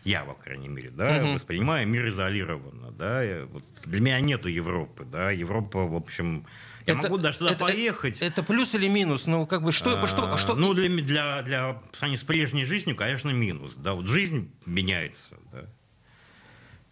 я, 0.06 0.24
по 0.24 0.34
крайней 0.34 0.68
мере, 0.68 0.90
да, 0.90 1.14
Мгм. 1.14 1.34
воспринимаю 1.34 1.86
мир 1.88 2.06
изолированно, 2.08 2.92
да. 2.92 3.22
Вот 3.50 3.64
для 3.84 4.00
меня 4.00 4.20
нету 4.20 4.48
Европы, 4.48 5.04
да. 5.04 5.32
Европа, 5.32 5.80
в 5.84 5.94
общем, 5.96 6.46
я 6.86 6.92
Это- 6.94 7.02
могу 7.02 7.18
даже 7.18 7.38
туда 7.38 7.50
это- 7.50 7.64
поехать. 7.64 8.18
Это 8.20 8.44
плюс 8.44 8.72
или 8.76 8.86
минус? 8.86 9.26
Ну, 9.26 9.46
как 9.46 9.62
бы 9.62 9.72
что, 9.72 10.00
А, 10.00 10.06
что, 10.06 10.36
что 10.38 10.54
Ну, 10.54 10.72
для, 10.74 10.88
для, 10.88 11.42
для 11.42 11.82
сравнению 11.92 12.20
с 12.20 12.24
прежней 12.24 12.64
жизнью, 12.64 12.94
конечно, 12.94 13.30
минус. 13.30 13.74
Да, 13.74 13.94
вот 13.94 14.06
жизнь 14.06 14.52
меняется, 14.64 15.34
да. 15.52 15.64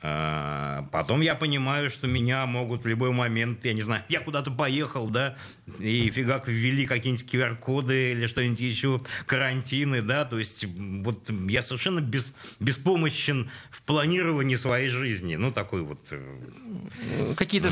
А, 0.06 0.86
Потом 0.92 1.22
я 1.22 1.34
понимаю, 1.34 1.88
что 1.88 2.06
меня 2.06 2.44
могут 2.44 2.84
в 2.84 2.86
любой 2.86 3.10
момент, 3.10 3.64
я 3.64 3.72
не 3.72 3.80
знаю, 3.80 4.02
я 4.10 4.20
куда-то 4.20 4.50
поехал, 4.50 5.08
да, 5.08 5.34
и 5.78 6.10
фигак 6.10 6.46
ввели 6.46 6.84
какие-нибудь 6.86 7.26
QR-коды 7.32 8.12
или 8.12 8.26
что-нибудь 8.26 8.60
еще, 8.60 9.00
карантины, 9.24 10.02
да, 10.02 10.26
то 10.26 10.38
есть 10.38 10.66
вот 10.76 11.30
я 11.48 11.62
совершенно 11.62 12.00
без, 12.00 12.34
беспомощен 12.60 13.50
в 13.70 13.80
планировании 13.82 14.56
своей 14.56 14.90
жизни, 14.90 15.36
ну, 15.36 15.50
такой 15.52 15.80
вот... 15.82 16.06
э, 16.10 17.34
какие-то 17.36 17.70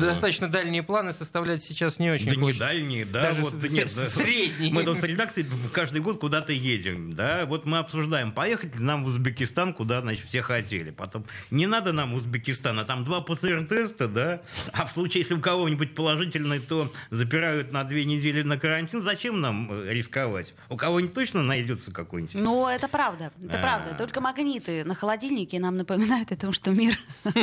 достаточно 0.00 0.46
дальние 0.48 0.84
планы 0.84 1.12
составлять 1.12 1.62
сейчас 1.64 1.98
не 1.98 2.10
очень 2.12 2.26
Да 2.26 2.36
не 2.36 2.40
хочется. 2.42 2.64
дальние, 2.66 3.04
да, 3.04 3.22
Даже 3.22 3.42
вот, 3.42 3.52
с- 3.54 3.72
нет, 3.72 3.90
с- 3.90 3.96
да. 3.96 4.08
средние. 4.10 4.72
Мы 4.72 4.84
тут 4.84 4.98
с 4.98 5.02
редакцией 5.02 5.48
каждый 5.72 6.00
год 6.02 6.20
куда-то 6.20 6.52
едем, 6.52 7.14
да, 7.14 7.46
вот 7.46 7.66
мы 7.66 7.78
обсуждаем, 7.78 8.30
поехать 8.30 8.76
ли 8.76 8.80
нам 8.84 9.02
в 9.02 9.08
Узбекистан, 9.08 9.74
куда, 9.74 10.00
значит, 10.02 10.24
все 10.26 10.40
хотели. 10.40 10.90
Потом, 10.90 11.26
не 11.50 11.63
надо 11.66 11.92
нам 11.92 12.14
Узбекистан, 12.14 12.78
а 12.78 12.84
там 12.84 13.04
два 13.04 13.20
ПЦР-теста, 13.20 14.08
да, 14.08 14.42
а 14.72 14.86
в 14.86 14.90
случае, 14.92 15.20
если 15.22 15.34
у 15.34 15.40
кого-нибудь 15.40 15.94
положительный, 15.94 16.58
то 16.60 16.90
запирают 17.10 17.72
на 17.72 17.84
две 17.84 18.04
недели 18.04 18.42
на 18.42 18.58
карантин, 18.58 19.00
зачем 19.02 19.40
нам 19.40 19.70
э, 19.70 19.92
рисковать? 19.92 20.54
У 20.70 20.76
кого-нибудь 20.76 21.14
точно 21.14 21.42
найдется 21.42 21.90
какой-нибудь? 21.92 22.34
Ну, 22.34 22.66
это 22.68 22.88
правда, 22.88 23.32
это 23.44 23.58
А. 23.58 23.62
правда. 23.62 23.94
Только 23.96 24.20
магниты 24.20 24.84
на 24.84 24.94
холодильнике 24.94 25.58
нам 25.60 25.76
напоминают 25.76 26.32
о 26.32 26.36
том, 26.36 26.52
что 26.52 26.70
мир 26.70 26.98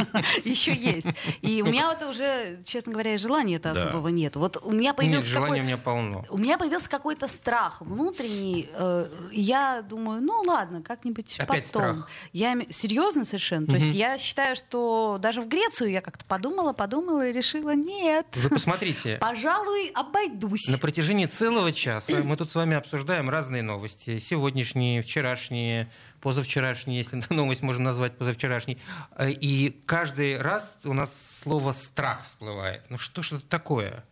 еще 0.43 0.73
есть. 0.73 1.07
И 1.41 1.61
у 1.61 1.65
меня 1.65 1.87
вот 1.87 2.09
уже, 2.09 2.59
честно 2.65 2.93
говоря, 2.93 3.17
желания 3.17 3.55
это 3.55 3.71
особого 3.71 4.07
нет. 4.09 4.35
Вот 4.35 4.57
у 4.63 4.71
меня 4.71 4.89
Нет, 4.89 4.95
появился 4.97 5.27
желания 5.29 5.61
у 5.61 5.65
меня 5.65 5.77
полно. 5.77 6.25
У 6.29 6.37
меня 6.37 6.57
появился 6.57 6.89
какой-то 6.89 7.27
страх 7.27 7.81
внутренний. 7.81 8.69
э, 8.73 9.07
Я 9.31 9.81
думаю, 9.81 10.21
ну 10.21 10.41
ладно, 10.45 10.81
как-нибудь 10.81 11.39
потом. 11.47 12.05
Я 12.33 12.55
серьезно 12.69 13.25
совершенно. 13.25 13.67
То 13.67 13.73
есть 13.73 13.93
я 13.93 14.10
считаю, 14.17 14.55
что 14.55 15.17
даже 15.19 15.41
в 15.41 15.47
Грецию 15.47 15.91
я 15.91 16.01
как-то 16.01 16.25
подумала, 16.25 16.73
подумала 16.73 17.27
и 17.27 17.33
решила, 17.33 17.73
нет, 17.75 18.25
Вы 18.35 18.49
посмотрите. 18.49 19.17
пожалуй, 19.21 19.87
обойдусь. 19.93 20.67
На 20.69 20.77
протяжении 20.77 21.25
целого 21.25 21.71
часа 21.71 22.17
мы 22.23 22.35
тут 22.37 22.51
с 22.51 22.55
вами 22.55 22.75
обсуждаем 22.75 23.29
разные 23.29 23.61
новости. 23.63 24.19
Сегодняшние, 24.19 25.01
вчерашние, 25.01 25.89
позавчерашние, 26.21 26.97
если 26.99 27.21
новость 27.33 27.61
можно 27.61 27.85
назвать 27.85 28.17
позавчерашней. 28.17 28.77
Э, 29.15 29.31
И 29.31 29.77
каждый 29.85 30.37
раз 30.37 30.77
у 30.85 30.93
нас 30.93 31.11
слово 31.43 31.71
«страх» 31.71 32.25
всплывает. 32.25 32.83
Ну 32.89 32.97
что 32.97 33.21
ж 33.23 33.33
это 33.33 33.45
такое? 33.47 34.03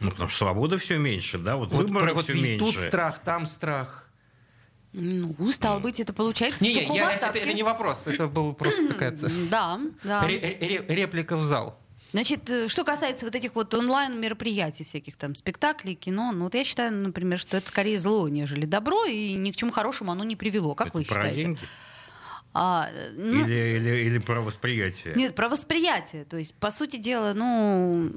Ну, 0.00 0.10
потому 0.10 0.28
что 0.28 0.38
свобода 0.38 0.78
все 0.78 0.96
меньше, 0.98 1.38
да, 1.38 1.56
вот, 1.56 1.72
Вот, 1.72 1.86
выборы 1.86 2.06
про- 2.06 2.14
вот 2.14 2.24
все 2.24 2.34
меньше. 2.34 2.64
тут 2.64 2.76
страх, 2.76 3.18
там 3.18 3.46
страх. 3.46 4.07
Ну, 4.92 5.52
стало 5.52 5.80
быть, 5.80 6.00
это 6.00 6.12
получается 6.12 6.64
Не, 6.64 6.72
в 6.72 6.94
я- 6.94 7.04
это, 7.04 7.08
остатке. 7.26 7.40
это 7.40 7.52
не 7.52 7.62
вопрос, 7.62 8.06
это 8.06 8.26
был 8.26 8.52
просто 8.54 8.88
такая 8.88 9.10
Да, 9.50 9.80
да. 10.02 10.26
ре- 10.26 10.38
ре- 10.60 10.84
реплика 10.88 11.36
в 11.36 11.44
зал. 11.44 11.78
Значит, 12.12 12.48
э, 12.48 12.68
что 12.68 12.84
касается 12.84 13.26
вот 13.26 13.34
этих 13.34 13.54
вот 13.54 13.74
онлайн-мероприятий, 13.74 14.84
всяких 14.84 15.16
там 15.16 15.34
спектаклей, 15.34 15.94
кино, 15.94 16.32
ну 16.32 16.44
вот 16.44 16.54
я 16.54 16.64
считаю, 16.64 16.90
например, 16.92 17.38
что 17.38 17.58
это 17.58 17.68
скорее 17.68 17.98
зло, 17.98 18.28
нежели 18.30 18.64
добро, 18.64 19.04
и 19.04 19.34
ни 19.34 19.50
к 19.50 19.56
чему 19.56 19.72
хорошему 19.72 20.12
оно 20.12 20.24
не 20.24 20.34
привело. 20.36 20.74
Как 20.74 20.86
Это 20.88 20.98
вы 20.98 21.04
про 21.04 21.14
считаете? 21.16 21.42
деньги? 21.42 21.58
А, 22.54 22.88
ну, 23.14 23.44
Или, 23.44 23.76
или, 23.76 23.96
или 24.06 24.18
про 24.18 24.40
восприятие? 24.40 25.14
Нет, 25.16 25.34
про 25.34 25.50
восприятие. 25.50 26.24
То 26.24 26.38
есть, 26.38 26.54
по 26.54 26.70
сути 26.70 26.96
дела, 26.96 27.34
ну, 27.34 28.10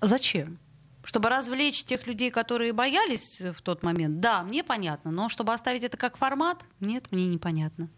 зачем? 0.00 0.58
Чтобы 1.04 1.28
развлечь 1.28 1.84
тех 1.84 2.06
людей, 2.06 2.30
которые 2.30 2.72
боялись 2.72 3.40
в 3.40 3.60
тот 3.62 3.82
момент, 3.82 4.20
да, 4.20 4.42
мне 4.42 4.64
понятно, 4.64 5.10
но 5.10 5.28
чтобы 5.28 5.52
оставить 5.52 5.82
это 5.82 5.96
как 5.96 6.16
формат, 6.16 6.64
нет, 6.80 7.04
мне 7.10 7.26
непонятно. 7.28 7.90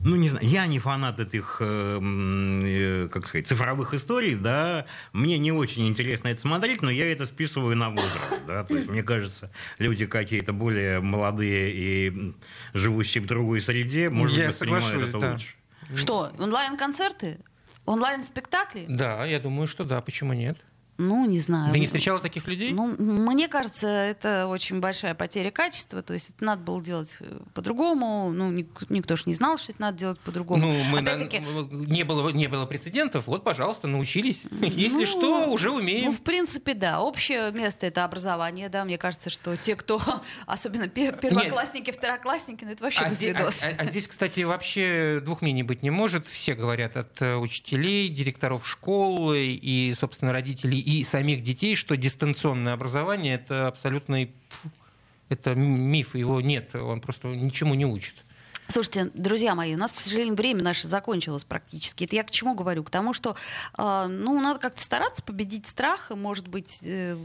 Ну, 0.00 0.14
не 0.14 0.28
знаю, 0.28 0.46
я 0.46 0.66
не 0.66 0.78
фанат 0.78 1.18
этих, 1.18 1.58
э, 1.60 1.98
э, 2.00 3.08
как 3.08 3.26
сказать, 3.26 3.48
цифровых 3.48 3.94
историй, 3.94 4.36
да, 4.36 4.86
мне 5.12 5.38
не 5.38 5.50
очень 5.50 5.88
интересно 5.88 6.28
это 6.28 6.40
смотреть, 6.40 6.82
но 6.82 6.90
я 6.90 7.10
это 7.10 7.26
списываю 7.26 7.76
на 7.76 7.90
возраст, 7.90 8.42
да, 8.46 8.62
то 8.62 8.76
есть 8.76 8.88
мне 8.88 9.02
кажется, 9.02 9.50
люди 9.78 10.06
какие-то 10.06 10.52
более 10.52 11.00
молодые 11.00 11.72
и 11.74 12.34
живущие 12.74 13.24
в 13.24 13.26
другой 13.26 13.60
среде, 13.60 14.08
может 14.08 14.36
Я 14.36 14.46
быть, 14.46 14.54
воспринимают 14.54 15.08
это 15.08 15.18
да. 15.18 15.32
лучше. 15.32 15.56
Что, 15.96 16.30
онлайн-концерты? 16.38 17.40
Онлайн-спектакли? 17.84 18.86
Да, 18.88 19.24
я 19.24 19.40
думаю, 19.40 19.66
что 19.66 19.84
да, 19.84 20.00
почему 20.00 20.32
нет? 20.32 20.58
Ну, 20.98 21.24
не 21.26 21.38
знаю. 21.38 21.72
Ты 21.72 21.78
не 21.78 21.86
встречала 21.86 22.18
таких 22.18 22.46
людей? 22.48 22.72
Ну, 22.72 22.94
мне 22.98 23.46
кажется, 23.46 23.86
это 23.86 24.48
очень 24.48 24.80
большая 24.80 25.14
потеря 25.14 25.52
качества. 25.52 26.02
То 26.02 26.12
есть 26.12 26.30
это 26.30 26.44
надо 26.44 26.62
было 26.62 26.82
делать 26.82 27.16
э, 27.20 27.38
по-другому. 27.54 28.32
Ну, 28.34 28.50
ник- 28.50 28.90
никто 28.90 29.14
же 29.14 29.22
не 29.26 29.34
знал, 29.34 29.58
что 29.58 29.70
это 29.70 29.80
надо 29.80 29.96
делать 29.98 30.18
по-другому. 30.20 30.66
Ну, 30.66 30.74
мы 30.90 31.00
на- 31.00 31.12
Опять-таки, 31.12 31.38
не, 31.70 32.02
было, 32.02 32.30
не 32.30 32.48
было 32.48 32.66
прецедентов, 32.66 33.28
вот, 33.28 33.44
пожалуйста, 33.44 33.86
научились. 33.86 34.42
Если 34.60 34.98
Ну, 35.00 35.06
что, 35.06 35.46
уже 35.52 35.68
Ну, 35.68 35.76
умеем. 35.76 36.12
в 36.12 36.20
принципе, 36.20 36.74
да. 36.74 37.00
Общее 37.00 37.52
место 37.52 37.86
это 37.86 38.04
образование, 38.04 38.68
да. 38.68 38.84
Мне 38.84 38.98
кажется, 38.98 39.30
что 39.30 39.56
те, 39.56 39.76
кто, 39.76 40.00
особенно 40.46 40.88
пе- 40.88 41.12
первоклассники, 41.12 41.92
второклассники, 41.92 42.64
ну 42.64 42.72
это 42.72 42.82
вообще 42.82 43.04
А 43.04 43.10
здесь, 43.10 43.36
свидос. 43.36 43.62
а- 43.64 43.72
а 43.78 43.84
здесь, 43.84 44.08
кстати, 44.08 44.40
вообще 44.40 45.20
двух 45.24 45.42
мнений 45.42 45.62
быть 45.62 45.84
не 45.84 45.90
может. 45.90 46.26
Все 46.26 46.54
говорят 46.54 46.96
от 46.96 47.22
э, 47.22 47.36
учителей, 47.36 48.08
директоров 48.08 48.66
школ 48.66 49.32
и, 49.34 49.94
собственно, 49.96 50.32
родителей 50.32 50.87
и 50.88 51.04
самих 51.04 51.42
детей, 51.42 51.74
что 51.74 51.98
дистанционное 51.98 52.72
образование 52.72 53.34
это 53.34 53.68
абсолютный 53.68 54.30
это 55.28 55.54
миф, 55.54 56.14
его 56.14 56.40
нет, 56.40 56.74
он 56.74 57.02
просто 57.02 57.28
ничему 57.28 57.74
не 57.74 57.84
учит. 57.84 58.14
Слушайте, 58.70 59.10
друзья 59.14 59.54
мои, 59.54 59.74
у 59.74 59.78
нас, 59.78 59.94
к 59.94 60.00
сожалению, 60.00 60.34
время 60.34 60.62
наше 60.62 60.88
закончилось 60.88 61.44
практически. 61.44 62.04
Это 62.04 62.16
я 62.16 62.22
к 62.22 62.30
чему 62.30 62.54
говорю? 62.54 62.84
К 62.84 62.90
тому, 62.90 63.14
что 63.14 63.34
э, 63.78 64.06
ну, 64.08 64.38
надо 64.40 64.60
как-то 64.60 64.82
стараться 64.82 65.22
победить 65.22 65.66
страх, 65.66 66.10
может 66.10 66.48
быть, 66.48 66.80
э, 66.82 67.16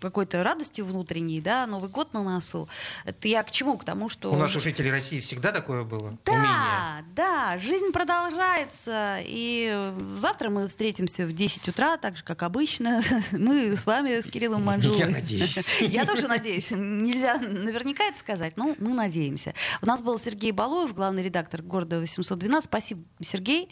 какой-то 0.00 0.42
радостью 0.42 0.84
внутренней, 0.84 1.40
да, 1.40 1.66
Новый 1.68 1.88
год 1.88 2.12
на 2.14 2.24
носу. 2.24 2.68
Это 3.04 3.28
я 3.28 3.44
к 3.44 3.52
чему? 3.52 3.78
К 3.78 3.84
тому, 3.84 4.08
что... 4.08 4.32
У 4.32 4.36
нас 4.36 4.56
у 4.56 4.60
жителей 4.60 4.90
России 4.90 5.20
всегда 5.20 5.52
такое 5.52 5.84
было? 5.84 6.18
Да, 6.24 6.32
умение. 6.32 7.14
да, 7.14 7.58
жизнь 7.58 7.92
продолжается. 7.92 9.18
И 9.22 9.92
завтра 10.16 10.50
мы 10.50 10.66
встретимся 10.66 11.26
в 11.26 11.32
10 11.32 11.68
утра, 11.68 11.96
так 11.96 12.16
же, 12.16 12.24
как 12.24 12.42
обычно. 12.42 13.02
Мы 13.30 13.76
с 13.76 13.86
вами, 13.86 14.20
с 14.20 14.26
Кириллом 14.26 14.64
Манжулой. 14.64 14.98
Я 14.98 15.06
надеюсь. 15.06 15.80
Я 15.80 16.04
тоже 16.04 16.26
надеюсь. 16.26 16.72
Нельзя 16.72 17.38
наверняка 17.38 18.02
это 18.04 18.18
сказать, 18.18 18.56
но 18.56 18.74
мы 18.78 18.94
надеемся. 18.94 19.54
У 19.80 19.86
нас 19.86 20.02
был 20.02 20.18
Сергей 20.18 20.50
Балуев, 20.50 20.87
главный 20.94 21.22
редактор 21.22 21.62
города 21.62 21.98
812. 21.98 22.64
Спасибо, 22.64 23.02
Сергей. 23.20 23.68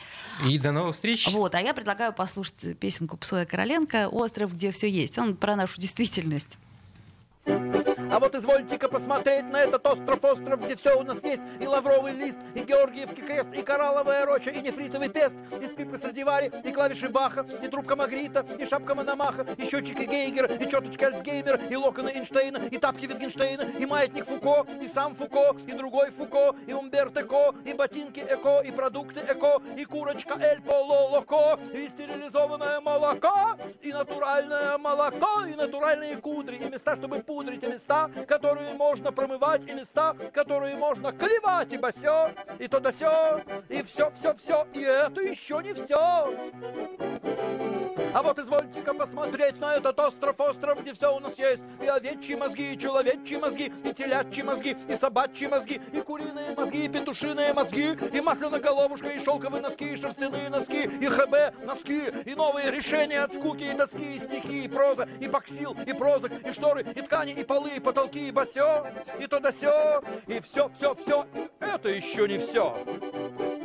И 0.47 0.59
до 0.59 0.73
новых 0.73 0.95
встреч. 0.95 1.29
Вот, 1.29 1.55
а 1.55 1.61
я 1.61 1.75
предлагаю 1.75 2.13
послушать 2.13 2.79
песенку 2.79 3.17
Псоя 3.17 3.45
Короленко 3.45 4.09
«Остров, 4.09 4.53
где 4.53 4.71
все 4.71 4.89
есть». 4.89 5.19
Он 5.19 5.37
про 5.37 5.57
нашу 5.57 5.81
действительность. 5.81 6.59
А 8.11 8.21
вот 8.21 8.35
извольте-ка 8.35 8.89
посмотреть 8.89 9.51
на 9.51 9.63
этот 9.63 9.85
остров, 9.87 10.25
остров, 10.25 10.65
где 10.65 10.77
все 10.77 10.99
у 10.99 11.03
нас 11.03 11.23
есть. 11.25 11.43
И 11.61 11.67
лавровый 11.67 12.13
лист, 12.13 12.39
и 12.55 12.61
Георгиевский 12.61 13.23
крест, 13.23 13.49
и 13.53 13.63
коралловая 13.63 14.25
роща, 14.25 14.51
и 14.51 14.61
нефритовый 14.61 15.09
пест, 15.09 15.35
и 15.61 15.67
скрипка 15.67 15.97
Страдивари, 15.97 16.53
и 16.65 16.73
клавиши 16.73 17.09
Баха, 17.09 17.45
и 17.63 17.69
трубка 17.69 17.97
Магрита, 17.97 18.47
и 18.59 18.67
шапка 18.67 18.95
Мономаха, 18.95 19.47
и 19.57 19.65
счетчики 19.65 20.05
Гейгера, 20.05 20.55
и 20.55 20.69
четочки 20.71 21.05
Альцгеймера, 21.05 21.61
и 21.69 21.77
локоны 21.77 22.11
Эйнштейна, 22.11 22.69
и 22.71 22.79
тапки 22.79 23.07
Витгенштейна, 23.07 23.63
и 23.79 23.87
маятник 23.87 24.27
Фуко, 24.27 24.67
и 24.81 24.87
сам 24.87 25.17
Фуко, 25.17 25.57
и 25.67 25.73
другой 25.73 26.11
Фуко, 26.11 26.55
и 26.67 26.73
Умберто 26.73 27.25
Ко, 27.25 27.55
и 27.65 27.73
ботинки 27.73 28.21
Эко, 28.21 28.61
и 28.61 28.71
продукты 28.71 29.21
Эко, 29.21 29.61
и 29.77 29.85
курочка 29.85 30.39
Эль 30.41 30.61
Поло 30.61 31.09
Локо, 31.11 31.59
и 31.73 31.89
стерилизованное 31.89 32.81
молоко, 32.81 33.57
и 33.83 33.93
натуральное 33.93 34.79
молоко, 34.79 35.45
и 35.45 35.55
натуральные 35.55 36.17
кудри, 36.19 36.57
и 36.57 36.69
места, 36.69 36.95
чтобы 36.97 37.21
пудрить, 37.21 37.65
и 37.65 37.67
места, 37.67 37.96
которые 38.27 38.75
можно 38.75 39.13
промывать, 39.13 39.67
и 39.67 39.73
места, 39.73 40.15
которые 40.33 40.77
можно 40.77 41.13
клевать, 41.13 41.73
ибо 41.73 41.93
все, 41.93 42.33
и 42.59 42.69
то 42.69 42.81
да 42.81 42.91
все, 42.91 43.43
и 43.69 43.83
все, 43.83 44.11
все, 44.19 44.35
все, 44.35 44.67
и 44.73 44.81
это 44.81 45.21
еще 45.21 45.61
не 45.63 45.75
все. 45.75 47.36
А 48.15 48.23
вот 48.23 48.39
извольте-ка 48.39 48.95
посмотреть 48.95 49.61
на 49.61 49.77
этот 49.77 49.99
остров, 49.99 50.39
остров, 50.41 50.81
где 50.83 50.95
все 50.95 51.15
у 51.15 51.21
нас 51.21 51.39
есть. 51.39 51.63
И 51.83 51.87
овечьи 51.87 52.35
мозги, 52.35 52.75
и 52.75 52.79
человечьи 52.79 53.37
мозги, 53.37 53.73
и 53.85 53.93
телячьи 53.93 54.43
мозги, 54.43 54.77
и 54.89 54.97
собачьи 54.97 55.47
мозги, 55.47 55.81
и 55.93 56.01
куриные 56.01 56.55
мозги, 56.57 56.85
и 56.85 56.89
петушиные 56.89 57.53
мозги, 57.53 57.97
и 58.13 58.21
масляная 58.21 58.61
головушка, 58.61 59.09
и 59.09 59.21
шелковые 59.21 59.63
носки, 59.63 59.85
и 59.85 59.97
шерстяные 59.97 60.49
носки, 60.51 60.83
и 60.85 61.07
ХБ 61.07 61.65
носки, 61.65 62.03
и 62.25 62.35
новые 62.35 62.71
решения 62.71 63.21
от 63.21 63.35
скуки, 63.35 63.65
и 63.65 63.77
тоски, 63.77 64.15
и 64.15 64.19
стихи, 64.19 64.65
и 64.65 64.69
проза, 64.69 65.09
и 65.21 65.29
боксил, 65.29 65.77
и 65.87 65.93
прозок, 65.93 66.33
и 66.47 66.53
шторы, 66.53 66.87
и 66.95 67.03
ткани, 67.03 67.33
и 67.33 67.45
полы, 67.45 67.71
и 67.77 67.81
потолки, 67.81 68.29
и 68.29 68.31
басё, 68.31 68.87
и 69.19 69.27
то 69.27 69.41
да 69.41 69.53
сё, 69.53 70.03
и 70.27 70.41
все, 70.41 70.71
все, 70.79 70.95
все. 70.95 71.27
Это 71.61 71.89
еще 71.89 72.29
не 72.29 72.39
все. 72.39 73.56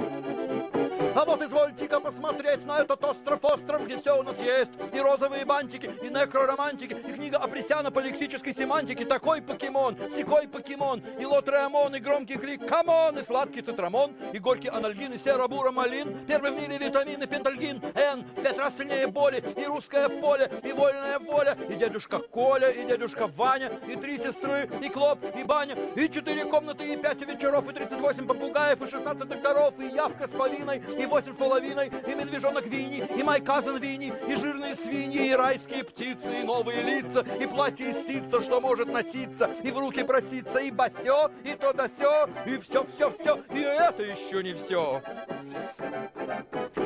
А 1.14 1.26
вот 1.26 1.42
извольте-ка 1.42 2.00
посмотреть 2.00 2.66
на 2.66 2.80
этот 2.80 3.04
остров, 3.04 3.44
остров, 3.44 3.86
где 3.86 3.98
все 3.98 4.18
у 4.18 4.24
нас 4.24 4.40
есть. 4.42 4.72
И 4.94 5.00
розовые 5.00 5.44
бантики, 5.44 5.94
и 6.02 6.10
некроромантики, 6.10 6.94
и 6.94 7.12
книга 7.12 7.38
Апресяна 7.38 7.92
по 7.92 8.00
лексической 8.00 8.54
семантике. 8.54 9.04
Такой 9.06 9.42
покемон, 9.42 9.98
сякой 10.16 10.48
покемон, 10.48 11.04
и 11.20 11.26
лотреамон, 11.26 11.96
и 11.96 12.00
громкий 12.00 12.36
крик 12.36 12.66
come 12.66 12.97
on, 12.97 13.20
и 13.20 13.24
сладкий 13.24 13.62
цитрамон, 13.62 14.16
и 14.32 14.40
горький 14.40 14.70
анальгин, 14.70 15.14
и 15.14 15.18
серо-буро-малин. 15.18 16.18
Первый 16.28 16.52
в 16.52 16.62
мире 16.62 16.78
витамины 16.78 17.28
пентальгин, 17.28 17.82
Н, 17.96 18.24
пять 18.42 18.58
раз 18.58 18.78
сильнее 18.78 19.08
боли, 19.08 19.44
и 19.58 19.66
русское 19.66 20.08
поле, 20.08 20.50
и 20.64 20.72
вольная 20.72 21.20
воля, 21.20 21.58
и 21.68 21.74
дядюшка 21.74 22.20
Коля, 22.20 22.70
и 22.70 22.86
дядюшка 22.86 23.28
Ваня, 23.28 23.72
и 23.88 23.96
три 23.96 24.18
сестры, 24.18 24.70
и 24.82 24.90
Клоп, 24.90 25.20
и 25.36 25.44
Баня, 25.44 25.76
и 25.96 26.10
четыре 26.10 26.46
комнаты, 26.46 26.94
и 26.94 26.96
пять 26.96 27.22
вечеров, 27.22 27.70
и 27.70 27.74
тридцать 27.74 28.00
восемь 28.00 28.26
попугаев, 28.26 28.82
и 28.82 28.88
шестнадцать 28.88 29.28
докторов, 29.28 29.78
и 29.80 29.88
явка 29.88 30.28
с 30.28 30.32
повинной, 30.32 30.82
и 31.02 31.06
восемь 31.06 31.34
с 31.34 31.38
половиной, 31.38 31.88
и 31.88 32.16
медвежонок 32.16 32.66
Винни, 32.68 33.08
и 33.18 33.24
my 33.24 33.42
cousin 33.42 33.78
Vinny, 33.78 34.14
и 34.28 34.36
жирные 34.36 34.76
свиньи, 34.76 35.30
и 35.30 35.34
райские 35.34 35.84
птицы, 35.84 36.42
и 36.42 36.44
новые 36.44 36.82
лица, 36.84 37.26
и 37.40 37.48
платье 37.48 37.90
из 37.90 38.06
ситца, 38.06 38.42
что 38.42 38.62
может 38.62 38.88
носиться, 38.88 39.50
и 39.64 39.72
в 39.72 39.80
руки 39.80 40.04
проситься, 40.04 40.60
и 40.60 40.72
басё, 40.72 41.32
и 41.44 41.56
то 41.56 41.74
да 41.74 41.88
сё, 41.88 42.30
и 42.46 42.58
все-все-все, 42.60 43.44
и 43.54 43.60
это 43.60 44.04
еще 44.04 44.44
не 44.44 44.54
все. 44.54 45.02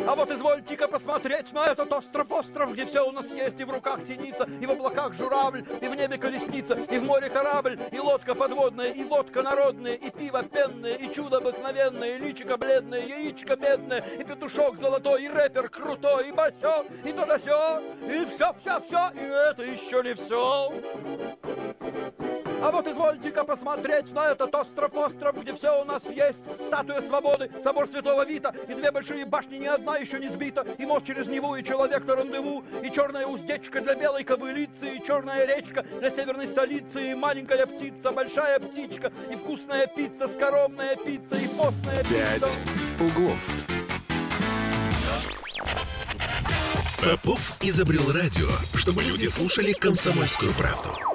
А 0.08 0.14
вот 0.16 0.30
извольте-ка 0.30 0.88
посмотреть 0.88 1.52
на 1.52 1.66
этот 1.66 1.92
остров, 1.92 2.32
остров, 2.32 2.74
где 2.74 2.86
все 2.86 3.08
у 3.08 3.12
нас 3.12 3.26
есть, 3.32 3.60
и 3.60 3.64
в 3.64 3.72
руках 3.72 4.02
синица, 4.08 4.48
и 4.62 4.66
в 4.66 4.72
облаках 4.72 5.14
журавль, 5.14 5.64
и 5.82 5.88
в 5.88 5.96
небе 5.96 6.18
колесница, 6.18 6.76
и 6.76 7.00
в 7.00 7.04
море 7.04 7.30
корабль, 7.30 7.80
и 7.92 8.00
лодка 8.00 8.36
подводная, 8.36 8.92
и 8.92 9.04
водка 9.04 9.42
народная, 9.42 9.94
и 9.94 10.12
пиво 10.12 10.44
пенное, 10.44 10.94
и 10.94 11.12
чудо 11.12 11.38
обыкновенное, 11.38 12.16
и 12.16 12.18
личико 12.20 12.58
бледное, 12.58 13.02
яичко 13.02 13.56
медное, 13.56 14.02
и 14.20 14.24
петушок 14.24 14.78
золотой, 14.78 15.24
и 15.24 15.28
рэпер 15.28 15.70
крутой, 15.70 16.30
и 16.30 16.32
басё, 16.32 16.86
и 17.04 17.12
то 17.12 17.26
да 17.26 17.40
сё, 17.40 17.82
и 18.02 18.26
все-все-все, 18.26 19.12
и 19.16 19.26
это 19.26 19.64
еще 19.64 20.04
не 20.04 20.14
все. 20.14 20.72
А 22.66 22.72
вот 22.72 22.88
извольте-ка 22.88 23.44
посмотреть 23.44 24.12
на 24.12 24.32
этот 24.32 24.56
остров, 24.56 24.92
остров, 24.96 25.40
где 25.40 25.54
все 25.54 25.84
у 25.84 25.86
нас 25.86 26.02
есть. 26.10 26.40
Статуя 26.66 27.00
свободы, 27.00 27.52
собор 27.62 27.88
Святого 27.88 28.26
Вита, 28.26 28.56
и 28.68 28.74
две 28.74 28.90
большие 28.90 29.24
башни, 29.24 29.58
ни 29.58 29.68
одна 29.68 29.98
еще 29.98 30.18
не 30.18 30.30
сбита, 30.30 30.66
и 30.80 30.84
мост 30.84 31.06
через 31.06 31.28
Неву, 31.28 31.56
и 31.58 31.64
человек 31.64 32.04
на 32.08 32.16
рандеву, 32.16 32.64
и 32.84 32.90
черная 32.90 33.28
уздечка 33.28 33.82
для 33.82 33.94
белой 33.94 34.24
кобылицы, 34.24 34.96
и 34.96 35.04
черная 35.06 35.46
речка 35.46 35.86
для 36.00 36.10
северной 36.10 36.48
столицы, 36.48 37.12
и 37.12 37.14
маленькая 37.14 37.68
птица, 37.68 38.12
большая 38.12 38.60
птичка, 38.60 39.14
и 39.32 39.36
вкусная 39.36 39.86
пицца, 39.86 40.28
скоромная 40.28 40.96
пицца, 40.96 41.36
и 41.36 41.48
постная 41.50 42.04
Пять 42.06 42.42
пицца. 42.42 42.60
углов. 43.00 43.48
Попов 47.00 47.58
изобрел 47.62 48.12
радио, 48.12 48.48
чтобы 48.74 49.04
люди 49.04 49.28
слушали 49.28 49.72
комсомольскую 49.74 50.52
правду. 50.54 51.15